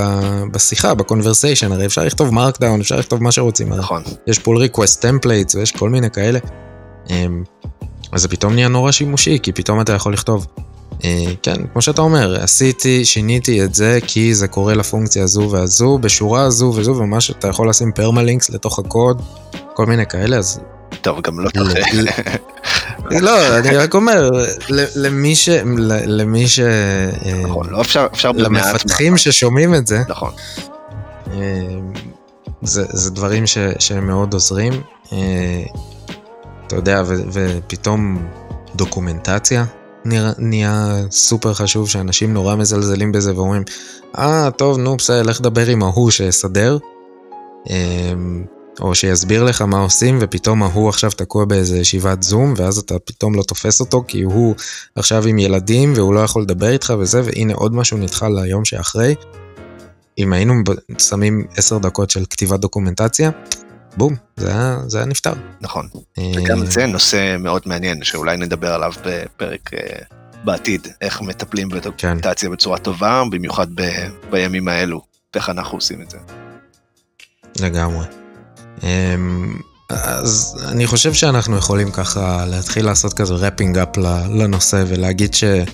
בשיחה, 0.51 0.93
ב 0.93 0.99
conversation, 0.99 1.71
הרי 1.71 1.85
אפשר 1.85 2.03
לכתוב 2.03 2.33
markdown, 2.33 2.79
אפשר 2.79 2.95
לכתוב 2.95 3.23
מה 3.23 3.31
שרוצים. 3.31 3.73
נכון. 3.73 4.03
יש 4.27 4.39
pull 4.39 4.57
request 4.57 5.01
templates 5.01 5.55
ויש 5.55 5.71
כל 5.71 5.89
מיני 5.89 6.11
כאלה. 6.11 6.39
אה, 7.09 7.25
אז 8.11 8.21
זה 8.21 8.27
פתאום 8.27 8.53
נהיה 8.53 8.67
נורא 8.67 8.91
שימושי, 8.91 9.39
כי 9.43 9.51
פתאום 9.51 9.81
אתה 9.81 9.93
יכול 9.93 10.13
לכתוב. 10.13 10.47
אה, 11.03 11.33
כן, 11.43 11.67
כמו 11.73 11.81
שאתה 11.81 12.01
אומר, 12.01 12.43
עשיתי, 12.43 13.05
שיניתי 13.05 13.63
את 13.63 13.75
זה 13.75 13.99
כי 14.07 14.35
זה 14.35 14.47
קורה 14.47 14.73
לפונקציה 14.73 15.23
הזו 15.23 15.49
והזו, 15.51 15.97
בשורה 16.01 16.41
הזו 16.41 16.73
וזו, 16.75 16.95
וממש 16.95 17.31
אתה 17.31 17.47
יכול 17.47 17.69
לשים 17.69 17.91
פרמלינקס 17.91 18.49
לתוך 18.49 18.79
הקוד, 18.79 19.21
כל 19.73 19.85
מיני 19.85 20.05
כאלה, 20.05 20.37
אז... 20.37 20.59
טוב, 21.01 21.21
גם 21.21 21.39
לא 21.39 21.49
לא, 23.21 23.57
אני 23.57 23.77
רק 23.77 23.93
אומר, 23.93 24.29
למי 24.95 25.35
ש... 25.35 25.49
למי 26.05 26.47
ש... 26.47 26.59
נכון, 27.43 27.69
לא 27.69 27.81
אפשר, 27.81 28.07
אפשר 28.13 28.31
למפתחים 28.31 29.17
ששומעים 29.17 29.75
את 29.75 29.87
זה. 29.87 30.01
נכון. 30.09 30.31
אה, 31.33 31.39
זה, 32.61 32.85
זה 32.89 33.11
דברים 33.11 33.47
ש, 33.47 33.57
שהם 33.79 34.07
מאוד 34.07 34.33
עוזרים. 34.33 34.73
אה, 35.13 35.17
אתה 36.67 36.75
יודע, 36.75 37.03
ו, 37.05 37.15
ופתאום 37.31 38.27
דוקומנטציה 38.75 39.65
נהיה 40.37 40.95
סופר 41.11 41.53
חשוב, 41.53 41.89
שאנשים 41.89 42.33
נורא 42.33 42.55
מזלזלים 42.55 43.11
בזה 43.11 43.35
ואומרים, 43.35 43.63
אה, 44.17 44.47
ah, 44.47 44.51
טוב, 44.51 44.77
נו, 44.77 44.97
בסדר, 44.97 45.21
לך 45.21 45.41
דבר 45.41 45.67
עם 45.67 45.83
ההוא 45.83 46.11
שיסדר. 46.11 46.77
אה, 47.69 48.13
או 48.81 48.95
שיסביר 48.95 49.43
לך 49.43 49.61
מה 49.61 49.79
עושים, 49.79 50.17
ופתאום 50.21 50.63
ההוא 50.63 50.89
עכשיו 50.89 51.11
תקוע 51.11 51.45
באיזה 51.45 51.77
ישיבת 51.77 52.23
זום, 52.23 52.53
ואז 52.57 52.77
אתה 52.77 52.99
פתאום 52.99 53.35
לא 53.35 53.43
תופס 53.43 53.79
אותו, 53.79 54.03
כי 54.07 54.21
הוא 54.21 54.55
עכשיו 54.95 55.27
עם 55.27 55.39
ילדים, 55.39 55.93
והוא 55.95 56.13
לא 56.13 56.19
יכול 56.19 56.41
לדבר 56.41 56.69
איתך 56.69 56.93
וזה, 56.99 57.21
והנה 57.25 57.53
עוד 57.53 57.75
משהו 57.75 57.97
נדחה 57.97 58.29
ליום 58.29 58.65
שאחרי. 58.65 59.15
אם 60.17 60.33
היינו 60.33 60.53
שמים 60.97 61.45
עשר 61.57 61.77
דקות 61.77 62.09
של 62.09 62.25
כתיבת 62.29 62.59
דוקומנטציה, 62.59 63.31
בום, 63.97 64.15
זה 64.37 64.49
היה, 64.49 64.77
זה 64.87 64.97
היה 64.97 65.07
נפתר. 65.07 65.33
נכון, 65.61 65.87
אה, 66.17 66.31
וגם 66.35 66.65
זה 66.65 66.85
נושא 66.85 67.35
מאוד 67.39 67.61
מעניין, 67.65 68.03
שאולי 68.03 68.37
נדבר 68.37 68.73
עליו 68.73 68.91
בפרק 69.05 69.73
אה, 69.73 69.79
בעתיד, 70.43 70.87
איך 71.01 71.21
מטפלים 71.21 71.69
בדוקומנטציה 71.69 72.49
כן. 72.49 72.55
בצורה 72.55 72.77
טובה, 72.77 73.23
במיוחד 73.31 73.67
ב, 73.75 73.81
בימים 74.29 74.67
האלו, 74.67 75.01
ואיך 75.33 75.49
אנחנו 75.49 75.77
עושים 75.77 76.01
את 76.01 76.09
זה. 76.09 76.17
לגמרי. 77.59 78.05
אמ, 78.83 79.55
אז 79.89 80.65
אני 80.67 80.87
חושב 80.87 81.13
שאנחנו 81.13 81.57
יכולים 81.57 81.91
ככה 81.91 82.45
להתחיל 82.45 82.85
לעשות 82.85 83.13
כזה 83.13 83.33
רפינג 83.33 83.77
אפ 83.77 83.97
לנושא 84.29 84.83
ולהגיד 84.87 85.33
ש... 85.33 85.43
אה, 85.43 85.65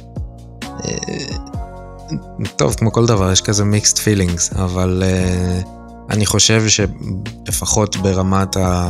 טוב, 2.56 2.76
כמו 2.76 2.92
כל 2.92 3.06
דבר, 3.06 3.32
יש 3.32 3.42
כזה 3.42 3.64
מיקסט 3.64 3.98
פילינגס, 3.98 4.54
אבל 4.54 5.04
uh, 5.04 5.77
אני 6.10 6.26
חושב 6.26 6.64
שלפחות 6.68 7.98
ברמת 7.98 8.58
ה... 8.58 8.88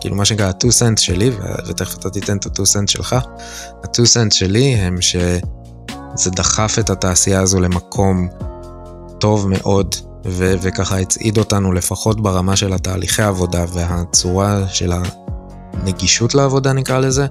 כאילו 0.00 0.16
מה 0.16 0.24
שנקרא 0.24 0.46
ה-2 0.46 0.70
סנט 0.70 0.98
שלי, 0.98 1.30
ותכף 1.66 1.98
אתה 1.98 2.10
תיתן 2.10 2.36
את 2.36 2.46
ה-2 2.46 2.64
סנט 2.64 2.88
שלך, 2.88 3.12
ה-2 3.12 4.04
סנט 4.04 4.32
שלי 4.32 4.74
הם 4.74 5.00
שזה 5.00 6.30
דחף 6.30 6.76
את 6.78 6.90
התעשייה 6.90 7.40
הזו 7.40 7.60
למקום 7.60 8.28
טוב 9.18 9.48
מאוד 9.48 9.94
ו- 10.26 10.54
וככה 10.62 10.98
הצעיד 10.98 11.38
אותנו 11.38 11.72
לפחות 11.72 12.20
ברמה 12.20 12.56
של 12.56 12.72
התהליכי 12.72 13.22
העבודה 13.22 13.64
והצורה 13.72 14.68
של 14.68 14.92
הנגישות 14.92 16.34
לעבודה 16.34 16.72
נקרא 16.72 16.98
לזה, 16.98 17.26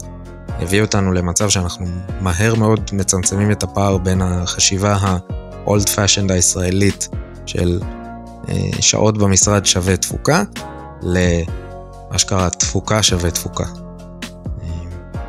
הביא 0.49 0.81
אותנו 0.81 1.11
למצב 1.11 1.49
שאנחנו 1.49 1.85
מהר 2.21 2.55
מאוד 2.55 2.89
מצמצמים 2.93 3.51
את 3.51 3.63
הפער 3.63 3.97
בין 3.97 4.21
החשיבה 4.21 4.93
ה-old 4.93 5.85
fashioned 5.85 6.33
הישראלית 6.33 7.09
של 7.45 7.79
שעות 8.81 9.17
במשרד 9.17 9.65
שווה 9.65 9.97
תפוקה, 9.97 10.43
לאשכרה 11.01 12.49
תפוקה 12.49 13.03
שווה 13.03 13.31
תפוקה. 13.31 13.65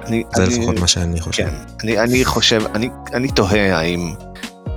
אני, 0.07 0.25
זה 0.35 0.45
אני, 0.45 0.59
לפחות 0.59 0.79
מה 0.79 0.87
שאני 0.87 1.21
חושב. 1.21 1.45
כן, 1.45 1.55
אני, 1.83 1.99
אני 1.99 2.25
חושב, 2.25 2.62
אני, 2.75 2.89
אני 3.12 3.29
תוהה 3.29 3.79
האם 3.79 4.14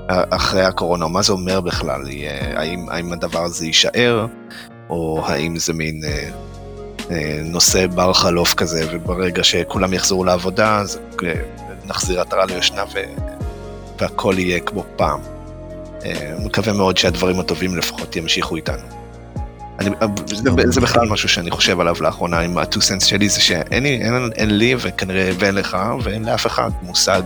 אחרי 0.07 0.63
הקורונה, 0.63 1.07
מה 1.07 1.21
זה 1.21 1.33
אומר 1.33 1.61
בכלל? 1.61 2.01
האם, 2.55 2.89
האם 2.89 3.13
הדבר 3.13 3.43
הזה 3.43 3.65
יישאר, 3.65 4.25
או 4.89 5.23
האם 5.25 5.57
זה 5.57 5.73
מין 5.73 6.01
אה, 6.03 6.29
אה, 7.11 7.41
נושא 7.45 7.87
בר 7.87 8.13
חלוף 8.13 8.53
כזה, 8.53 8.87
וברגע 8.91 9.43
שכולם 9.43 9.93
יחזרו 9.93 10.23
לעבודה, 10.23 10.77
אז 10.77 10.99
אה, 11.23 11.33
נחזיר 11.85 12.21
עטרה 12.21 12.45
ליושנה 12.45 12.83
והכל 13.99 14.35
יהיה 14.37 14.59
כמו 14.59 14.83
פעם. 14.95 15.19
אה, 16.05 16.33
מקווה 16.45 16.73
מאוד 16.73 16.97
שהדברים 16.97 17.39
הטובים 17.39 17.77
לפחות 17.77 18.15
ימשיכו 18.15 18.55
איתנו. 18.55 18.83
אני, 19.79 19.89
זה, 20.25 20.49
זה 20.65 20.81
בכלל 20.81 21.07
משהו 21.09 21.29
שאני 21.29 21.51
חושב 21.51 21.79
עליו 21.79 21.95
לאחרונה 22.01 22.39
עם 22.39 22.57
ה-2 22.57 22.75
cents 22.75 23.05
שלי, 23.05 23.29
זה 23.29 23.41
שאין 23.41 23.83
לי, 23.83 24.01
אין, 24.01 24.29
אין 24.35 24.57
לי 24.57 24.75
וכנראה 24.79 25.31
ואין 25.39 25.55
לך 25.55 25.77
ואין 26.03 26.25
לאף 26.25 26.47
אחד 26.47 26.69
מושג 26.81 27.21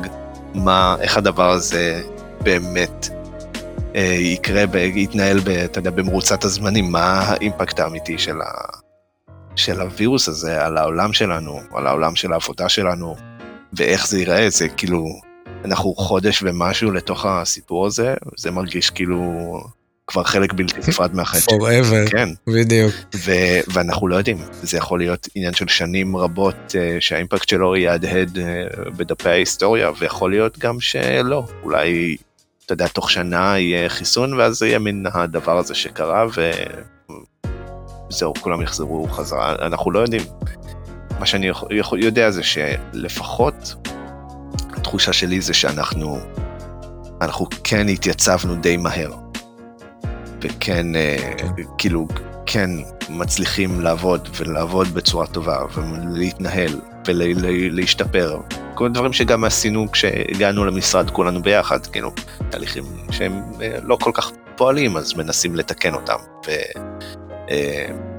מה, 0.53 0.95
איך 0.99 1.17
הדבר 1.17 1.49
הזה 1.49 2.01
באמת 2.41 3.09
אה, 3.95 4.17
יקרה 4.19 4.63
ויתנהל, 4.71 5.39
ב, 5.39 5.49
אתה 5.49 5.79
יודע, 5.79 5.91
במרוצת 5.91 6.43
הזמנים, 6.43 6.91
מה 6.91 7.19
האימפקט 7.19 7.79
האמיתי 7.79 8.17
של, 8.17 8.41
ה, 8.41 8.51
של 9.55 9.81
הווירוס 9.81 10.27
הזה 10.27 10.65
על 10.65 10.77
העולם 10.77 11.13
שלנו, 11.13 11.59
על 11.73 11.87
העולם 11.87 12.15
של 12.15 12.33
העבודה 12.33 12.69
שלנו, 12.69 13.15
ואיך 13.73 14.07
זה 14.07 14.19
ייראה, 14.19 14.49
זה 14.49 14.69
כאילו, 14.69 15.05
אנחנו 15.65 15.95
חודש 15.95 16.43
ומשהו 16.43 16.91
לתוך 16.91 17.25
הסיפור 17.25 17.85
הזה, 17.85 18.13
זה 18.37 18.51
מרגיש 18.51 18.89
כאילו 18.89 19.21
כבר 20.07 20.23
חלק 20.23 20.53
בלתי 20.53 20.79
נפרד 20.87 21.15
מהחיים 21.15 21.43
forever, 21.43 22.11
כן, 22.11 22.29
בדיוק. 22.47 22.93
ו- 23.15 23.59
ואנחנו 23.73 24.07
לא 24.07 24.15
יודעים, 24.15 24.37
זה 24.51 24.77
יכול 24.77 24.99
להיות 24.99 25.27
עניין 25.35 25.53
של 25.53 25.67
שנים 25.67 26.17
רבות 26.17 26.75
אה, 26.75 26.97
שהאימפקט 26.99 27.49
שלו 27.49 27.75
יהדהד 27.75 28.37
אה, 28.37 28.63
בדפי 28.97 29.29
ההיסטוריה, 29.29 29.91
ויכול 29.99 30.31
להיות 30.31 30.59
גם 30.59 30.79
שלא, 30.79 31.43
אולי, 31.63 32.17
אתה 32.65 32.73
יודע, 32.73 32.87
תוך 32.87 33.11
שנה 33.11 33.59
יהיה 33.59 33.89
חיסון, 33.89 34.33
ואז 34.33 34.55
זה 34.55 34.67
יהיה 34.67 34.79
מין 34.79 35.05
הדבר 35.13 35.57
הזה 35.57 35.75
שקרה, 35.75 36.25
וזהו, 38.09 38.33
כולם 38.41 38.61
יחזרו 38.61 39.07
חזרה, 39.07 39.55
אנחנו 39.61 39.91
לא 39.91 39.99
יודעים. 39.99 40.21
מה 41.19 41.25
שאני 41.25 41.51
יודע 41.97 42.31
זה 42.31 42.41
שלפחות 42.43 43.75
התחושה 44.85 45.13
שלי 45.13 45.41
זה 45.41 45.53
שאנחנו, 45.53 46.19
אנחנו 47.21 47.45
כן 47.63 47.89
התייצבנו 47.89 48.55
די 48.55 48.77
מהר. 48.77 49.13
וכן, 50.41 50.95
אה, 50.95 51.33
כן. 51.37 51.47
כאילו, 51.77 52.07
כן 52.45 52.69
מצליחים 53.09 53.81
לעבוד 53.81 54.29
ולעבוד 54.37 54.87
בצורה 54.87 55.27
טובה 55.27 55.59
ולהתנהל 55.73 56.79
ולהשתפר. 57.07 58.39
כל 58.73 58.85
הדברים 58.85 59.13
שגם 59.13 59.43
עשינו 59.43 59.91
כשהגענו 59.91 60.65
למשרד 60.65 61.09
כולנו 61.09 61.41
ביחד, 61.41 61.85
כאילו, 61.85 62.11
תהליכים 62.49 62.83
שהם 63.11 63.41
אה, 63.61 63.77
לא 63.83 63.97
כל 64.01 64.11
כך 64.13 64.31
פועלים, 64.55 64.97
אז 64.97 65.13
מנסים 65.13 65.55
לתקן 65.55 65.93
אותם. 65.93 66.17
ו, 66.47 66.49
אה, 66.49 66.81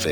ו, 0.02 0.08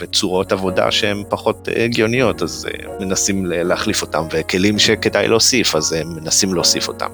וצורות 0.00 0.52
עבודה 0.52 0.90
שהן 0.90 1.22
פחות 1.28 1.68
אה, 1.68 1.84
הגיוניות, 1.84 2.42
אז 2.42 2.66
אה, 2.66 2.98
מנסים 3.00 3.46
להחליף 3.46 4.02
אותם, 4.02 4.24
וכלים 4.32 4.78
שכדאי 4.78 5.28
להוסיף, 5.28 5.76
אז 5.76 5.92
אה, 5.92 6.04
מנסים 6.04 6.54
להוסיף 6.54 6.88
אותם. 6.88 7.10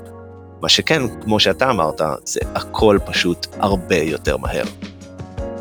מה 0.61 0.69
שכן, 0.69 1.03
כמו 1.23 1.41
שאתה 1.41 1.71
אמרת, 1.71 2.01
זה 2.25 2.41
הכל 2.55 2.99
פשוט 3.05 3.47
הרבה 3.59 3.97
יותר 3.97 4.37
מהר. 4.37 4.65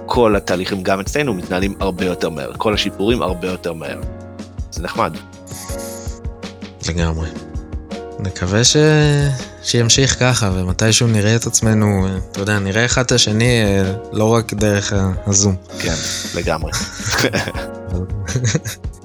כל 0.05 0.35
התהליכים 0.35 0.83
גם 0.83 0.99
אצלנו 0.99 1.33
מתנהלים 1.33 1.75
הרבה 1.79 2.05
יותר 2.05 2.29
מהר, 2.29 2.51
כל 2.57 2.73
השיפורים 2.73 3.21
הרבה 3.21 3.47
יותר 3.47 3.73
מהר. 3.73 3.99
זה 4.71 4.83
נחמד. 4.83 5.17
לגמרי. 6.89 7.46
נקווה 8.19 8.63
ש... 8.63 8.77
שימשיך 9.63 10.19
ככה, 10.19 10.51
ומתישהו 10.53 11.07
נראה 11.07 11.35
את 11.35 11.47
עצמנו, 11.47 12.05
אה, 12.05 12.17
אתה 12.31 12.39
יודע, 12.39 12.59
נראה 12.59 12.85
אחד 12.85 13.05
את 13.05 13.11
השני, 13.11 13.63
אה, 13.63 13.93
לא 14.11 14.33
רק 14.33 14.53
דרך 14.53 14.93
הזום. 15.27 15.55
כן, 15.79 15.93
לגמרי. 16.35 16.71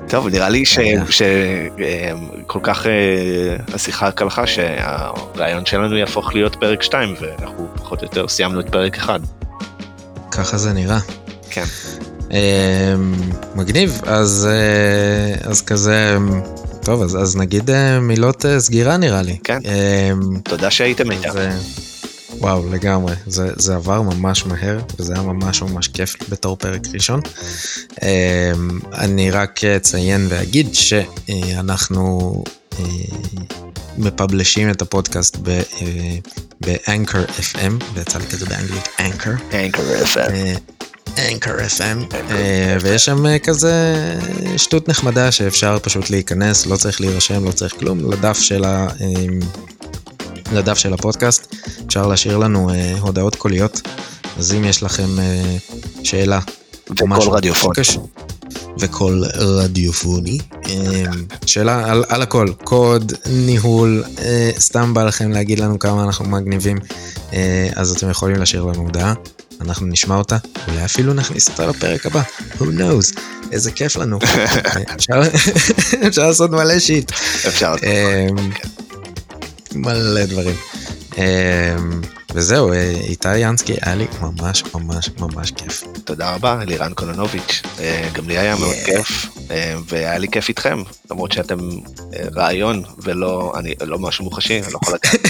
טוב, 0.08 0.28
נראה 0.28 0.48
לי 0.48 0.64
שכל 0.66 2.60
כך 2.62 2.86
אה, 2.86 3.56
השיחה 3.74 4.10
קלחה 4.10 4.46
שהרעיון 4.46 5.66
שלנו 5.66 5.96
יהפוך 5.96 6.34
להיות 6.34 6.56
פרק 6.56 6.82
2, 6.82 7.14
ואנחנו 7.20 7.68
פחות 7.74 8.00
או 8.00 8.04
יותר 8.04 8.28
סיימנו 8.28 8.60
את 8.60 8.68
פרק 8.70 8.98
1. 8.98 9.20
ככה 10.30 10.58
זה 10.58 10.72
נראה. 10.72 10.98
כן. 11.50 11.64
אה, 12.32 12.94
מגניב, 13.54 14.00
אז, 14.06 14.48
אה, 14.50 15.50
אז 15.50 15.62
כזה, 15.62 16.18
טוב, 16.84 17.02
אז, 17.02 17.16
אז 17.16 17.36
נגיד 17.36 17.70
אה, 17.70 18.00
מילות 18.00 18.46
אה, 18.46 18.60
סגירה 18.60 18.96
נראה 18.96 19.22
לי. 19.22 19.38
כן. 19.44 19.58
אה, 19.66 20.10
תודה 20.44 20.70
שהייתם 20.70 21.10
איתם. 21.10 21.30
זה, 21.32 21.50
וואו, 22.38 22.68
לגמרי. 22.70 23.14
זה, 23.26 23.48
זה 23.56 23.74
עבר 23.74 24.02
ממש 24.02 24.46
מהר, 24.46 24.80
וזה 24.98 25.12
היה 25.12 25.22
ממש 25.22 25.62
ממש 25.62 25.88
כיף 25.88 26.16
בתור 26.28 26.56
פרק 26.56 26.80
ראשון. 26.94 27.20
אני 28.94 29.30
רק 29.30 29.64
אציין 29.64 30.26
ואגיד 30.28 30.74
שאנחנו 30.74 32.34
מפבלשים 33.98 34.70
את 34.70 34.82
הפודקאסט 34.82 35.36
ב- 35.42 35.62
באנקר 36.60 37.24
FM, 37.24 37.84
ויצא 37.94 38.18
לי 38.18 38.26
כזה 38.26 38.46
באנגלית 38.46 38.88
אנקר. 39.00 39.30
אנקר 39.52 39.82
FM. 40.04 40.81
אנקר 41.18 41.54
FM, 41.58 42.14
אה, 42.30 42.76
ויש 42.80 43.04
שם 43.04 43.26
אה, 43.26 43.38
כזה 43.38 43.94
שטות 44.56 44.88
נחמדה 44.88 45.32
שאפשר 45.32 45.78
פשוט 45.82 46.10
להיכנס, 46.10 46.66
לא 46.66 46.76
צריך 46.76 47.00
להירשם, 47.00 47.44
לא 47.44 47.52
צריך 47.52 47.74
כלום, 47.78 48.12
לדף 48.12 48.38
של, 48.38 48.64
ה, 48.64 48.86
אה, 49.00 49.06
לדף 50.52 50.78
של 50.78 50.92
הפודקאסט, 50.94 51.54
אפשר 51.86 52.06
להשאיר 52.06 52.36
לנו 52.38 52.70
אה, 52.70 52.94
הודעות 53.00 53.36
קוליות, 53.36 53.80
אז 54.38 54.52
אם 54.54 54.64
יש 54.64 54.82
לכם 54.82 55.18
אה, 55.18 55.56
שאלה, 56.04 56.40
וקול 56.90 57.08
משהו 57.08 57.32
רדיופוני. 57.32 57.74
שקשור- 57.74 58.08
וקול 58.78 59.24
רדיופוני. 59.34 60.38
אה, 60.68 61.02
שאלה 61.46 61.90
על, 61.90 62.04
על 62.08 62.22
הכל, 62.22 62.48
קוד, 62.64 63.12
ניהול, 63.30 64.04
אה, 64.18 64.50
סתם 64.58 64.94
בא 64.94 65.04
לכם 65.04 65.30
להגיד 65.30 65.60
לנו 65.60 65.78
כמה 65.78 66.04
אנחנו 66.04 66.24
מגניבים, 66.24 66.78
אה, 67.32 67.68
אז 67.76 67.90
אתם 67.96 68.10
יכולים 68.10 68.36
להשאיר 68.36 68.62
לנו 68.64 68.82
הודעה, 68.82 69.14
אנחנו 69.66 69.86
נשמע 69.86 70.16
אותה, 70.16 70.36
אולי 70.68 70.84
אפילו 70.84 71.14
נכניס 71.14 71.48
אותה 71.48 71.66
לפרק 71.66 72.06
הבא, 72.06 72.22
who 72.58 72.62
knows, 72.62 73.20
איזה 73.52 73.72
כיף 73.72 73.96
לנו. 73.96 74.18
אפשר, 74.96 76.22
לעשות 76.22 76.50
מלא 76.50 76.78
שיט. 76.78 77.10
אפשר. 77.48 77.74
אה, 77.84 78.26
מלא 79.74 80.24
דברים. 80.24 80.56
אה, 81.18 81.76
וזהו, 82.34 82.72
אה, 82.72 82.90
איתי 82.90 83.38
ינסקי, 83.38 83.74
היה 83.82 83.94
לי 83.94 84.06
ממש 84.20 84.64
ממש 84.74 85.10
ממש 85.18 85.50
כיף. 85.50 85.84
תודה 86.04 86.34
רבה, 86.34 86.62
אלירן 86.62 86.92
קולנוביץ'. 86.94 87.62
אה, 87.80 88.08
גם 88.12 88.28
לי 88.28 88.38
היה 88.38 88.56
מאוד. 88.56 88.74
כיף, 88.84 89.26
אה, 89.50 89.74
והיה 89.88 90.18
לי 90.18 90.28
כיף 90.28 90.48
איתכם, 90.48 90.82
למרות 91.10 91.32
שאתם 91.32 91.58
רעיון 92.36 92.82
ולא, 92.98 93.52
אני 93.58 93.74
לא 93.82 93.98
משהו 93.98 94.24
מוחשי, 94.24 94.60
אני 94.62 94.72
לא 94.72 94.78
יכול 94.82 94.94
לדעת. 94.94 95.22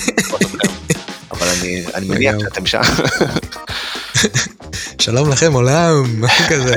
אבל 1.32 1.46
אני 1.48 1.84
אני 1.94 2.06
מניח. 2.06 2.34
שאתם 2.40 2.66
שם. 2.66 2.80
שלום 4.98 5.30
לכם 5.30 5.52
עולם, 5.52 6.24
משהו 6.24 6.44
כזה. 6.48 6.76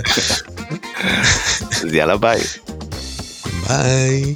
אז 1.83 1.93
יאללה 1.93 2.17
ביי. 2.17 2.39
ביי. 3.67 4.35